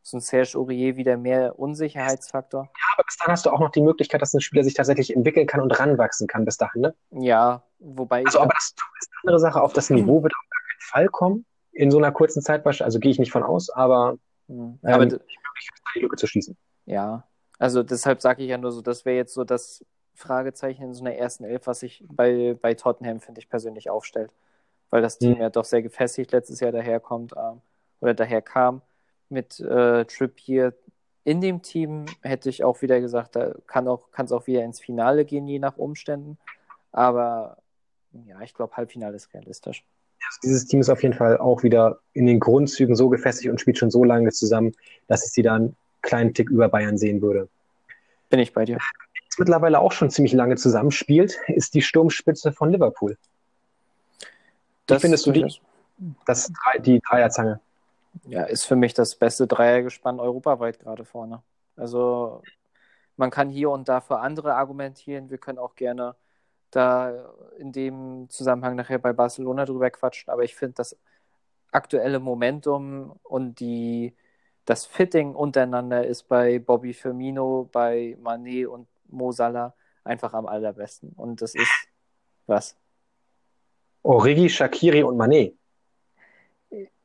[0.02, 2.64] so ein Serge Aurier wieder mehr Unsicherheitsfaktor.
[2.64, 5.16] Ja, aber bis dahin hast du auch noch die Möglichkeit, dass ein Spieler sich tatsächlich
[5.16, 6.96] entwickeln kann und ranwachsen kann bis dahin, ne?
[7.12, 8.24] Ja, wobei.
[8.26, 9.62] Also, aber das ist eine andere Sache.
[9.62, 11.46] Auf das Niveau wird auf gar keinen Fall kommen.
[11.72, 14.80] In so einer kurzen Zeit, also gehe ich nicht von aus, aber, mhm.
[14.84, 16.58] aber ähm, die Möglichkeit, die Lücke zu schließen.
[16.86, 17.29] Ja,
[17.60, 19.86] also deshalb sage ich ja nur so, das wäre jetzt so das
[20.16, 24.34] Fragezeichen in so einer ersten Elf, was sich bei, bei Tottenham, finde ich, persönlich aufstellt.
[24.90, 25.42] Weil das Team mhm.
[25.42, 27.62] ja doch sehr gefestigt letztes Jahr daherkommt ähm,
[28.00, 28.82] oder daherkam.
[29.30, 30.74] Mit äh, Trippier
[31.24, 34.80] in dem Team hätte ich auch wieder gesagt, da kann es auch, auch wieder ins
[34.80, 36.38] Finale gehen, je nach Umständen.
[36.92, 37.58] Aber
[38.26, 39.86] ja, ich glaube, Halbfinale ist realistisch.
[40.26, 43.62] Also dieses Team ist auf jeden Fall auch wieder in den Grundzügen so gefestigt und
[43.62, 44.74] spielt schon so lange zusammen,
[45.08, 47.50] dass es sie dann kleinen Tick über Bayern sehen würde.
[48.30, 48.78] Bin ich bei dir.
[48.78, 53.18] Was mittlerweile auch schon ziemlich lange zusammenspielt, ist die Sturmspitze von Liverpool.
[54.86, 55.60] Das Wie findest du die?
[56.26, 57.60] Das, die Dreierzange.
[58.24, 61.44] Ja, ist für mich das beste Dreiergespann europaweit gerade vorne.
[61.76, 62.42] Also
[63.18, 65.30] man kann hier und da für andere argumentieren.
[65.30, 66.16] Wir können auch gerne
[66.72, 70.96] da in dem Zusammenhang nachher bei Barcelona drüber quatschen, aber ich finde das
[71.72, 74.16] aktuelle Momentum und die,
[74.66, 81.12] das Fitting untereinander ist bei Bobby Firmino, bei Manet und Mo Salah einfach am allerbesten.
[81.16, 81.72] Und das ist
[82.48, 82.76] was?
[84.04, 85.56] Origi, Shakiri und Manet.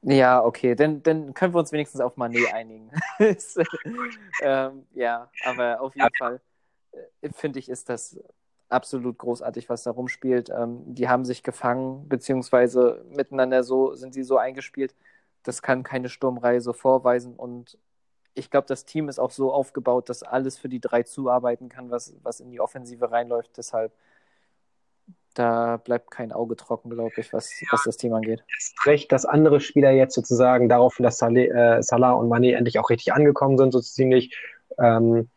[0.02, 2.90] Ja, okay, dann, dann können wir uns wenigstens auf Manet einigen.
[4.42, 6.10] ähm, ja, aber auf jeden.
[6.18, 6.40] Fall
[7.22, 8.18] äh, finde ich, ist das
[8.68, 10.50] absolut großartig, was da rumspielt.
[10.50, 14.94] Ähm, die haben sich gefangen, beziehungsweise miteinander so sind sie so eingespielt.
[15.44, 17.34] Das kann keine Sturmreihe vorweisen.
[17.36, 17.78] Und
[18.34, 21.90] ich glaube, das Team ist auch so aufgebaut, dass alles für die drei zuarbeiten kann,
[21.90, 23.56] was, was in die Offensive reinläuft.
[23.56, 23.92] Deshalb,
[25.34, 28.42] da bleibt kein Auge trocken, glaube ich, was, ja, was das Team angeht.
[28.58, 32.78] Ist recht, dass andere Spieler jetzt sozusagen darauf, dass Saleh, äh, Salah und Mané endlich
[32.78, 34.36] auch richtig angekommen sind, so ziemlich.
[34.78, 35.28] Ähm,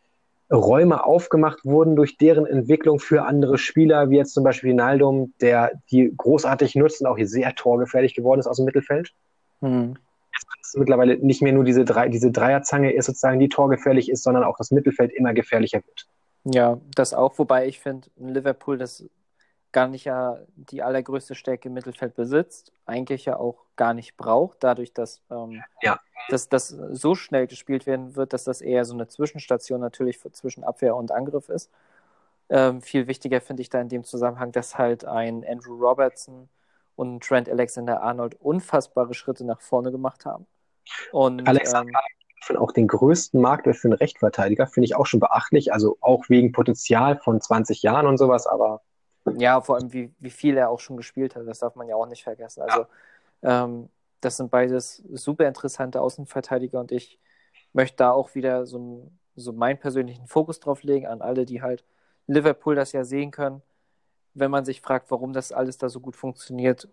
[0.50, 5.72] Räume aufgemacht wurden durch deren Entwicklung für andere Spieler, wie jetzt zum Beispiel Naldum, der
[5.90, 9.12] die großartig nutzt und auch hier sehr torgefährlich geworden ist aus dem Mittelfeld.
[9.60, 9.96] Mhm.
[10.60, 14.44] Ist mittlerweile nicht mehr nur diese, drei, diese Dreierzange ist sozusagen, die torgefährlich ist, sondern
[14.44, 16.06] auch das Mittelfeld immer gefährlicher wird.
[16.44, 19.04] Ja, das auch, wobei ich finde, Liverpool das
[19.72, 24.58] gar nicht ja die allergrößte Stärke im Mittelfeld besitzt, eigentlich ja auch gar nicht braucht,
[24.64, 25.98] dadurch, dass, ähm, ja.
[26.30, 30.64] dass das so schnell gespielt werden wird, dass das eher so eine Zwischenstation natürlich zwischen
[30.64, 31.70] Abwehr und Angriff ist.
[32.48, 36.48] Ähm, viel wichtiger finde ich da in dem Zusammenhang, dass halt ein Andrew Robertson
[36.98, 40.46] und Trent Alexander-Arnold unfassbare Schritte nach vorne gemacht haben.
[41.12, 42.00] Und, Alexander
[42.50, 46.28] ähm, auch den größten Marktwert für einen Rechtverteidiger, finde ich auch schon beachtlich, also auch
[46.28, 48.80] wegen Potenzial von 20 Jahren und sowas, aber
[49.36, 51.94] ja, vor allem, wie, wie viel er auch schon gespielt hat, das darf man ja
[51.94, 52.62] auch nicht vergessen.
[52.62, 52.86] Also,
[53.42, 53.64] ja.
[53.64, 53.90] ähm,
[54.20, 57.20] das sind beides super interessante Außenverteidiger und ich
[57.74, 61.84] möchte da auch wieder so, so meinen persönlichen Fokus drauf legen an alle, die halt
[62.26, 63.62] Liverpool das ja sehen können.
[64.34, 66.88] Wenn man sich fragt, warum das alles da so gut funktioniert,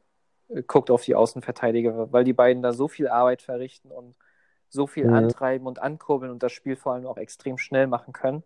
[0.49, 4.15] äh, guckt auf die Außenverteidiger, weil die beiden da so viel Arbeit verrichten und
[4.69, 5.13] so viel mhm.
[5.13, 8.43] antreiben und ankurbeln und das Spiel vor allem auch extrem schnell machen können.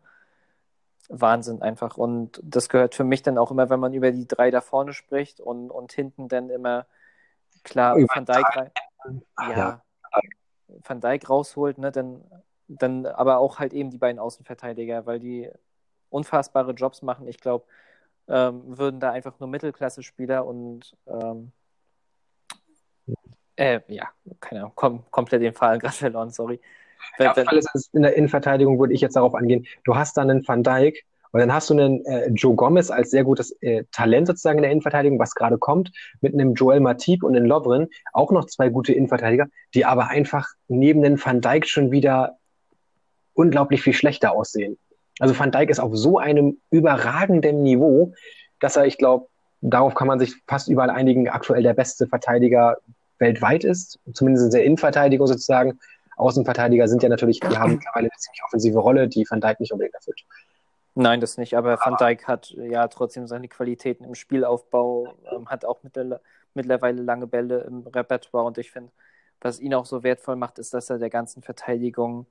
[1.09, 1.97] Wahnsinn einfach.
[1.97, 4.93] Und das gehört für mich dann auch immer, wenn man über die drei da vorne
[4.93, 6.85] spricht und, und hinten dann immer
[7.63, 8.71] klar über Van Dijk rein,
[9.41, 9.81] ja, ja,
[10.67, 12.23] Van Dijk rausholt, ne, dann,
[12.67, 15.49] dann aber auch halt eben die beiden Außenverteidiger, weil die
[16.09, 17.27] unfassbare Jobs machen.
[17.27, 17.65] Ich glaube,
[18.29, 21.51] ähm, würden da einfach nur Mittelklasse-Spieler und ähm,
[23.55, 24.09] äh, ja,
[24.39, 26.59] keine Ahnung, kom komplett den Fall gerade verloren, sorry.
[27.17, 29.65] Ja, alles in der Innenverteidigung würde ich jetzt darauf angehen.
[29.83, 33.11] Du hast dann einen Van Dijk und dann hast du einen äh, Joe Gomez als
[33.11, 37.23] sehr gutes äh, Talent sozusagen in der Innenverteidigung, was gerade kommt, mit einem Joel Matip
[37.23, 41.67] und einem Lovren, auch noch zwei gute Innenverteidiger, die aber einfach neben den Van Dijk
[41.67, 42.37] schon wieder
[43.33, 44.77] unglaublich viel schlechter aussehen.
[45.19, 48.13] Also Van Dijk ist auf so einem überragenden Niveau,
[48.59, 49.27] dass er, ich glaube,
[49.61, 52.77] darauf kann man sich fast überall einigen, aktuell der beste Verteidiger
[53.17, 55.79] weltweit ist, zumindest in der Innenverteidigung sozusagen.
[56.15, 59.71] Außenverteidiger sind ja natürlich, die haben mittlerweile eine ziemlich offensive Rolle, die Van Dijk nicht
[59.71, 60.21] unbedingt erfüllt.
[60.95, 65.63] Nein, das nicht, aber, Van Dijk hat ja trotzdem seine Qualitäten im Spielaufbau, ähm, hat
[65.63, 66.19] auch mittler
[66.53, 68.91] mittlerweile lange Bälle im Repertoire und ich finde,
[69.41, 72.25] was ihn auch so wertvoll macht, ist, dass er der ganzen Verteidigung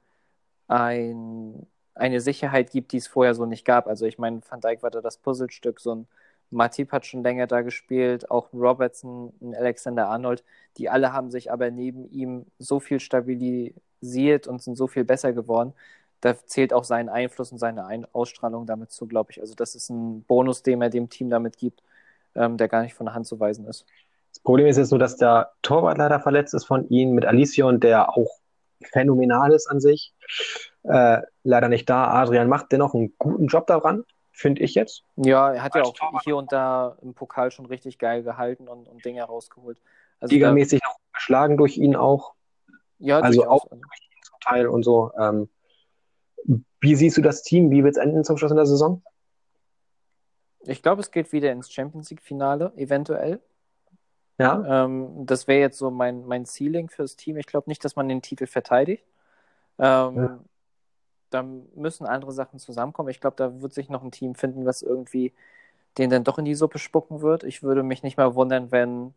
[0.67, 1.67] ein,
[1.99, 3.87] eine Sicherheit gibt, die es vorher so nicht gab.
[3.87, 6.09] Also ich meine, Van Dijk war da das Puzzlestück, so ein
[6.51, 10.45] Matip hat schon länger da gespielt, auch ein Robertson, ein Alexander Arnold,
[10.79, 15.33] die alle haben sich aber neben ihm so viel stabilisiert und sind so viel besser
[15.33, 15.75] geworden.
[16.21, 19.41] Da zählt auch sein Einfluss und seine Ein Ausstrahlung damit zu, glaube ich.
[19.41, 21.83] Also das ist ein Bonus, den er dem Team damit gibt,
[22.35, 23.87] ähm, der gar nicht von der Hand zu weisen ist.
[24.33, 27.71] Das Problem ist jetzt nur, dass der Torwart leider verletzt ist von ihm mit Alicia
[27.73, 28.39] der auch
[28.83, 30.13] phänomenal ist an sich.
[30.85, 32.09] Äh, leider nicht da.
[32.09, 34.05] Adrian macht dennoch einen guten Job daran
[34.39, 35.03] finde ich jetzt.
[35.17, 36.23] Ja, er hat ja auch Torwart.
[36.25, 39.81] hier und da im Pokal schon richtig geil gehalten und, und Dinge rausgeholt.
[40.21, 42.35] Also Ligamäßig noch geschlagen durch ihn auch.
[42.99, 43.83] Ja, also auch also.
[44.23, 45.11] zum Teil und so.
[45.19, 45.49] Ähm,
[46.81, 47.71] wie siehst du das Team?
[47.71, 49.03] Wie wird es enden zum Schluss in der Saison?
[50.61, 53.41] Ich glaube, es geht wieder ins Champions League-Finale, eventuell.
[54.39, 54.85] Ja.
[54.85, 57.37] Ähm, das wäre jetzt so mein, mein Ceiling fürs Team.
[57.37, 59.05] Ich glaube nicht, dass man den Titel verteidigt.
[59.79, 60.39] Ähm, ja
[61.31, 63.11] da müssen andere Sachen zusammenkommen.
[63.11, 65.33] Ich glaube, da wird sich noch ein Team finden, was irgendwie
[65.99, 67.45] den dann doch in die Suppe spucken wird.
[67.45, 69.15] Ich würde mich nicht mal wundern, wenn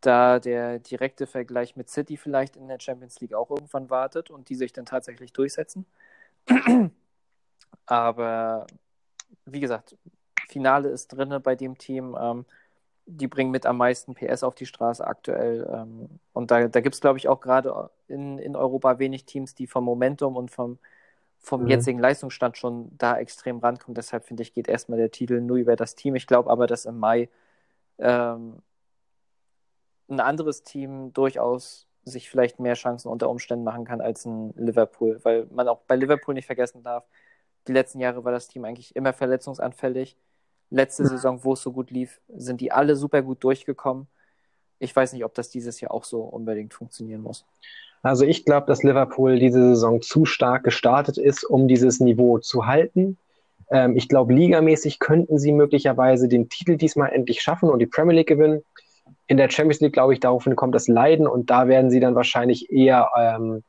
[0.00, 4.48] da der direkte Vergleich mit City vielleicht in der Champions League auch irgendwann wartet und
[4.48, 5.86] die sich dann tatsächlich durchsetzen.
[7.86, 8.66] Aber
[9.46, 9.96] wie gesagt,
[10.48, 12.16] Finale ist drin bei dem Team.
[12.20, 12.44] Ähm,
[13.06, 15.68] die bringen mit am meisten PS auf die Straße aktuell.
[15.72, 19.54] Ähm, und da, da gibt es, glaube ich, auch gerade in, in Europa wenig Teams,
[19.54, 20.78] die vom Momentum und vom
[21.44, 21.68] vom mhm.
[21.68, 23.98] jetzigen Leistungsstand schon da extrem rankommt.
[23.98, 26.14] Deshalb finde ich, geht erstmal der Titel nur über das Team.
[26.16, 27.28] Ich glaube aber, dass im Mai
[27.98, 28.62] ähm,
[30.08, 35.20] ein anderes Team durchaus sich vielleicht mehr Chancen unter Umständen machen kann als ein Liverpool,
[35.22, 37.04] weil man auch bei Liverpool nicht vergessen darf,
[37.66, 40.16] die letzten Jahre war das Team eigentlich immer verletzungsanfällig.
[40.70, 44.06] Letzte Saison, wo es so gut lief, sind die alle super gut durchgekommen.
[44.78, 47.46] Ich weiß nicht, ob das dieses Jahr auch so unbedingt funktionieren muss.
[48.04, 52.66] Also ich glaube, dass Liverpool diese Saison zu stark gestartet ist, um dieses Niveau zu
[52.66, 53.16] halten.
[53.70, 58.16] Ähm, ich glaube, ligamäßig könnten sie möglicherweise den Titel diesmal endlich schaffen und die Premier
[58.16, 58.62] League gewinnen.
[59.26, 62.14] In der Champions League, glaube ich, daraufhin kommt das Leiden und da werden sie dann
[62.14, 63.62] wahrscheinlich eher, ähm,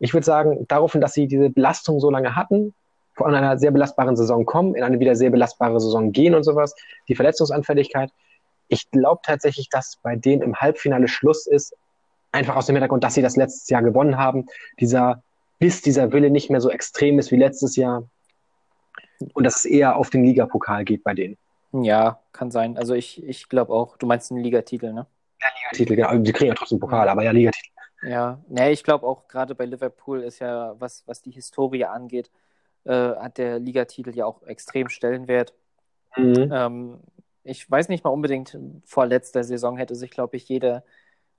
[0.00, 2.74] ich würde sagen, daraufhin, dass sie diese Belastung so lange hatten,
[3.14, 6.74] von einer sehr belastbaren Saison kommen, in eine wieder sehr belastbare Saison gehen und sowas,
[7.08, 8.10] die Verletzungsanfälligkeit.
[8.66, 11.72] Ich glaube tatsächlich, dass bei denen im Halbfinale Schluss ist,
[12.36, 14.46] einfach aus dem Hintergrund, dass sie das letztes Jahr gewonnen haben,
[14.78, 15.22] dieser
[15.58, 18.08] bis dieser Wille nicht mehr so extrem ist wie letztes Jahr
[19.32, 21.38] und dass es eher auf den Ligapokal geht bei denen.
[21.72, 22.76] Ja, kann sein.
[22.76, 25.06] Also ich, ich glaube auch, du meinst einen Ligatitel, ne?
[25.40, 26.16] Ja, Ligatitel, genau.
[26.18, 27.70] Die kriegen ja trotzdem Pokal, aber ja, Ligatitel.
[28.02, 32.30] Ja, nee, ich glaube auch gerade bei Liverpool ist ja, was, was die Historie angeht,
[32.84, 35.54] äh, hat der Ligatitel ja auch extrem Stellenwert.
[36.16, 36.50] Mhm.
[36.52, 37.00] Ähm,
[37.42, 40.84] ich weiß nicht mal unbedingt, vor letzter Saison hätte sich, glaube ich, jeder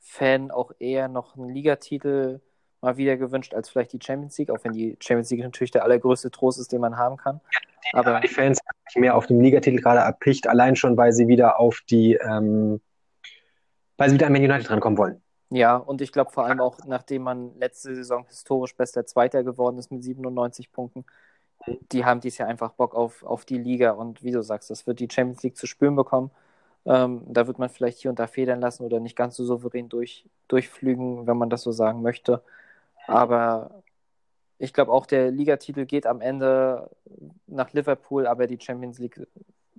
[0.08, 2.42] Fan auch eher noch einen Ligatitel
[2.82, 5.84] mal wieder gewünscht als vielleicht die Champions League, auch wenn die Champions League natürlich der
[5.84, 7.42] allergrößte Trost ist, den man haben kann.
[7.84, 11.12] Die, aber die Fans haben sich mehr auf den Ligatitel gerade erpicht, allein schon, weil
[11.12, 12.82] sie wieder auf die, ähm,
[13.98, 15.22] weil sie wieder an Man United drankommen wollen.
[15.50, 19.78] Ja, und ich glaube vor allem auch, nachdem man letzte Saison historisch bester Zweiter geworden
[19.78, 21.06] ist mit 97 Punkten,
[21.92, 24.88] die haben dies Jahr einfach Bock auf, auf die Liga und wie du sagst, das
[24.88, 26.32] wird die Champions League zu spüren bekommen.
[26.88, 29.90] Ähm, da wird man vielleicht hier und da federn lassen oder nicht ganz so souverän
[29.90, 32.42] durch, durchflügen, wenn man das so sagen möchte.
[33.08, 33.84] Aber
[34.58, 36.90] ich glaube auch, der Ligatitel geht am Ende
[37.46, 39.28] nach Liverpool, aber die Champions League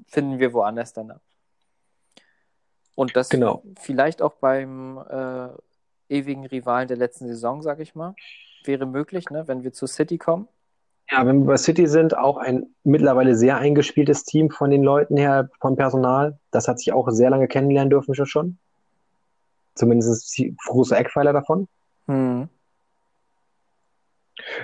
[0.07, 1.15] finden wir woanders dann.
[2.95, 3.63] Und das genau.
[3.81, 5.49] vielleicht auch beim äh,
[6.09, 8.15] ewigen Rivalen der letzten Saison, sage ich mal,
[8.65, 10.49] wäre möglich, ne, wenn wir zu City kommen.
[11.11, 15.17] Ja, wenn wir bei City sind, auch ein mittlerweile sehr eingespieltes Team von den Leuten
[15.17, 16.39] her, vom Personal.
[16.51, 18.59] Das hat sich auch sehr lange kennenlernen dürfen schon.
[19.75, 21.67] Zumindest die große Eckpfeiler davon.
[22.07, 22.49] Hm.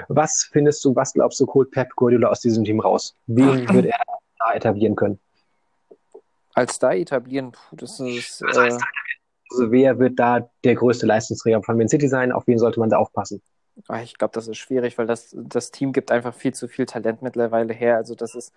[0.08, 3.16] Was findest du, was glaubst du, holt Pep Guardiola aus diesem Team raus?
[3.26, 4.00] Wen wird er
[4.38, 5.18] da etablieren können?
[6.52, 8.42] Als da etablieren, puh, das ist.
[8.42, 8.76] Äh...
[9.50, 12.32] Also wer wird da der größte Leistungsträger von Man City sein?
[12.32, 13.40] Auf wen sollte man da aufpassen?
[13.88, 16.86] Ah, ich glaube, das ist schwierig, weil das, das Team gibt einfach viel zu viel
[16.86, 17.96] Talent mittlerweile her.
[17.96, 18.52] Also das ist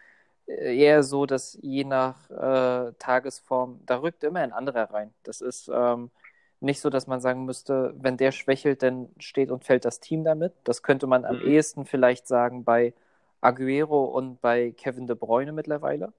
[0.48, 5.14] äh, eher so, dass je nach äh, Tagesform, da rückt immer ein anderer rein.
[5.24, 6.12] Das ist ähm,
[6.60, 10.24] nicht so, dass man sagen müsste, wenn der schwächelt, dann steht und fällt das Team
[10.24, 10.54] damit.
[10.64, 11.48] Das könnte man am mhm.
[11.48, 12.94] ehesten vielleicht sagen bei
[13.42, 16.14] Aguero und bei Kevin De Bruyne mittlerweile,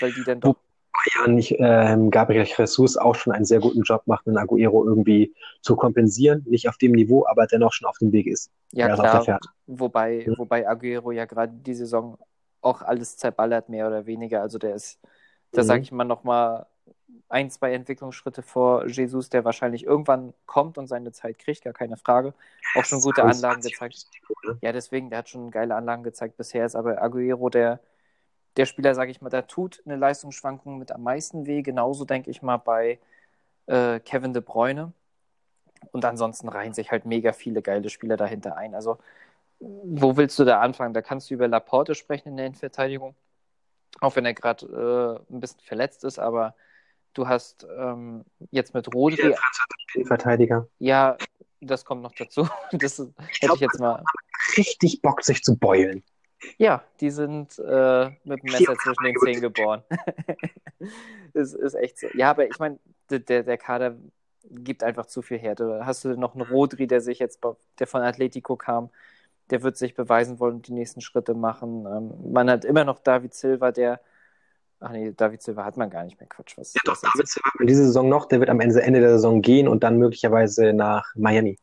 [0.00, 0.56] weil die dann doch
[1.14, 5.34] ja nicht ähm, Gabriel Jesus auch schon einen sehr guten Job macht, einen Aguero irgendwie
[5.62, 6.44] zu kompensieren.
[6.48, 8.50] Nicht auf dem Niveau, aber dennoch schon auf dem Weg ist.
[8.72, 9.38] Ja, klar.
[9.66, 10.34] Wobei, mhm.
[10.38, 12.18] wobei Aguero ja gerade die Saison
[12.60, 14.42] auch alles zerballert, mehr oder weniger.
[14.42, 15.00] Also der ist,
[15.52, 15.66] da mhm.
[15.66, 16.66] sage ich mal nochmal
[17.28, 21.96] ein, zwei Entwicklungsschritte vor Jesus, der wahrscheinlich irgendwann kommt und seine Zeit kriegt, gar keine
[21.96, 22.34] Frage.
[22.74, 24.06] Auch schon gute Anlagen gezeigt.
[24.44, 24.58] Ne?
[24.60, 27.80] Ja, deswegen, der hat schon geile Anlagen gezeigt bisher, ist aber Aguero der
[28.56, 31.62] der Spieler, sage ich mal, da tut eine Leistungsschwankung mit am meisten weh.
[31.62, 32.98] Genauso denke ich mal bei
[33.66, 34.92] äh, Kevin De Bruyne.
[35.92, 38.74] Und ansonsten reihen sich halt mega viele geile Spieler dahinter ein.
[38.74, 38.98] Also,
[39.60, 40.94] wo willst du da anfangen?
[40.94, 43.14] Da kannst du über Laporte sprechen in der Innenverteidigung.
[44.00, 46.54] Auch wenn er gerade äh, ein bisschen verletzt ist, aber
[47.14, 49.34] du hast ähm, jetzt mit Rodri.
[50.04, 50.68] Verteidiger.
[50.78, 51.16] Ja,
[51.60, 52.48] das kommt noch dazu.
[52.72, 54.02] Das hätte ich, glaub, ich jetzt mal.
[54.56, 56.02] Richtig Bock, sich zu beulen.
[56.58, 59.82] Ja, die sind äh, mit dem Messer zwischen den Zehen geboren.
[61.34, 62.06] ist, ist echt so.
[62.14, 62.78] Ja, aber ich meine,
[63.10, 63.96] der, der Kader
[64.44, 65.84] gibt einfach zu viel Härte.
[65.84, 67.40] Hast du noch einen Rodri, der sich jetzt,
[67.78, 68.90] der von Atletico kam,
[69.50, 71.86] der wird sich beweisen wollen und die nächsten Schritte machen.
[71.86, 74.00] Ähm, man hat immer noch David Silva, der
[74.82, 76.26] Ach nee, David Silva hat man gar nicht mehr.
[76.26, 76.56] Quatsch.
[76.56, 78.26] Was, ja, doch, David Silva hat diese Saison noch.
[78.26, 81.58] Der wird am Ende, Ende der Saison gehen und dann möglicherweise nach Miami.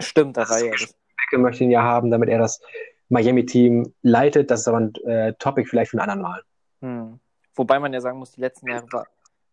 [0.00, 0.94] Stimmt, da war ja das.
[1.32, 2.60] möchte ihn ja haben, damit er das
[3.08, 4.50] Miami-Team leitet.
[4.50, 6.42] Das ist aber ein äh, Topic vielleicht für einen anderen Mal.
[6.80, 7.20] Hm.
[7.54, 9.06] Wobei man ja sagen muss, die letzten Jahre war,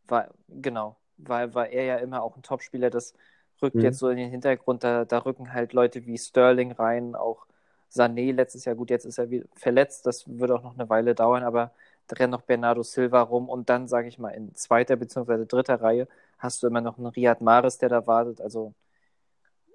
[0.08, 2.90] war genau, war, war er ja immer auch ein Topspieler.
[2.90, 3.14] Das
[3.62, 3.82] rückt hm.
[3.82, 4.84] jetzt so in den Hintergrund.
[4.84, 7.46] Da, da rücken halt Leute wie Sterling rein, auch
[7.92, 8.76] Sané letztes Jahr.
[8.76, 10.06] Gut, jetzt ist er verletzt.
[10.06, 11.72] Das wird auch noch eine Weile dauern, aber
[12.08, 15.46] da rennt noch Bernardo Silva rum und dann, sage ich mal, in zweiter bzw.
[15.46, 16.08] dritter Reihe
[16.38, 18.42] hast du immer noch einen Riyad Mahrez, der da wartet.
[18.42, 18.74] Also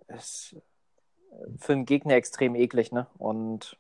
[0.08, 0.54] es
[1.58, 3.06] für einen Gegner extrem eklig, ne?
[3.18, 3.76] Und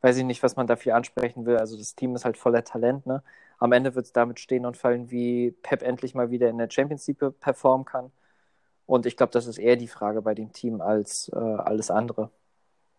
[0.00, 1.56] weiß ich nicht, was man dafür ansprechen will.
[1.56, 3.22] Also das Team ist halt voller Talent, ne?
[3.58, 6.70] Am Ende wird es damit stehen und fallen, wie Pep endlich mal wieder in der
[6.70, 8.10] Champions League performen kann.
[8.86, 12.30] Und ich glaube, das ist eher die Frage bei dem Team als äh, alles andere.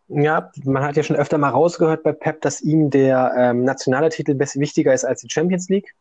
[0.08, 4.10] Ja, man hat ja schon öfter mal rausgehört bei Pep, dass ihm der ähm, nationale
[4.10, 5.96] Titel wichtiger ist als die Champions League.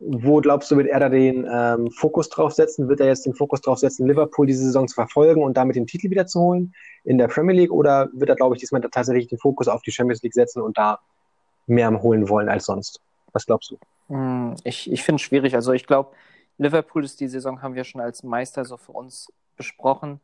[0.00, 2.88] Wo glaubst du, wird er da den ähm, Fokus drauf setzen?
[2.88, 5.86] Wird er jetzt den Fokus drauf setzen, Liverpool diese Saison zu verfolgen und damit den
[5.86, 7.72] Titel wieder zu holen in der Premier League?
[7.72, 10.76] Oder wird er, glaube ich, diesmal tatsächlich den Fokus auf die Champions League setzen und
[10.76, 10.98] da
[11.66, 13.00] mehr holen wollen als sonst?
[13.32, 13.78] Was glaubst du?
[14.08, 15.54] Hm, ich, ich finde es schwierig.
[15.54, 16.10] Also ich glaube,
[16.58, 20.20] Liverpool ist die Saison, haben wir schon als Meister so für uns besprochen,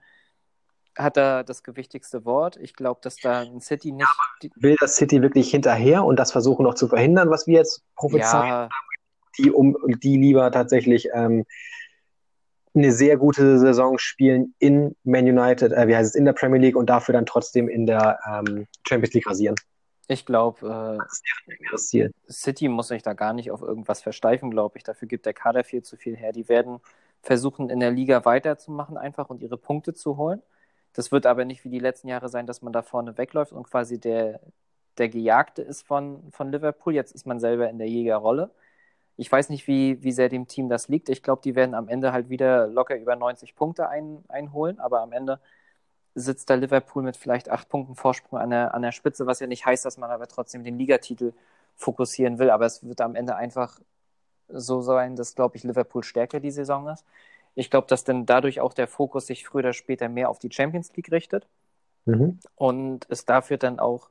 [0.97, 2.57] hat da das gewichtigste Wort.
[2.57, 4.09] Ich glaube, dass da ein City nicht.
[4.43, 7.83] Ja, will das City wirklich hinterher und das versuchen noch zu verhindern, was wir jetzt
[7.97, 8.49] prophezeien?
[8.49, 8.69] Ja.
[9.39, 11.44] Die, um, die lieber tatsächlich ähm,
[12.74, 16.61] eine sehr gute Saison spielen in Man United, äh, wie heißt es, in der Premier
[16.61, 19.57] League und dafür dann trotzdem in der ähm, Champions League rasieren.
[20.09, 21.78] Ich glaube, äh,
[22.28, 24.85] City muss sich da gar nicht auf irgendwas versteifen, glaube ich.
[24.85, 26.32] Dafür gibt der Kader viel zu viel her.
[26.32, 26.81] Die werden
[27.23, 30.43] versuchen, in der Liga weiterzumachen einfach und ihre Punkte zu holen.
[30.94, 33.70] Das wird aber nicht wie die letzten Jahre sein, dass man da vorne wegläuft und
[33.70, 34.40] quasi der,
[34.98, 36.94] der Gejagte ist von, von Liverpool.
[36.94, 38.51] Jetzt ist man selber in der Jägerrolle.
[39.21, 41.11] Ich weiß nicht, wie, wie sehr dem Team das liegt.
[41.11, 45.03] Ich glaube, die werden am Ende halt wieder locker über 90 Punkte ein, einholen, aber
[45.03, 45.41] am Ende
[46.15, 49.47] sitzt da Liverpool mit vielleicht acht Punkten Vorsprung an der, an der Spitze, was ja
[49.47, 51.35] nicht heißt, dass man aber trotzdem den Ligatitel
[51.77, 52.49] fokussieren will.
[52.49, 53.79] Aber es wird am Ende einfach
[54.49, 57.05] so sein, dass, glaube ich, Liverpool stärker die Saison ist.
[57.55, 60.51] Ich glaube, dass dann dadurch auch der Fokus sich früher oder später mehr auf die
[60.51, 61.47] Champions League richtet
[62.07, 62.39] mhm.
[62.55, 64.09] und es dafür dann auch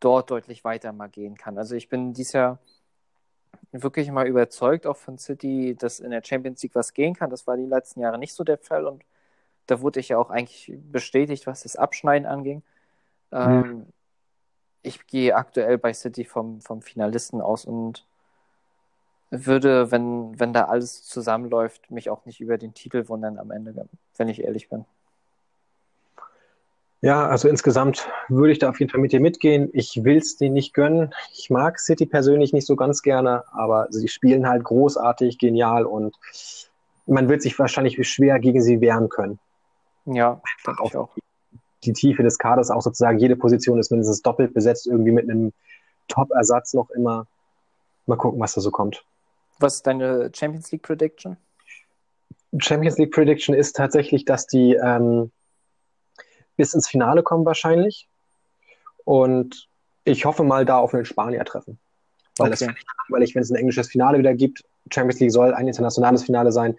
[0.00, 1.56] dort deutlich weiter mal gehen kann.
[1.56, 2.58] Also ich bin dieses Jahr
[3.82, 7.30] wirklich mal überzeugt auch von City, dass in der Champions League was gehen kann.
[7.30, 9.04] Das war die letzten Jahre nicht so der Fall und
[9.66, 12.62] da wurde ich ja auch eigentlich bestätigt, was das Abschneiden anging.
[13.32, 13.86] Ähm, mhm.
[14.82, 18.04] Ich gehe aktuell bei City vom, vom Finalisten aus und
[19.30, 23.88] würde, wenn, wenn da alles zusammenläuft, mich auch nicht über den Titel wundern am Ende,
[24.16, 24.84] wenn ich ehrlich bin.
[27.04, 29.68] Ja, also insgesamt würde ich da auf jeden Fall mit dir mitgehen.
[29.74, 31.12] Ich will es denen nicht gönnen.
[31.34, 36.16] Ich mag City persönlich nicht so ganz gerne, aber sie spielen halt großartig, genial und
[37.04, 39.38] man wird sich wahrscheinlich schwer gegen sie wehren können.
[40.06, 41.10] Ja, denke ich auch.
[41.82, 45.52] Die Tiefe des Kaders auch sozusagen, jede Position ist mindestens doppelt besetzt, irgendwie mit einem
[46.08, 47.26] Top-Ersatz noch immer.
[48.06, 49.04] Mal gucken, was da so kommt.
[49.58, 51.36] Was ist deine Champions League Prediction?
[52.56, 55.30] Champions League Prediction ist tatsächlich, dass die ähm,
[56.56, 58.08] bis ins Finale kommen wahrscheinlich.
[59.04, 59.68] Und
[60.04, 61.78] ich hoffe mal da auf einen Spanier treffen.
[62.36, 62.66] Weil okay.
[62.66, 62.74] das
[63.08, 66.52] weil ich, wenn es ein englisches Finale wieder gibt, Champions League soll ein internationales Finale
[66.52, 66.76] sein,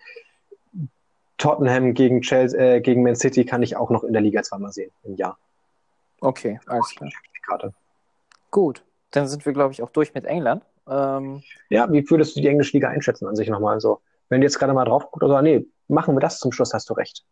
[1.37, 4.71] Tottenham gegen Chelsea, äh, gegen Man City kann ich auch noch in der Liga zweimal
[4.71, 5.37] sehen im Jahr.
[6.21, 7.09] Okay, alles klar.
[7.45, 7.73] Karte.
[8.51, 10.63] Gut, dann sind wir, glaube ich, auch durch mit England.
[10.87, 14.01] Ähm, ja, wie würdest du die englische Liga einschätzen an sich nochmal so?
[14.29, 16.89] Wenn du jetzt gerade mal drauf guckst, oder nee, machen wir das zum Schluss, hast
[16.89, 17.23] du recht.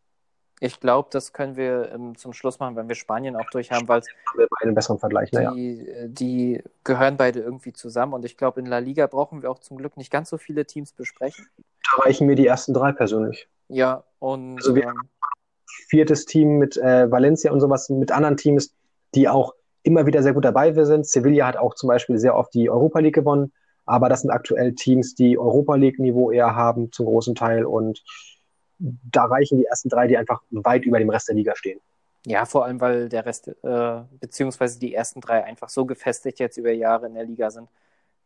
[0.59, 3.87] Ich glaube, das können wir ähm, zum Schluss machen, wenn wir Spanien auch durch haben,
[3.87, 4.01] weil
[4.35, 5.53] wir einen besseren Vergleich, die, ja.
[5.53, 9.59] Äh, die gehören beide irgendwie zusammen und ich glaube, in La Liga brauchen wir auch
[9.59, 11.47] zum Glück nicht ganz so viele Teams besprechen.
[11.57, 13.49] Da reichen mir die ersten drei persönlich.
[13.67, 15.09] Ja, und also wir ähm, haben
[15.89, 18.73] viertes Team mit äh, Valencia und sowas, mit anderen Teams,
[19.15, 19.53] die auch
[19.83, 21.05] immer wieder sehr gut dabei sind.
[21.05, 23.51] Sevilla hat auch zum Beispiel sehr oft die Europa League gewonnen,
[23.85, 27.65] aber das sind aktuell Teams, die Europa League-Niveau eher haben, zum großen Teil.
[27.65, 28.03] Und
[28.83, 31.79] da reichen die ersten drei, die einfach weit über dem Rest der Liga stehen.
[32.25, 36.57] Ja, vor allem, weil der Rest, äh, beziehungsweise die ersten drei einfach so gefestigt jetzt
[36.57, 37.69] über Jahre in der Liga sind.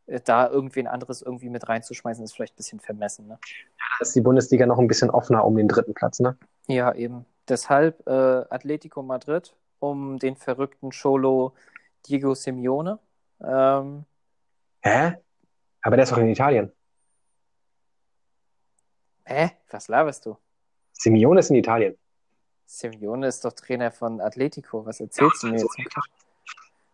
[0.06, 3.28] Äh, da irgendwen anderes irgendwie mit reinzuschmeißen, ist vielleicht ein bisschen vermessen.
[3.28, 3.40] Ne?
[3.42, 6.38] Ja, da ist die Bundesliga noch ein bisschen offener um den dritten Platz, ne?
[6.68, 7.26] Ja, eben.
[7.48, 8.12] Deshalb äh,
[8.50, 11.54] Atletico Madrid um den verrückten Cholo
[12.08, 13.00] Diego Simeone.
[13.42, 14.06] Ähm,
[14.82, 15.18] Hä?
[15.82, 16.72] Aber der ist doch in Italien.
[19.26, 19.52] Hä?
[19.70, 20.38] Was laberst du?
[20.98, 21.98] Simeone ist in Italien.
[22.66, 24.86] Simeone ist doch Trainer von Atletico.
[24.86, 25.78] Was erzählst ja, du mir jetzt?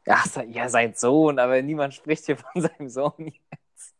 [0.05, 3.95] Ja, ja, sein Sohn, aber niemand spricht hier von seinem Sohn jetzt.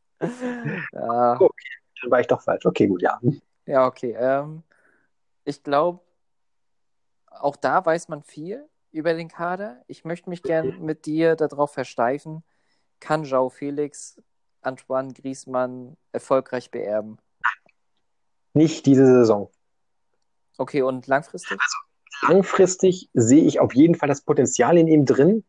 [0.92, 1.34] ja.
[1.40, 1.70] Okay,
[2.02, 2.66] dann war ich doch falsch.
[2.66, 3.20] Okay, gut, ja.
[3.66, 4.16] Ja, okay.
[4.20, 4.64] Ähm,
[5.46, 6.02] ich glaube,
[7.30, 9.82] auch da weiß man viel über den Kader.
[9.88, 12.44] Ich möchte mich gern mit dir darauf versteifen.
[13.00, 14.22] Kann João Felix
[14.62, 17.18] Antoine Griezmann erfolgreich beerben?
[18.54, 19.50] Nicht diese Saison.
[20.58, 21.58] Okay, und langfristig?
[21.60, 25.44] Also, langfristig sehe ich auf jeden Fall das Potenzial in ihm drin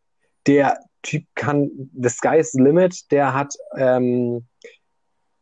[0.47, 4.47] der Typ kann, the sky's the limit, der hat, ähm,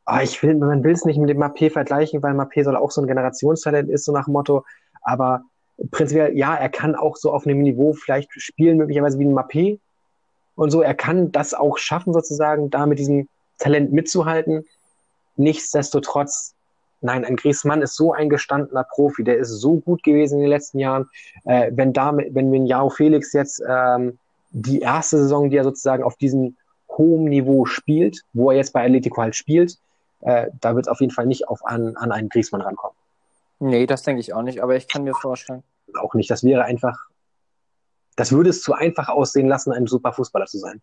[0.07, 2.93] oh, ich will, man will es nicht mit dem Mappé vergleichen, weil Mappé soll auch
[2.93, 4.65] so ein Generationstalent ist, so nach Motto,
[5.03, 5.43] aber
[5.91, 9.81] prinzipiell, ja, er kann auch so auf einem Niveau vielleicht spielen, möglicherweise wie ein Mappé,
[10.55, 10.83] und so.
[10.83, 13.29] Er kann das auch schaffen, sozusagen, da mit diesem
[13.59, 14.65] Talent mitzuhalten.
[15.37, 16.55] Nichtsdestotrotz,
[17.03, 20.51] nein, ein Griezmann ist so ein gestandener Profi, der ist so gut gewesen in den
[20.51, 21.09] letzten Jahren.
[21.45, 24.19] Äh, wenn damit, wenn wenn Jao Felix jetzt ähm,
[24.51, 26.57] die erste Saison, die er sozusagen auf diesem
[26.89, 29.79] hohen Niveau spielt, wo er jetzt bei Atletico halt spielt,
[30.21, 32.97] äh, da wird es auf jeden Fall nicht auf an, an einen Griezmann rankommen.
[33.59, 35.63] Nee, das denke ich auch nicht, aber ich kann mir vorstellen.
[35.99, 36.31] Auch nicht.
[36.31, 36.99] Das wäre einfach,
[38.17, 40.81] das würde es zu einfach aussehen lassen, ein super Fußballer zu sein.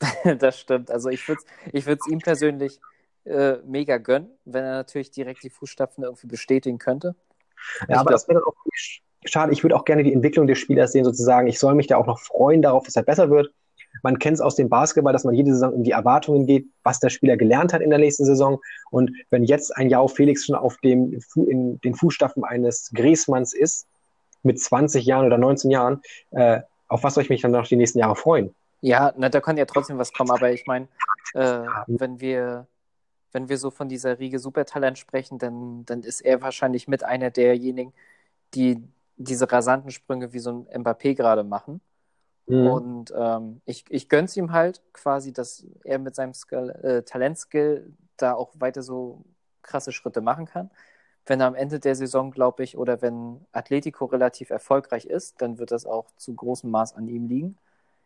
[0.38, 0.90] das stimmt.
[0.90, 2.80] Also ich würde es ich ihm persönlich
[3.24, 7.14] äh, mega gönnen, wenn er natürlich direkt die Fußstapfen irgendwie bestätigen könnte.
[7.88, 8.54] Ja, aber glaub, das wäre dann auch
[9.24, 9.52] schade.
[9.52, 11.46] Ich würde auch gerne die Entwicklung des Spielers sehen, sozusagen.
[11.46, 13.52] Ich soll mich da auch noch freuen darauf, dass er besser wird.
[14.02, 17.00] Man kennt es aus dem Basketball, dass man jede Saison um die Erwartungen geht, was
[17.00, 18.60] der Spieler gelernt hat in der nächsten Saison.
[18.90, 23.86] Und wenn jetzt ein Jao Felix schon auf dem, in den Fußstapfen eines Griesmanns ist,
[24.42, 27.76] mit 20 Jahren oder 19 Jahren, äh, auf was soll ich mich dann noch die
[27.76, 28.54] nächsten Jahre freuen?
[28.80, 30.88] Ja, na, da kann ja trotzdem was kommen, aber ich meine,
[31.34, 32.66] äh, wenn wir
[33.32, 37.30] wenn wir so von dieser Riege Supertalent sprechen, dann, dann ist er wahrscheinlich mit einer
[37.30, 37.92] derjenigen,
[38.54, 38.82] die
[39.16, 41.80] diese rasanten Sprünge wie so ein Mbappé gerade machen.
[42.46, 42.66] Mhm.
[42.66, 47.92] Und ähm, ich, ich gönn's ihm halt quasi, dass er mit seinem Skill, äh, Talentskill
[48.16, 49.24] da auch weiter so
[49.62, 50.70] krasse Schritte machen kann.
[51.26, 55.58] Wenn er am Ende der Saison, glaube ich, oder wenn Atletico relativ erfolgreich ist, dann
[55.58, 57.56] wird das auch zu großem Maß an ihm liegen.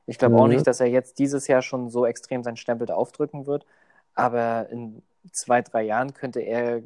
[0.07, 0.41] Ich glaube mhm.
[0.41, 3.65] auch nicht, dass er jetzt dieses Jahr schon so extrem seinen Stempel aufdrücken wird.
[4.15, 5.03] Aber in
[5.33, 6.83] zwei, drei Jahren könnte er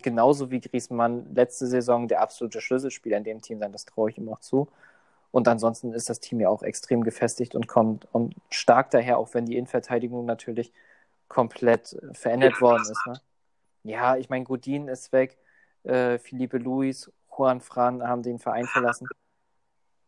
[0.00, 3.72] genauso wie Griezmann letzte Saison der absolute Schlüsselspieler in dem Team sein.
[3.72, 4.68] Das traue ich ihm auch zu.
[5.30, 9.32] Und ansonsten ist das Team ja auch extrem gefestigt und kommt und stark daher, auch
[9.34, 10.72] wenn die Innenverteidigung natürlich
[11.28, 13.06] komplett verändert worden ist.
[13.06, 13.20] Ne?
[13.84, 15.38] Ja, ich meine, Godin ist weg,
[15.84, 19.08] äh, Felipe Luis, Juan Fran haben den Verein verlassen.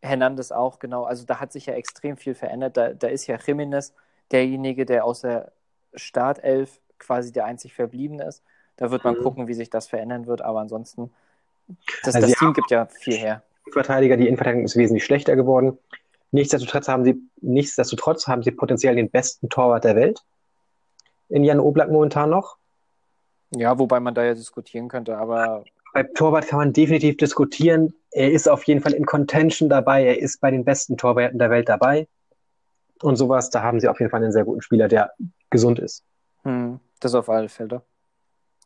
[0.01, 1.03] Hernandez auch, genau.
[1.03, 2.77] Also da hat sich ja extrem viel verändert.
[2.77, 3.93] Da, da ist ja Jiménez
[4.31, 5.51] derjenige, der aus der
[5.95, 8.43] Startelf quasi der einzig Verbliebene ist.
[8.77, 9.23] Da wird man mhm.
[9.23, 11.11] gucken, wie sich das verändern wird, aber ansonsten,
[12.03, 13.43] das, also das Team gibt ja viel her.
[13.71, 14.17] Verteidiger.
[14.17, 15.77] Die Innenverteidigung ist wesentlich schlechter geworden.
[16.31, 20.23] Nichtsdestotrotz haben sie, nichtsdestotrotz haben sie potenziell den besten Torwart der Welt.
[21.29, 22.57] In Jan Oblak momentan noch.
[23.55, 25.63] Ja, wobei man da ja diskutieren könnte, aber.
[25.93, 27.93] Bei Torwart kann man definitiv diskutieren.
[28.11, 30.05] Er ist auf jeden Fall in Contention dabei.
[30.05, 32.07] Er ist bei den besten Torwärten der Welt dabei.
[33.01, 35.11] Und sowas, da haben sie auf jeden Fall einen sehr guten Spieler, der
[35.49, 36.03] gesund ist.
[36.43, 37.81] Hm, das auf alle Fälle.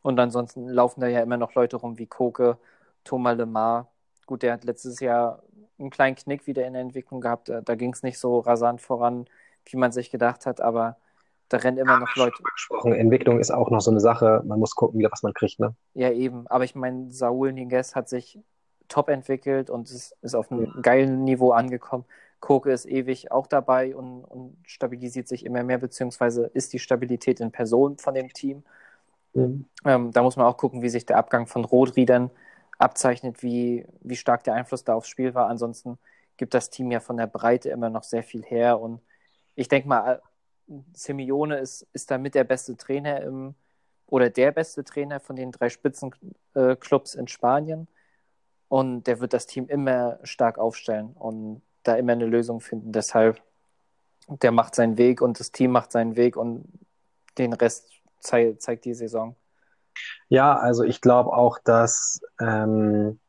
[0.01, 2.57] Und ansonsten laufen da ja immer noch Leute rum wie Koke,
[3.03, 3.91] Thomas Lemar,
[4.29, 5.41] Gut, der hat letztes Jahr
[5.79, 7.49] einen kleinen Knick wieder in der Entwicklung gehabt.
[7.49, 9.25] Da ging es nicht so rasant voran,
[9.65, 10.97] wie man sich gedacht hat, aber
[11.47, 12.43] da rennen immer ja, noch Leute.
[12.53, 12.93] Gesprochen.
[12.93, 14.43] Entwicklung ist auch noch so eine Sache.
[14.45, 15.73] Man muss gucken, wieder was man kriegt, ne?
[15.95, 16.45] Ja, eben.
[16.45, 18.37] Aber ich meine, Saul Niguez hat sich
[18.87, 22.05] top entwickelt und ist, ist auf einem geilen Niveau angekommen.
[22.39, 27.39] Koke ist ewig auch dabei und, und, stabilisiert sich immer mehr, beziehungsweise ist die Stabilität
[27.39, 28.63] in Person von dem Team.
[29.33, 29.65] Mhm.
[29.85, 32.31] Ähm, da muss man auch gucken, wie sich der Abgang von Rodri dann
[32.77, 35.47] abzeichnet, wie, wie stark der Einfluss da aufs Spiel war.
[35.49, 35.99] Ansonsten
[36.37, 38.79] gibt das Team ja von der Breite immer noch sehr viel her.
[38.79, 39.01] Und
[39.55, 40.21] ich denke mal,
[40.93, 43.55] Simeone ist, ist damit der beste Trainer im,
[44.07, 47.87] oder der beste Trainer von den drei Spitzenclubs in Spanien.
[48.69, 52.91] Und der wird das Team immer stark aufstellen und da immer eine Lösung finden.
[52.91, 53.41] Deshalb,
[54.27, 56.65] der macht seinen Weg und das Team macht seinen Weg und
[57.37, 57.89] den Rest
[58.19, 59.35] zei zeigt die Saison.
[60.27, 63.19] Ja, also ich glaube auch, dass ähm,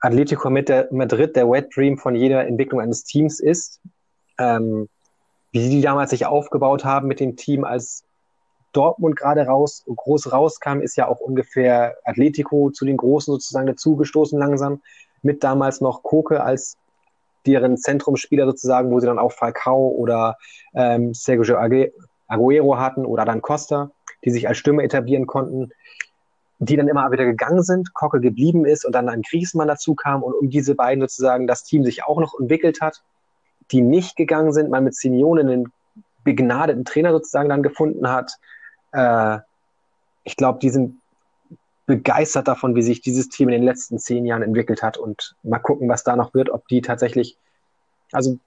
[0.00, 3.80] Atletico Madrid der Wet Dream von jeder Entwicklung eines Teams ist.
[4.38, 4.88] Ähm,
[5.52, 8.04] wie die damals sich aufgebaut haben mit dem Team, als
[8.72, 14.38] Dortmund gerade raus, groß rauskam, ist ja auch ungefähr Atletico zu den Großen sozusagen dazugestoßen
[14.38, 14.80] langsam.
[15.20, 16.78] Mit damals noch Koke als
[17.46, 20.36] deren Zentrumspieler sozusagen, wo sie dann auch Falcao oder
[20.74, 21.56] ähm, Sergio
[22.28, 23.90] Aguero hatten oder dann Costa,
[24.24, 25.72] die sich als Stimme etablieren konnten
[26.64, 30.22] die dann immer wieder gegangen sind, Kocke geblieben ist und dann ein Griesmann dazu kam
[30.22, 33.02] und um diese beiden sozusagen das Team sich auch noch entwickelt hat,
[33.72, 35.72] die nicht gegangen sind, man mit Simeone einen
[36.22, 38.38] begnadeten Trainer sozusagen dann gefunden hat.
[38.92, 39.38] Äh,
[40.22, 41.00] ich glaube, die sind
[41.86, 45.58] begeistert davon, wie sich dieses Team in den letzten zehn Jahren entwickelt hat und mal
[45.58, 47.36] gucken, was da noch wird, ob die tatsächlich,
[48.12, 48.38] also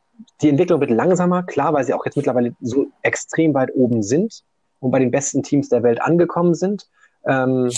[0.42, 4.44] die Entwicklung wird langsamer, klar, weil sie auch jetzt mittlerweile so extrem weit oben sind
[4.80, 6.88] und bei den besten Teams der Welt angekommen sind.
[7.26, 7.70] Ähm,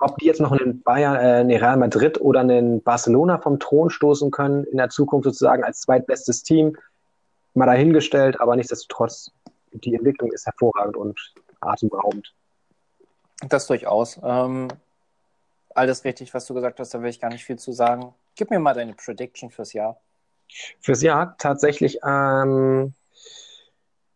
[0.00, 3.88] ob die jetzt noch einen Bayern, äh, nee, Real Madrid oder einen Barcelona vom Thron
[3.88, 6.76] stoßen können, in der Zukunft sozusagen als zweitbestes Team,
[7.54, 9.30] mal dahingestellt, aber nichtsdestotrotz,
[9.72, 12.34] die Entwicklung ist hervorragend und atemberaubend.
[13.48, 14.20] Das durchaus.
[14.22, 14.68] Ähm,
[15.74, 18.14] alles richtig, was du gesagt hast, da will ich gar nicht viel zu sagen.
[18.36, 20.00] Gib mir mal deine Prediction fürs Jahr.
[20.80, 22.94] Fürs Jahr tatsächlich ähm,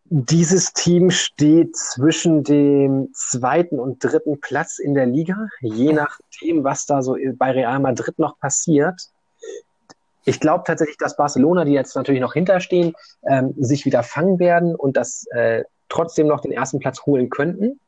[0.09, 6.86] dieses Team steht zwischen dem zweiten und dritten Platz in der Liga, je nachdem, was
[6.86, 9.01] da so bei Real Madrid noch passiert.
[10.24, 12.94] Ich glaube tatsächlich, dass Barcelona, die jetzt natürlich noch hinterstehen,
[13.27, 17.81] ähm, sich wieder fangen werden und das äh, trotzdem noch den ersten Platz holen könnten,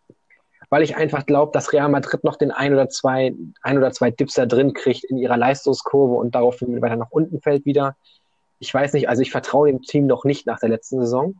[0.70, 4.10] weil ich einfach glaube, dass Real Madrid noch den ein oder zwei, ein oder zwei
[4.10, 7.96] Dips da drin kriegt in ihrer Leistungskurve und daraufhin weiter nach unten fällt wieder.
[8.58, 11.36] Ich weiß nicht, also ich vertraue dem Team noch nicht nach der letzten Saison.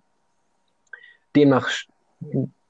[1.37, 1.69] Demnach,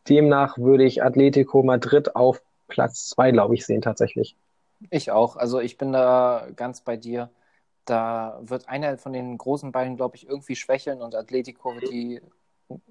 [0.08, 4.36] demnach würde ich Atletico Madrid auf Platz zwei, glaube ich, sehen tatsächlich.
[4.90, 5.36] Ich auch.
[5.36, 7.30] Also ich bin da ganz bei dir.
[7.84, 12.20] Da wird einer von den großen beiden, glaube ich, irgendwie schwächeln und Atletico wird die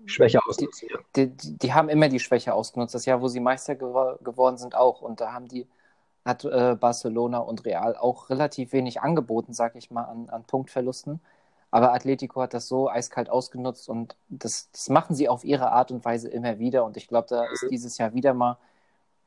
[0.06, 0.90] Schwäche ausnutzen.
[1.16, 2.96] Die, die, die, haben immer die Schwäche ausgenutzt.
[2.96, 5.02] Das Jahr, wo sie Meister gew geworden sind, auch.
[5.02, 5.68] Und da haben die,
[6.26, 11.22] hat äh, Barcelona und Real auch relativ wenig angeboten, sag ich mal, an, an Punktverlusten.
[11.70, 15.92] Aber Atletico hat das so eiskalt ausgenutzt und das, das machen sie auf ihre Art
[15.92, 16.86] und Weise immer wieder.
[16.86, 18.58] Und ich glaube, da ist dieses Jahr wieder mal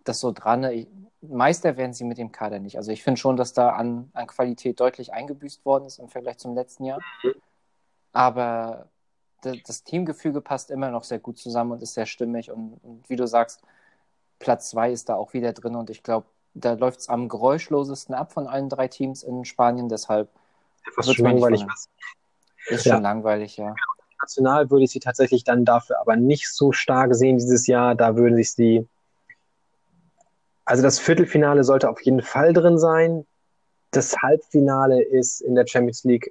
[0.04, 0.64] das so dran.
[0.64, 0.88] Ich,
[1.20, 2.76] Meister werden sie mit dem Kader nicht.
[2.76, 6.38] Also ich finde schon, dass da an, an Qualität deutlich eingebüßt worden ist im Vergleich
[6.38, 7.00] zum letzten Jahr.
[8.12, 8.88] Aber
[9.42, 12.50] das Teamgefüge passt immer noch sehr gut zusammen und ist sehr stimmig.
[12.50, 13.62] Und, und wie du sagst,
[14.38, 15.76] Platz zwei ist da auch wieder drin.
[15.76, 19.88] Und ich glaube, da läuft es am geräuschlosesten ab von allen drei Teams in Spanien.
[19.88, 20.28] Deshalb
[20.96, 21.64] wird schon langweilig.
[22.66, 22.94] Ist ja.
[22.94, 23.74] schon langweilig, ja.
[24.20, 27.94] National würde ich sie tatsächlich dann dafür aber nicht so stark sehen dieses Jahr.
[27.94, 28.86] Da würden sich sie.
[30.64, 33.26] Also das Viertelfinale sollte auf jeden Fall drin sein.
[33.92, 36.30] Das Halbfinale ist in der Champions League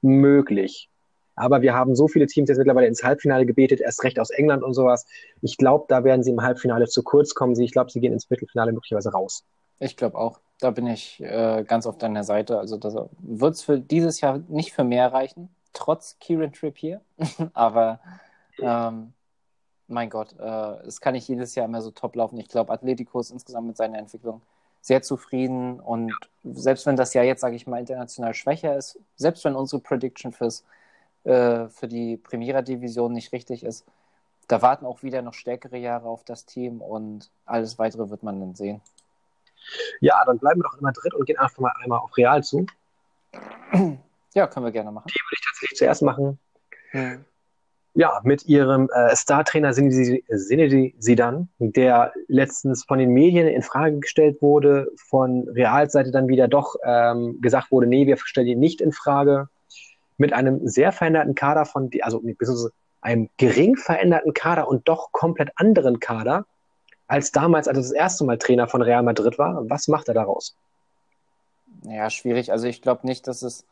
[0.00, 0.88] möglich.
[1.36, 4.62] Aber wir haben so viele Teams jetzt mittlerweile ins Halbfinale gebetet, erst recht aus England
[4.62, 5.06] und sowas.
[5.42, 7.58] Ich glaube, da werden sie im Halbfinale zu kurz kommen.
[7.60, 9.44] Ich glaube, sie gehen ins Viertelfinale möglicherweise raus.
[9.78, 10.40] Ich glaube auch.
[10.58, 12.58] Da bin ich äh, ganz auf deiner Seite.
[12.58, 17.02] Also das wird es für dieses Jahr nicht für mehr reichen, trotz Kieran Trippier.
[17.52, 18.00] Aber
[18.58, 19.12] ähm,
[19.88, 22.38] mein Gott, äh, es kann nicht jedes Jahr immer so top laufen.
[22.38, 24.40] Ich glaube, Atletico ist insgesamt mit seiner Entwicklung
[24.80, 25.80] sehr zufrieden.
[25.80, 26.14] Und
[26.44, 30.32] selbst wenn das Jahr jetzt, sage ich mal, international schwächer ist, selbst wenn unsere Prediction
[30.32, 30.64] fürs,
[31.26, 33.84] äh, für die Primera-Division nicht richtig ist,
[34.48, 38.40] da warten auch wieder noch stärkere Jahre auf das Team und alles weitere wird man
[38.40, 38.80] dann sehen.
[40.00, 42.66] Ja, dann bleiben wir doch in Madrid und gehen einfach mal einmal auf Real zu.
[44.34, 45.08] Ja, können wir gerne machen.
[45.08, 46.38] Die würde ich tatsächlich zuerst machen.
[46.90, 47.24] Hm.
[47.94, 54.42] Ja, mit ihrem äh, Star-Trainer Zinedine Zidane, der letztens von den Medien in Frage gestellt
[54.42, 58.82] wurde, von Reals Seite dann wieder doch ähm, gesagt wurde, nee, wir stellen ihn nicht
[58.82, 59.48] in Frage.
[60.18, 62.22] Mit einem sehr veränderten Kader von, also
[63.00, 66.46] einem gering veränderten Kader und doch komplett anderen Kader,
[67.06, 69.68] als damals, als er das erste Mal Trainer von Real Madrid war.
[69.68, 70.56] Was macht er daraus?
[71.82, 72.50] Ja, schwierig.
[72.50, 73.64] Also ich glaube nicht, dass es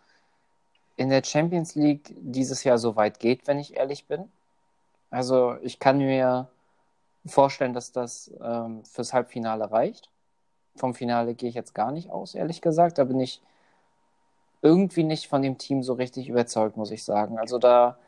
[0.96, 4.30] in der Champions League dieses Jahr so weit geht, wenn ich ehrlich bin.
[5.10, 6.48] Also ich kann mir
[7.26, 10.10] vorstellen, dass das ähm, fürs Halbfinale reicht.
[10.76, 12.98] Vom Finale gehe ich jetzt gar nicht aus, ehrlich gesagt.
[12.98, 13.40] Da bin ich
[14.64, 17.38] irgendwie nicht von dem Team so richtig überzeugt, muss ich sagen.
[17.38, 17.98] Also da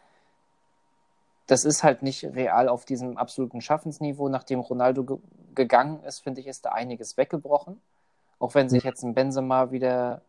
[1.46, 4.28] das ist halt nicht real auf diesem absoluten Schaffensniveau.
[4.28, 5.18] Nachdem Ronaldo ge
[5.54, 7.80] gegangen ist, finde ich, ist da einiges weggebrochen.
[8.38, 10.20] Auch wenn sich jetzt ein Benzema wieder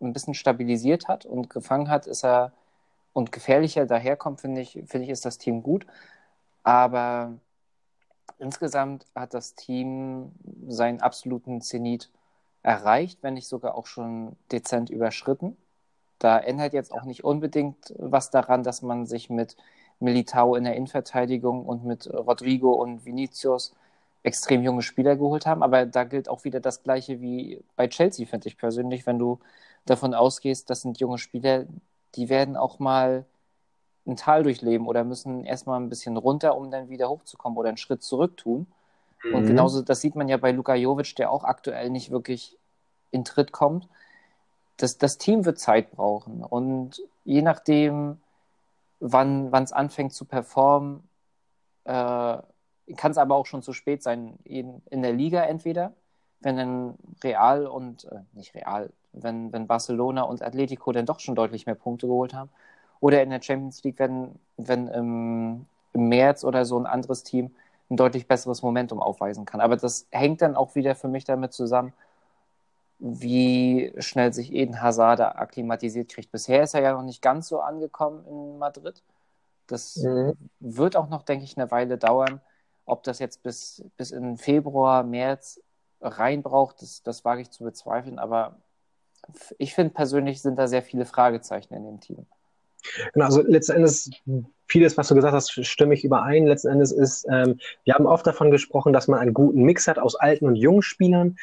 [0.00, 2.52] ein bisschen stabilisiert hat und gefangen hat, ist er
[3.12, 5.86] und gefährlicher daherkommt, finde ich, finde ich, ist das Team gut.
[6.64, 7.34] Aber
[8.38, 10.32] insgesamt hat das Team
[10.66, 12.10] seinen absoluten Zenit
[12.62, 15.56] erreicht, wenn nicht sogar auch schon dezent überschritten.
[16.18, 19.56] Da ändert jetzt auch nicht unbedingt was daran, dass man sich mit
[20.00, 23.74] Militao in der Innenverteidigung und mit Rodrigo und Vinicius
[24.22, 25.62] extrem junge Spieler geholt haben.
[25.62, 29.06] Aber da gilt auch wieder das Gleiche wie bei Chelsea, finde ich persönlich.
[29.06, 29.40] Wenn du
[29.86, 31.66] davon ausgehst, das sind junge Spieler,
[32.14, 33.24] die werden auch mal
[34.06, 37.78] ein Tal durchleben oder müssen erstmal ein bisschen runter, um dann wieder hochzukommen oder einen
[37.78, 38.66] Schritt zurück tun.
[39.24, 39.34] Mhm.
[39.34, 42.58] Und genauso, das sieht man ja bei Luka Jovic, der auch aktuell nicht wirklich
[43.10, 43.88] in Tritt kommt.
[44.76, 46.42] Das, das Team wird Zeit brauchen.
[46.42, 48.18] Und je nachdem,
[49.02, 51.02] wann es anfängt zu performen.
[51.84, 52.38] Äh,
[52.96, 55.92] kann es aber auch schon zu spät sein, in, in der Liga entweder,
[56.40, 61.34] wenn dann Real und, äh, nicht Real, wenn, wenn Barcelona und Atletico dann doch schon
[61.34, 62.50] deutlich mehr Punkte geholt haben.
[63.00, 67.50] Oder in der Champions League, wenn, wenn im, im März oder so ein anderes Team
[67.92, 69.60] ein deutlich besseres Momentum aufweisen kann.
[69.60, 71.92] Aber das hängt dann auch wieder für mich damit zusammen,
[72.98, 76.30] wie schnell sich Eden Hazard da akklimatisiert kriegt.
[76.30, 79.02] Bisher ist er ja noch nicht ganz so angekommen in Madrid.
[79.66, 80.34] Das mhm.
[80.60, 82.40] wird auch noch, denke ich, eine Weile dauern.
[82.84, 85.60] Ob das jetzt bis, bis in Februar, März
[86.00, 88.18] rein braucht, das, das wage ich zu bezweifeln.
[88.18, 88.56] Aber
[89.58, 92.26] ich finde persönlich sind da sehr viele Fragezeichen in dem Team.
[93.12, 94.10] Genau, also letzten Endes,
[94.72, 96.46] vieles, was du gesagt hast, stimme ich überein.
[96.46, 99.98] Letzten Endes ist, ähm, wir haben oft davon gesprochen, dass man einen guten Mix hat
[99.98, 101.36] aus alten und jungen Spielern.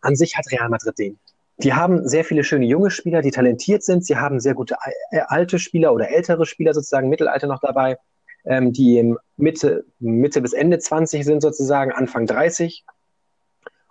[0.00, 1.18] An sich hat Real Madrid den.
[1.58, 4.04] Die haben sehr viele schöne junge Spieler, die talentiert sind.
[4.04, 4.76] Sie haben sehr gute
[5.12, 7.98] äh, alte Spieler oder ältere Spieler sozusagen, Mittelalter noch dabei,
[8.44, 12.84] ähm, die Mitte, Mitte bis Ende 20 sind sozusagen, Anfang 30.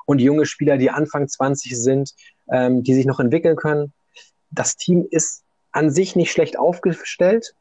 [0.06, 2.14] Und junge Spieler, die Anfang 20 sind,
[2.52, 3.94] ähm, die sich noch entwickeln können.
[4.50, 7.56] Das Team ist an sich nicht schlecht aufgestellt.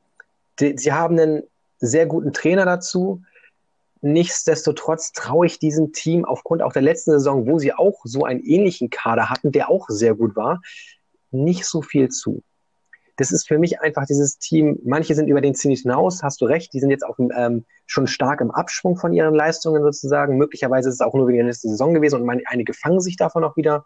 [0.61, 1.43] Die, sie haben einen
[1.79, 3.23] sehr guten Trainer dazu.
[4.03, 8.41] Nichtsdestotrotz traue ich diesem Team aufgrund auch der letzten Saison, wo sie auch so einen
[8.41, 10.63] ähnlichen Kader hatten, der auch sehr gut war,
[11.31, 12.43] nicht so viel zu.
[13.17, 14.79] Das ist für mich einfach dieses Team.
[14.83, 16.73] Manche sind über den Zenit hinaus, hast du recht.
[16.73, 20.39] Die sind jetzt auch ähm, schon stark im Abschwung von ihren Leistungen sozusagen.
[20.39, 23.45] Möglicherweise ist es auch nur wegen der letzten Saison gewesen und einige fangen sich davon
[23.45, 23.85] auch wieder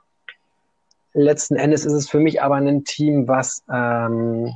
[1.14, 4.52] letzten Endes ist es für mich aber ein Team, was ähm,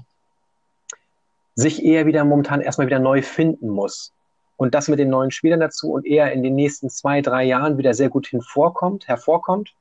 [1.58, 4.12] sich eher wieder momentan erstmal wieder neu finden muss.
[4.56, 7.78] Und das mit den neuen Spielern dazu und eher in den nächsten zwei, drei Jahren
[7.78, 9.74] wieder sehr gut hinvorkommt, hervorkommt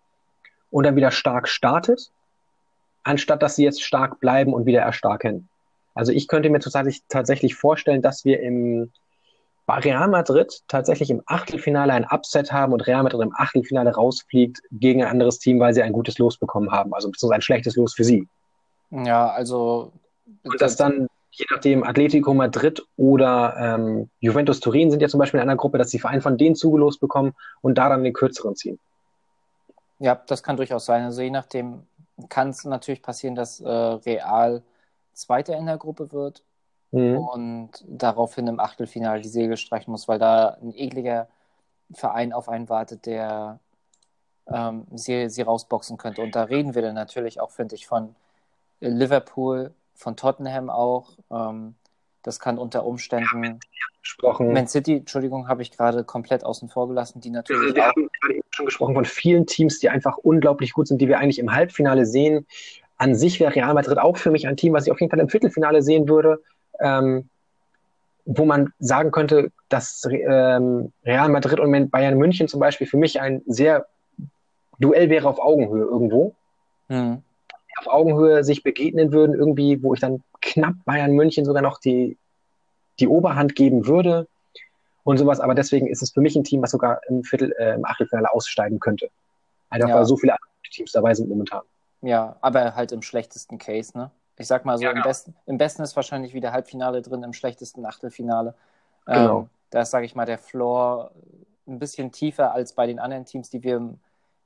[0.72, 2.12] und dann wieder stark startet,
[3.04, 5.50] anstatt dass sie jetzt stark bleiben und wieder erstarken.
[5.94, 8.92] Also ich könnte mir tatsächlich, tatsächlich vorstellen, dass wir im
[9.68, 14.62] bei Real Madrid tatsächlich im Achtelfinale ein Upset haben und Real Madrid im Achtelfinale rausfliegt
[14.72, 17.76] gegen ein anderes Team, weil sie ein gutes Los bekommen haben, also beziehungsweise ein schlechtes
[17.76, 18.28] Los für sie.
[18.90, 19.92] Ja, also.
[20.44, 21.08] Und dass dann,
[21.38, 25.78] je nachdem, Atletico Madrid oder ähm, Juventus Turin sind ja zum Beispiel in einer Gruppe,
[25.78, 28.80] dass die Verein von denen zugelost bekommen und da dann den kürzeren ziehen.
[30.00, 31.04] Ja, das kann durchaus sein.
[31.04, 31.84] Also je nachdem
[32.30, 34.64] kann es natürlich passieren, dass äh, Real
[35.14, 36.44] Zweiter in der Gruppe wird
[36.92, 37.18] mhm.
[37.18, 41.28] und daraufhin im Achtelfinale die Segel streichen muss, weil da ein ekliger
[41.94, 43.60] Verein auf einen wartet, der
[44.48, 46.22] ähm, sie, sie rausboxen könnte.
[46.24, 48.16] Und da reden wir dann natürlich auch, finde ich, von
[48.80, 51.10] Liverpool, von Tottenham auch.
[51.30, 51.76] Ähm,
[52.24, 53.60] das kann unter Umständen.
[54.02, 54.54] Gesprochen.
[54.54, 57.76] Man City, Entschuldigung, habe ich gerade komplett außen vor gelassen, die natürlich.
[57.76, 61.10] Wir haben gerade eben schon gesprochen von vielen Teams, die einfach unglaublich gut sind, die
[61.10, 62.48] wir eigentlich im Halbfinale sehen.
[62.98, 65.20] An sich wäre Real Madrid auch für mich ein Team, was ich auf jeden Fall
[65.20, 66.40] im Viertelfinale sehen würde
[66.80, 67.30] ähm,
[68.26, 73.22] wo man sagen könnte, dass ähm, Real Madrid und Bayern München zum Beispiel für mich
[73.22, 73.86] ein sehr
[74.80, 76.36] Duell wäre auf Augenhöhe irgendwo.
[76.88, 77.24] Mhm.
[77.78, 82.18] Auf Augenhöhe sich begegnen würden, irgendwie, wo ich dann knapp Bayern München sogar noch die,
[83.00, 84.28] die Oberhand geben würde
[85.04, 85.40] und sowas.
[85.40, 88.32] Aber deswegen ist es für mich ein Team, was sogar im Viertel, äh, im Achtelfinale
[88.32, 89.10] aussteigen könnte.
[89.70, 89.96] Einfach ja.
[89.96, 90.36] weil so viele
[90.72, 91.62] Teams dabei sind momentan.
[92.02, 94.12] Ja, aber halt im schlechtesten Case, ne?
[94.40, 95.04] Ich sag mal so, ja, genau.
[95.04, 98.54] im, besten, im besten ist wahrscheinlich wieder Halbfinale drin, im schlechtesten Achtelfinale.
[99.08, 99.40] Genau.
[99.40, 101.12] Ähm, da ist, sage ich mal, der Floor
[101.68, 104.00] ein bisschen tiefer als bei den anderen Teams, die wir im,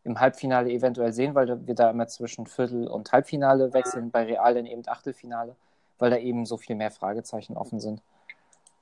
[0.04, 4.54] im Halbfinale eventuell sehen, weil wir da immer zwischen Viertel- und Halbfinale wechseln, bei Real
[4.56, 5.56] dann eben Achtelfinale,
[6.00, 8.02] weil da eben so viel mehr Fragezeichen offen sind.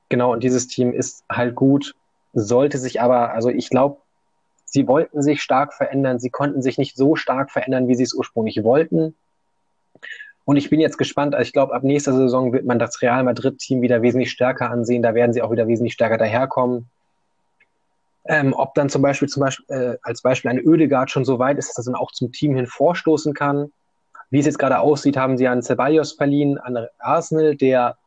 [0.07, 1.95] Genau, und dieses Team ist halt gut,
[2.33, 3.97] sollte sich aber, also ich glaube,
[4.65, 8.13] sie wollten sich stark verändern, sie konnten sich nicht so stark verändern, wie sie es
[8.13, 9.15] ursprünglich wollten.
[10.45, 13.23] Und ich bin jetzt gespannt, also ich glaube, ab nächster Saison wird man das Real
[13.23, 15.03] Madrid-Team wieder wesentlich stärker ansehen.
[15.03, 16.89] Da werden sie auch wieder wesentlich stärker daherkommen.
[18.25, 21.57] Ähm, ob dann zum Beispiel, zum Beispiel äh, als Beispiel eine Ödegard schon so weit
[21.57, 23.71] ist, dass er dann auch zum Team hin vorstoßen kann.
[24.29, 27.97] Wie es jetzt gerade aussieht, haben sie an Ceballos verliehen, an Arsenal, der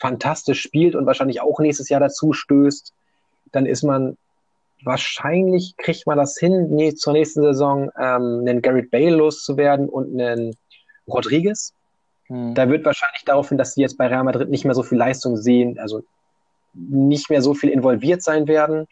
[0.00, 2.94] fantastisch spielt und wahrscheinlich auch nächstes Jahr dazu stößt.
[3.52, 4.16] Dann ist man
[4.84, 10.20] wahrscheinlich kriegt man das hin, nee, zur nächsten Saison ähm, einen Garrett Bale loszuwerden und
[10.20, 10.56] einen
[11.06, 11.72] Rodriguez.
[12.26, 12.54] Hm.
[12.54, 14.98] Da wird wahrscheinlich darauf hin, dass sie jetzt bei Real Madrid nicht mehr so viel
[14.98, 16.02] Leistung sehen, also
[16.74, 18.86] nicht mehr so viel involviert sein werden.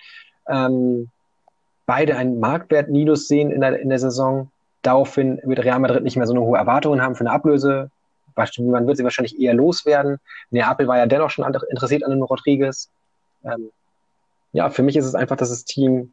[0.48, 1.10] Ähm,
[1.86, 4.51] beide einen Marktwert-Minus sehen in der, in der Saison.
[4.82, 7.90] Daraufhin wird Real Madrid nicht mehr so eine hohe Erwartungen haben für eine Ablöse.
[8.59, 10.18] Man wird sie wahrscheinlich eher loswerden.
[10.51, 12.90] Neapel war ja dennoch schon interessiert an dem Rodriguez.
[13.44, 13.70] Ähm,
[14.52, 16.12] ja, für mich ist es einfach, dass das Team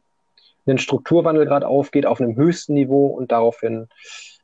[0.66, 3.88] einen Strukturwandel gerade aufgeht auf einem höchsten Niveau und daraufhin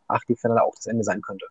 [0.08, 1.46] Achtelfinale auch das Ende sein könnte.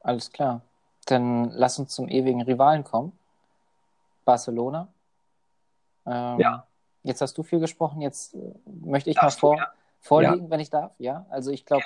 [0.00, 0.62] Alles klar.
[1.06, 3.12] Dann lass uns zum ewigen Rivalen kommen.
[4.24, 4.88] Barcelona.
[6.06, 6.67] Ähm, ja.
[7.02, 9.72] Jetzt hast du viel gesprochen, jetzt äh, möchte ich Darfst mal vor, du, ja?
[10.00, 10.50] vorlegen, ja.
[10.50, 10.92] wenn ich darf.
[10.98, 11.84] Ja, also ich glaube,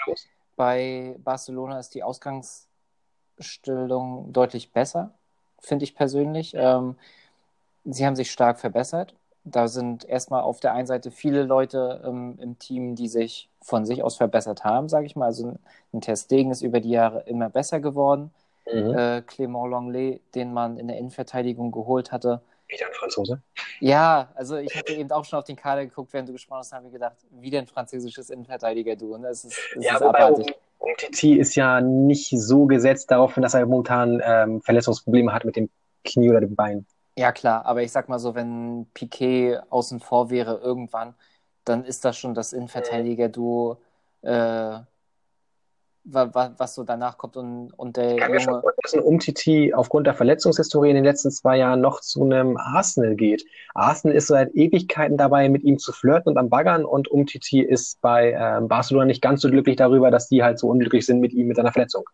[0.56, 5.14] bei Barcelona ist die Ausgangsstellung deutlich besser,
[5.58, 6.54] finde ich persönlich.
[6.54, 6.96] Ähm,
[7.84, 9.14] sie haben sich stark verbessert.
[9.44, 13.84] Da sind erstmal auf der einen Seite viele Leute ähm, im Team, die sich von
[13.84, 15.26] sich aus verbessert haben, sage ich mal.
[15.26, 15.56] Also
[15.92, 18.30] ein Testdegen ist über die Jahre immer besser geworden.
[18.72, 18.94] Mhm.
[18.94, 22.40] Äh, Clément Longley, den man in der Innenverteidigung geholt hatte.
[22.72, 23.42] Wieder ein Franzose?
[23.80, 26.72] Ja, also ich hatte eben auch schon auf den Kader geguckt, während du gesprochen hast,
[26.72, 29.14] habe ich gedacht, wieder ein französisches Innenverteidiger-Du.
[29.14, 30.54] Und das ist, das ja, ist wobei, abartig.
[30.78, 35.68] Umtiti ist ja nicht so gesetzt darauf, dass er momentan ähm, Verletzungsprobleme hat mit dem
[36.04, 36.86] Knie oder dem Bein.
[37.16, 41.14] Ja, klar, aber ich sag mal so, wenn Piquet außen vor wäre irgendwann,
[41.64, 43.76] dann ist das schon das Innenverteidiger-Duo,
[44.22, 44.78] äh,
[46.04, 48.34] was so danach kommt und, und der ich kann Junge...
[48.34, 52.00] mir schon vorstellen, dass ein Umtiti aufgrund der Verletzungshistorie in den letzten zwei Jahren noch
[52.00, 53.44] zu einem Arsenal geht.
[53.74, 58.00] Arsenal ist seit Ewigkeiten dabei, mit ihm zu flirten und am Baggern und Umtiti ist
[58.00, 61.32] bei äh, Barcelona nicht ganz so glücklich darüber, dass die halt so unglücklich sind mit
[61.32, 62.04] ihm mit seiner Verletzung.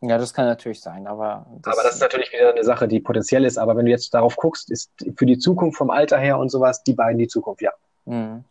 [0.00, 3.00] Ja, das kann natürlich sein, aber das, aber das ist natürlich wieder eine Sache, die
[3.00, 3.58] potenziell ist.
[3.58, 6.84] Aber wenn du jetzt darauf guckst, ist für die Zukunft vom Alter her und sowas
[6.84, 7.72] die beiden die Zukunft, ja.
[8.04, 8.44] Mhm.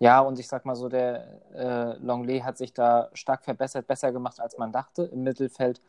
[0.00, 4.12] Ja, und ich sag mal so, der äh, Longley hat sich da stark verbessert, besser
[4.12, 5.02] gemacht, als man dachte.
[5.04, 5.80] Im Mittelfeld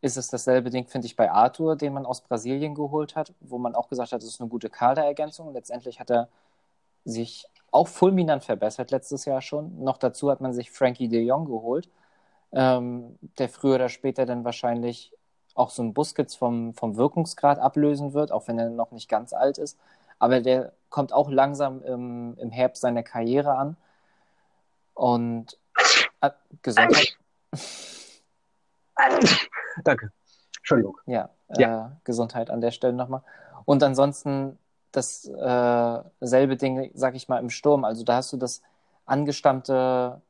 [0.00, 3.58] ist es dasselbe Ding, finde ich, bei Arthur, den man aus Brasilien geholt hat, wo
[3.58, 5.52] man auch gesagt hat, das ist eine gute Kaderergänzung.
[5.52, 6.28] Letztendlich hat er
[7.04, 9.82] sich auch fulminant verbessert letztes Jahr schon.
[9.84, 11.90] Noch dazu hat man sich Frankie de Jong geholt,
[12.52, 15.12] ähm, der früher oder später dann wahrscheinlich
[15.54, 19.32] auch so ein Busquets vom, vom Wirkungsgrad ablösen wird, auch wenn er noch nicht ganz
[19.32, 19.78] alt ist.
[20.18, 23.76] Aber der kommt auch langsam im, im Herbst seiner Karriere an.
[24.94, 25.58] Und
[26.20, 26.30] äh,
[26.62, 27.16] Gesundheit.
[29.84, 30.12] Danke.
[30.58, 30.98] Entschuldigung.
[31.06, 31.86] Ja, ja.
[31.86, 33.22] Äh, Gesundheit an der Stelle nochmal.
[33.64, 34.58] Und ansonsten
[34.92, 37.84] dasselbe äh, Ding, sag ich mal, im Sturm.
[37.84, 38.62] Also da hast du das
[39.06, 40.20] angestammte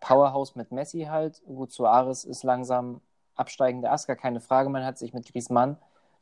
[0.00, 1.42] Powerhouse mit Messi halt.
[1.46, 3.00] Gut, Suarez ist langsam
[3.36, 4.68] absteigende Ast, gar keine Frage.
[4.68, 5.76] Man hat sich mit Griezmann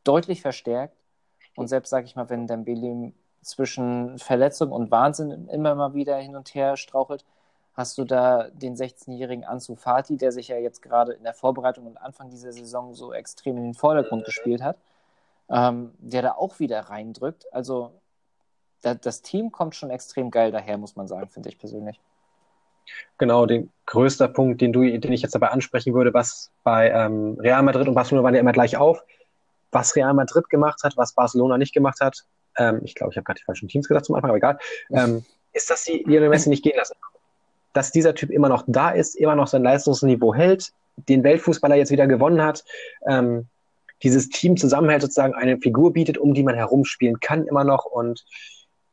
[0.05, 0.97] deutlich verstärkt.
[1.57, 3.13] Und selbst, sag ich mal, wenn Dembele
[3.43, 7.25] zwischen Verletzung und Wahnsinn immer mal wieder hin und her strauchelt,
[7.75, 11.87] hast du da den 16-jährigen Ansu Fati, der sich ja jetzt gerade in der Vorbereitung
[11.87, 14.77] und Anfang dieser Saison so extrem in den Vordergrund gespielt hat,
[15.51, 17.47] ähm, der da auch wieder reindrückt.
[17.53, 17.93] Also
[18.83, 22.01] da, das Team kommt schon extrem geil daher, muss man sagen, finde ich persönlich.
[23.17, 27.37] Genau, den größter Punkt, den, du, den ich jetzt dabei ansprechen würde, was bei ähm,
[27.39, 29.03] Real Madrid und Barcelona waren ja immer gleich auf,
[29.73, 32.25] was Real Madrid gemacht hat, was Barcelona nicht gemacht hat,
[32.59, 34.59] ähm, ich glaube, ich habe gerade die falschen Teams gesagt zum Anfang, aber egal,
[34.91, 36.95] ähm, ist, dass sie Lionel Messi nicht gehen lassen.
[37.73, 41.91] Dass dieser Typ immer noch da ist, immer noch sein Leistungsniveau hält, den Weltfußballer jetzt
[41.91, 42.65] wieder gewonnen hat,
[43.07, 43.47] ähm,
[44.03, 48.25] dieses Team zusammenhält, sozusagen eine Figur bietet, um die man herumspielen kann immer noch und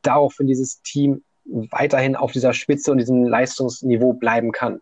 [0.02, 4.80] daraufhin dieses Team weiterhin auf dieser Spitze und diesem Leistungsniveau bleiben kann.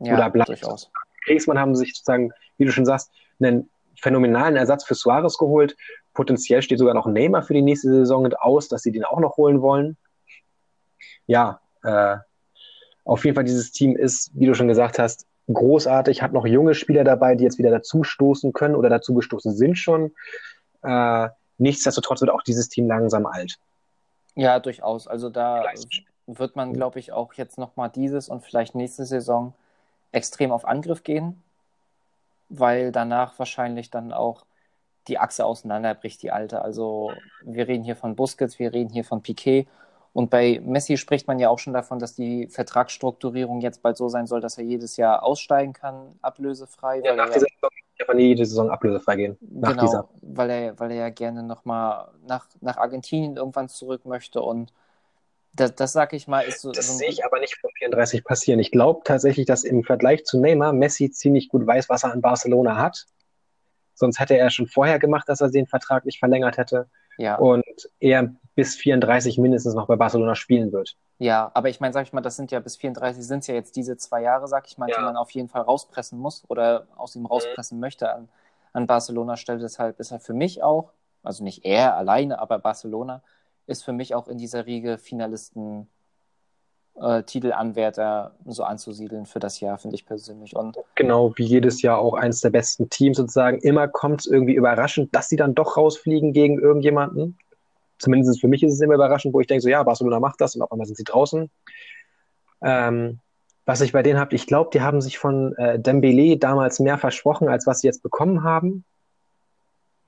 [0.00, 0.48] Ja, Oder bleibt.
[0.48, 0.90] Durchaus.
[1.24, 3.68] Kriegsmann haben sich sozusagen, wie du schon sagst, einen
[4.04, 5.76] phänomenalen Ersatz für Suarez geholt
[6.14, 9.36] Potenziell steht sogar noch Neymar für die nächste Saison aus, dass sie den auch noch
[9.36, 9.96] holen wollen.
[11.26, 12.16] Ja, äh,
[13.04, 16.74] auf jeden Fall dieses Team ist, wie du schon gesagt hast, großartig, hat noch junge
[16.74, 20.12] Spieler dabei, die jetzt wieder dazustoßen können oder dazu gestoßen sind schon.
[20.82, 21.28] Äh,
[21.58, 23.58] nichtsdestotrotz wird auch dieses Team langsam alt.
[24.36, 25.08] Ja, durchaus.
[25.08, 25.64] Also da
[26.26, 29.52] wird man, glaube ich, auch jetzt nochmal dieses und vielleicht nächste Saison
[30.12, 31.42] extrem auf Angriff gehen,
[32.48, 34.44] weil danach wahrscheinlich dann auch
[35.08, 36.62] die Achse auseinanderbricht, die alte.
[36.62, 37.12] Also
[37.42, 39.66] wir reden hier von Busquets, wir reden hier von Piquet.
[40.12, 44.08] Und bei Messi spricht man ja auch schon davon, dass die Vertragsstrukturierung jetzt bald so
[44.08, 47.00] sein soll, dass er jedes Jahr aussteigen kann, ablösefrei.
[47.04, 47.70] Ja, nach dieser Saison
[48.06, 49.38] kann nie jede Saison ablösefrei gehen.
[49.40, 50.08] Nach genau, dieser.
[50.22, 54.40] Weil, er, weil er ja gerne nochmal nach, nach Argentinien irgendwann zurück möchte.
[54.40, 54.72] Und
[55.54, 56.72] das, das sag ich mal, ist so.
[56.72, 58.60] Das so sehe ich aber nicht vor 34 passieren.
[58.60, 62.20] Ich glaube tatsächlich, dass im Vergleich zu Neymar Messi ziemlich gut weiß, was er an
[62.20, 63.06] Barcelona hat
[63.94, 66.88] Sonst hätte er schon vorher gemacht, dass er den Vertrag nicht verlängert hätte.
[67.16, 67.36] Ja.
[67.36, 67.64] Und
[68.00, 70.96] er bis 34 mindestens noch bei Barcelona spielen wird.
[71.18, 73.54] Ja, aber ich meine, sag ich mal, das sind ja bis 34 sind es ja
[73.54, 74.96] jetzt diese zwei Jahre, sag ich mal, ja.
[74.96, 77.80] die man auf jeden Fall rauspressen muss oder aus ihm rauspressen mhm.
[77.80, 78.28] möchte an,
[78.72, 79.60] an Barcelona Stelle.
[79.60, 80.90] Deshalb ist er für mich auch,
[81.22, 83.22] also nicht er alleine, aber Barcelona
[83.66, 85.88] ist für mich auch in dieser Riege Finalisten
[87.00, 90.54] äh, Titelanwärter so anzusiedeln für das Jahr, finde ich persönlich.
[90.54, 93.58] Und genau, wie jedes Jahr auch eines der besten Teams sozusagen.
[93.58, 97.38] Immer kommt es irgendwie überraschend, dass sie dann doch rausfliegen gegen irgendjemanden.
[97.98, 100.54] Zumindest für mich ist es immer überraschend, wo ich denke, so ja, Barcelona macht das
[100.54, 101.50] und auf einmal sind sie draußen.
[102.62, 103.20] Ähm,
[103.66, 106.98] was ich bei denen habe, ich glaube, die haben sich von äh, Dembele damals mehr
[106.98, 108.84] versprochen, als was sie jetzt bekommen haben.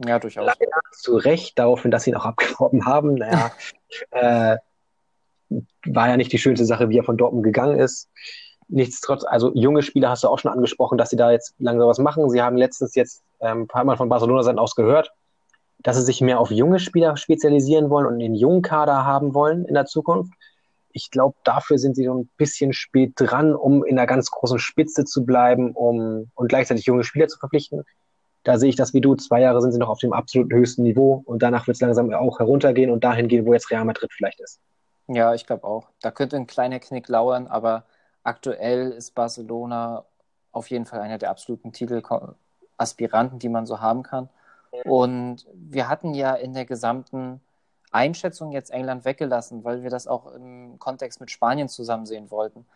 [0.05, 0.47] Ja, durchaus.
[0.47, 3.15] Leider zu Recht daraufhin, dass sie ihn auch abgeworben haben.
[3.15, 3.51] Naja,
[4.11, 4.57] äh,
[5.87, 8.11] war ja nicht die schönste Sache, wie er von Dortmund gegangen ist.
[8.69, 11.99] Nichtsdestotrotz, also junge Spieler hast du auch schon angesprochen, dass sie da jetzt langsam was
[11.99, 12.29] machen.
[12.31, 15.13] Sie haben letztens jetzt ähm, paar Mal von Barcelona Seiten aus gehört,
[15.79, 19.65] dass sie sich mehr auf junge Spieler spezialisieren wollen und den jungen Kader haben wollen
[19.67, 20.33] in der Zukunft.
[20.91, 24.59] Ich glaube, dafür sind sie so ein bisschen spät dran, um in der ganz großen
[24.59, 27.85] Spitze zu bleiben, um und gleichzeitig junge Spieler zu verpflichten.
[28.47, 29.17] Da sehe ich das wie du.
[29.17, 32.15] Zwei Jahre sind sie noch auf dem absoluten höchsten Niveau und danach wird es langsam
[32.15, 34.61] auch heruntergehen und dahin gehen, wo jetzt Real Madrid vielleicht ist.
[35.09, 35.89] Ja, ich glaube auch.
[36.01, 37.87] Da könnte ein kleiner Knick lauern, aber
[38.23, 40.05] aktuell ist Barcelona
[40.53, 44.31] auf jeden Fall einer der absoluten Titelaspiranten, die man so haben kann.
[44.85, 47.41] Und wir hatten ja in der gesamten
[47.91, 52.67] Einschätzung jetzt England weggelassen, weil wir das auch im Kontext mit Spanien zusammen sehen wollten.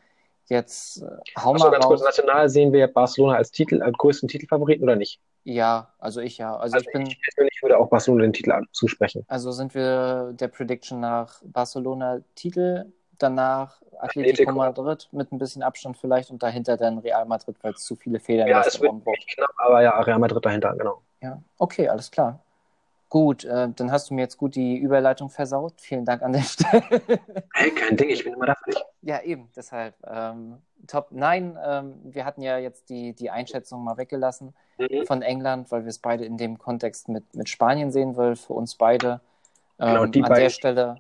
[0.47, 1.07] Jetzt äh,
[1.39, 2.03] hau Also mal ganz kurz, raus.
[2.03, 5.21] national sehen wir Barcelona als Titel, als größten Titelfavoriten oder nicht?
[5.45, 6.57] Ja, also ich ja.
[6.57, 9.25] Also ich bin, ich persönlich würde auch Barcelona den Titel zusprechen.
[9.29, 12.87] also sind wir der Prediction nach Barcelona Titel,
[13.19, 14.53] danach Atletico Atletico.
[14.53, 18.21] Madrid mit ein bisschen Abstand vielleicht und dahinter dann Real Madrid, weil es zu viele
[18.21, 18.93] Fehler Ja, es wird
[19.35, 21.03] knapp, aber ja, Real Madrid dahinter, genau.
[21.23, 22.43] Ja, okay, alles klar.
[23.11, 25.75] Gut, äh, dann hast du mir jetzt gut die Überleitung versaut.
[25.81, 26.83] Vielen Dank an der Stelle.
[27.53, 28.81] Hey, kein Ding, ich bin immer da für dich.
[29.03, 29.95] Ja, eben, deshalb.
[30.07, 31.09] Ähm, top.
[31.11, 35.05] Nein, ähm, wir hatten ja jetzt die, die Einschätzung mal weggelassen Mhm.
[35.05, 38.55] von England, weil wir es beide in dem Kontext mit, mit Spanien sehen wollen, für
[38.55, 39.21] uns beide.
[39.79, 40.97] Ähm, Genau, die an beiden- der Stelle.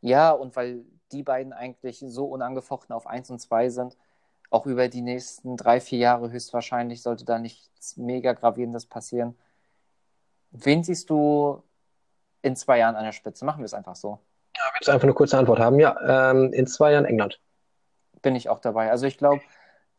[0.00, 3.96] Ja, und weil die beiden eigentlich so unangefochten auf 1 und 2 sind,
[4.48, 9.36] auch über die nächsten drei, vier Jahre höchstwahrscheinlich sollte da nichts mega Gravierendes passieren.
[10.50, 11.62] Wen siehst du
[12.42, 13.44] in zwei Jahren an der Spitze?
[13.44, 14.18] Machen wir es einfach so.
[14.74, 15.78] Willst du einfach eine kurze Antwort haben?
[15.78, 17.40] Ja, ähm, in zwei Jahren England.
[18.22, 18.90] bin ich auch dabei.
[18.90, 19.42] Also ich glaube,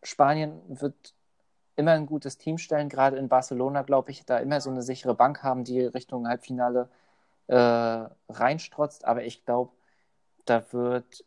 [0.04, 1.14] Spanien wird
[1.76, 2.90] immer ein gutes Team stellen.
[2.90, 6.90] Gerade in Barcelona, glaube ich, da immer so eine sichere Bank haben, die Richtung Halbfinale
[7.48, 7.56] äh,
[8.30, 9.06] reinstrotzt.
[9.06, 9.72] Aber ich glaube,
[10.46, 11.26] da wird,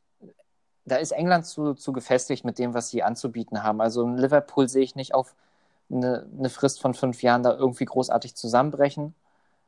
[0.85, 3.81] da ist England zu, zu gefestigt mit dem, was sie anzubieten haben.
[3.81, 5.35] Also in Liverpool sehe ich nicht auf
[5.91, 9.15] eine, eine Frist von fünf Jahren da irgendwie großartig zusammenbrechen.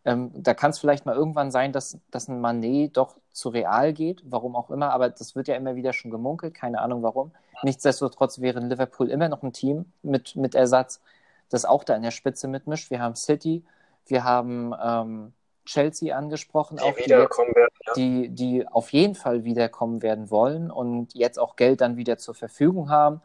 [0.04, 3.92] Ähm, da kann es vielleicht mal irgendwann sein, dass, dass ein Manet doch zu Real
[3.92, 7.32] geht, warum auch immer, aber das wird ja immer wieder schon gemunkelt, keine Ahnung warum.
[7.62, 11.00] Nichtsdestotrotz wäre Liverpool immer noch ein Team mit, mit Ersatz,
[11.48, 12.90] das auch da in der Spitze mitmischt.
[12.90, 13.64] Wir haben City,
[14.06, 15.32] wir haben ähm,
[15.64, 17.74] Chelsea angesprochen, auch die, jetzt, wiederkommen werden.
[17.86, 17.92] Ja.
[17.94, 22.34] die, die auf jeden Fall wiederkommen werden wollen und jetzt auch Geld dann wieder zur
[22.34, 23.20] Verfügung haben.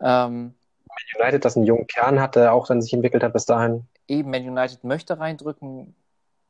[0.00, 0.54] Ähm,
[1.18, 3.86] United, das einen jungen Kern hat, der auch dann sich entwickelt hat bis dahin.
[4.08, 5.94] eben Man United möchte reindrücken.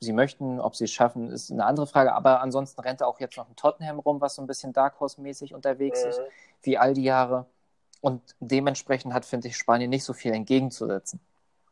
[0.01, 2.13] Sie möchten, ob sie es schaffen, ist eine andere Frage.
[2.15, 5.55] Aber ansonsten rennt auch jetzt noch ein Tottenham rum, was so ein bisschen Dark Horse-mäßig
[5.55, 6.21] unterwegs ist,
[6.63, 7.47] wie all die Jahre.
[8.01, 11.21] Und dementsprechend hat, finde ich, Spanien nicht so viel entgegenzusetzen.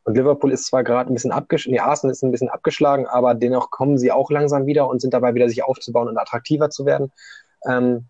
[0.03, 3.35] Und Liverpool ist zwar gerade ein bisschen abgeschlagen, nee, Arsenal ist ein bisschen abgeschlagen, aber
[3.35, 6.85] dennoch kommen sie auch langsam wieder und sind dabei wieder sich aufzubauen und attraktiver zu
[6.85, 7.11] werden.
[7.65, 8.07] Ähm,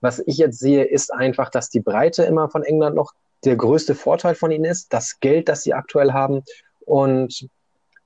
[0.00, 3.12] was ich jetzt sehe, ist einfach, dass die Breite immer von England noch
[3.44, 6.42] der größte Vorteil von ihnen ist, das Geld, das sie aktuell haben.
[6.80, 7.48] Und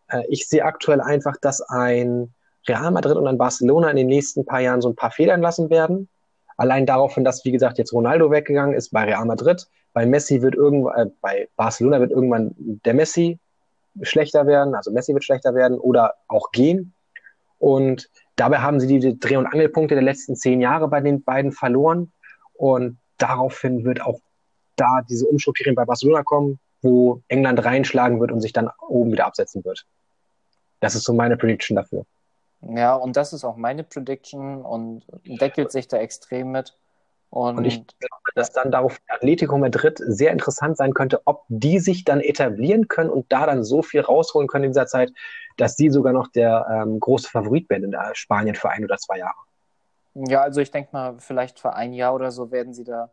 [0.09, 2.33] äh, ich sehe aktuell einfach, dass ein
[2.69, 5.71] Real Madrid und ein Barcelona in den nächsten paar Jahren so ein paar Federn lassen
[5.71, 6.09] werden.
[6.57, 9.67] Allein daraufhin, dass, wie gesagt, jetzt Ronaldo weggegangen ist bei Real Madrid.
[9.93, 13.39] Bei Messi wird irgendwann, äh, bei Barcelona wird irgendwann der Messi
[14.03, 16.95] schlechter werden, also Messi wird schlechter werden oder auch gehen.
[17.59, 21.53] Und dabei haben sie die Dreh- und Angelpunkte der letzten zehn Jahre bei den beiden
[21.53, 22.13] verloren.
[22.55, 24.21] Und daraufhin wird auch
[24.77, 29.27] da diese Umstrukturierung bei Barcelona kommen, wo England reinschlagen wird und sich dann oben wieder
[29.27, 29.87] absetzen wird.
[30.81, 32.05] Das ist so meine Prediction dafür.
[32.61, 36.77] Ja, und das ist auch meine Prediction und deckelt sich da extrem mit.
[37.31, 41.81] Und, Und ich glaube, dass dann darauf Atletico Madrid sehr interessant sein könnte, ob die
[41.81, 45.13] sich dann etablieren können und da dann so viel rausholen können in dieser Zeit,
[45.57, 49.19] dass sie sogar noch der ähm, große Favorit werden in Spanien für ein oder zwei
[49.19, 49.35] Jahre.
[50.15, 53.11] Ja, also ich denke mal, vielleicht für ein Jahr oder so werden sie da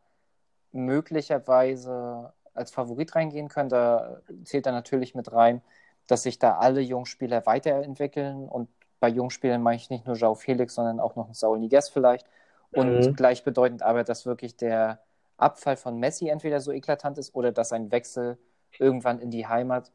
[0.72, 3.70] möglicherweise als Favorit reingehen können.
[3.70, 5.62] Da zählt dann natürlich mit rein,
[6.08, 8.48] dass sich da alle Jungspieler weiterentwickeln.
[8.48, 8.70] Und
[9.00, 12.28] bei Jungspielern meine ich nicht nur João Felix, sondern auch noch Saul Niguez vielleicht.
[12.72, 13.16] Und Mhm.
[13.16, 15.00] gleichbedeutend aber, dass wirklich der
[15.38, 18.38] Abfall von Messi entweder so eklatant ist oder dass ein Wechsel
[18.80, 19.92] irgendwann in die Heimat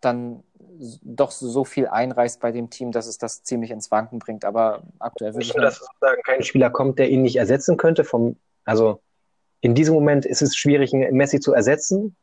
[0.00, 0.42] dann
[1.02, 4.44] doch so viel einreißt bei dem Team, dass es das ziemlich ins Wanken bringt.
[4.44, 7.76] Aber aktuell würde ich Nicht nur, dass sozusagen kein Spieler kommt, der ihn nicht ersetzen
[7.76, 8.04] könnte.
[8.04, 9.00] Vom, also
[9.60, 12.16] in diesem Moment ist es schwierig, Messi zu ersetzen.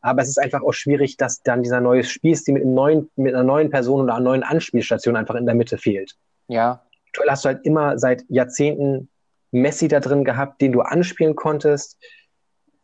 [0.00, 3.34] Aber es ist einfach auch schwierig, dass dann dieser neue Spielstil mit, einem neuen, mit
[3.34, 6.16] einer neuen Person oder einer neuen Anspielstation einfach in der Mitte fehlt.
[6.48, 9.08] ja, Aktuell hast du halt immer seit Jahrzehnten
[9.50, 11.98] Messi da drin gehabt, den du anspielen konntest.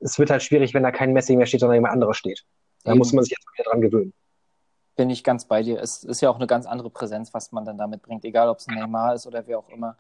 [0.01, 2.45] Es wird halt schwierig, wenn da kein Messi mehr steht, sondern jemand anderes steht.
[2.85, 2.99] Da Eben.
[2.99, 4.13] muss man sich jetzt wieder dran gewöhnen.
[4.95, 5.81] bin ich ganz bei dir.
[5.81, 8.59] Es ist ja auch eine ganz andere Präsenz, was man dann damit bringt, egal ob
[8.59, 9.97] es ein Neymar ist oder wer auch immer.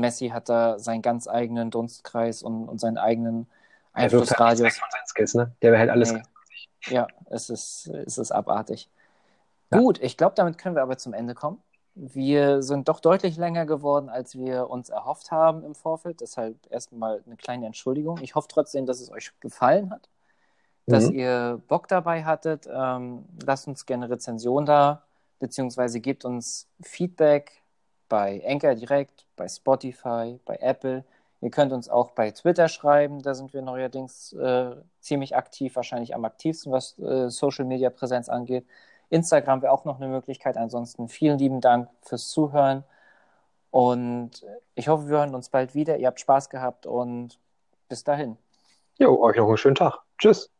[0.00, 3.46] Messi hat da seinen ganz eigenen Dunstkreis und, und seinen eigenen
[3.94, 4.80] halt Einflussradius.
[5.06, 5.52] Skills, ne?
[5.62, 6.12] Der behält alles.
[6.12, 6.22] Nee.
[6.88, 8.90] Ja, es ist, es ist abartig.
[9.72, 9.78] Ja.
[9.78, 11.62] Gut, ich glaube, damit können wir aber zum Ende kommen.
[11.94, 16.20] Wir sind doch deutlich länger geworden, als wir uns erhofft haben im Vorfeld.
[16.20, 18.18] Deshalb erstmal eine kleine Entschuldigung.
[18.22, 20.08] Ich hoffe trotzdem, dass es euch gefallen hat,
[20.86, 21.14] dass Mhm.
[21.14, 22.66] ihr Bock dabei hattet.
[22.72, 25.02] Ähm, lasst uns gerne Rezension da,
[25.38, 27.61] beziehungsweise gebt uns Feedback
[28.12, 31.02] bei Anchor direkt, bei Spotify, bei Apple.
[31.40, 36.14] Ihr könnt uns auch bei Twitter schreiben, da sind wir neuerdings äh, ziemlich aktiv, wahrscheinlich
[36.14, 38.66] am aktivsten, was äh, Social Media Präsenz angeht.
[39.08, 40.58] Instagram wäre auch noch eine Möglichkeit.
[40.58, 42.84] Ansonsten vielen lieben Dank fürs Zuhören
[43.70, 44.44] und
[44.74, 45.96] ich hoffe, wir hören uns bald wieder.
[45.96, 47.38] Ihr habt Spaß gehabt und
[47.88, 48.36] bis dahin.
[48.98, 50.00] Jo, euch noch einen schönen Tag.
[50.18, 50.50] Tschüss.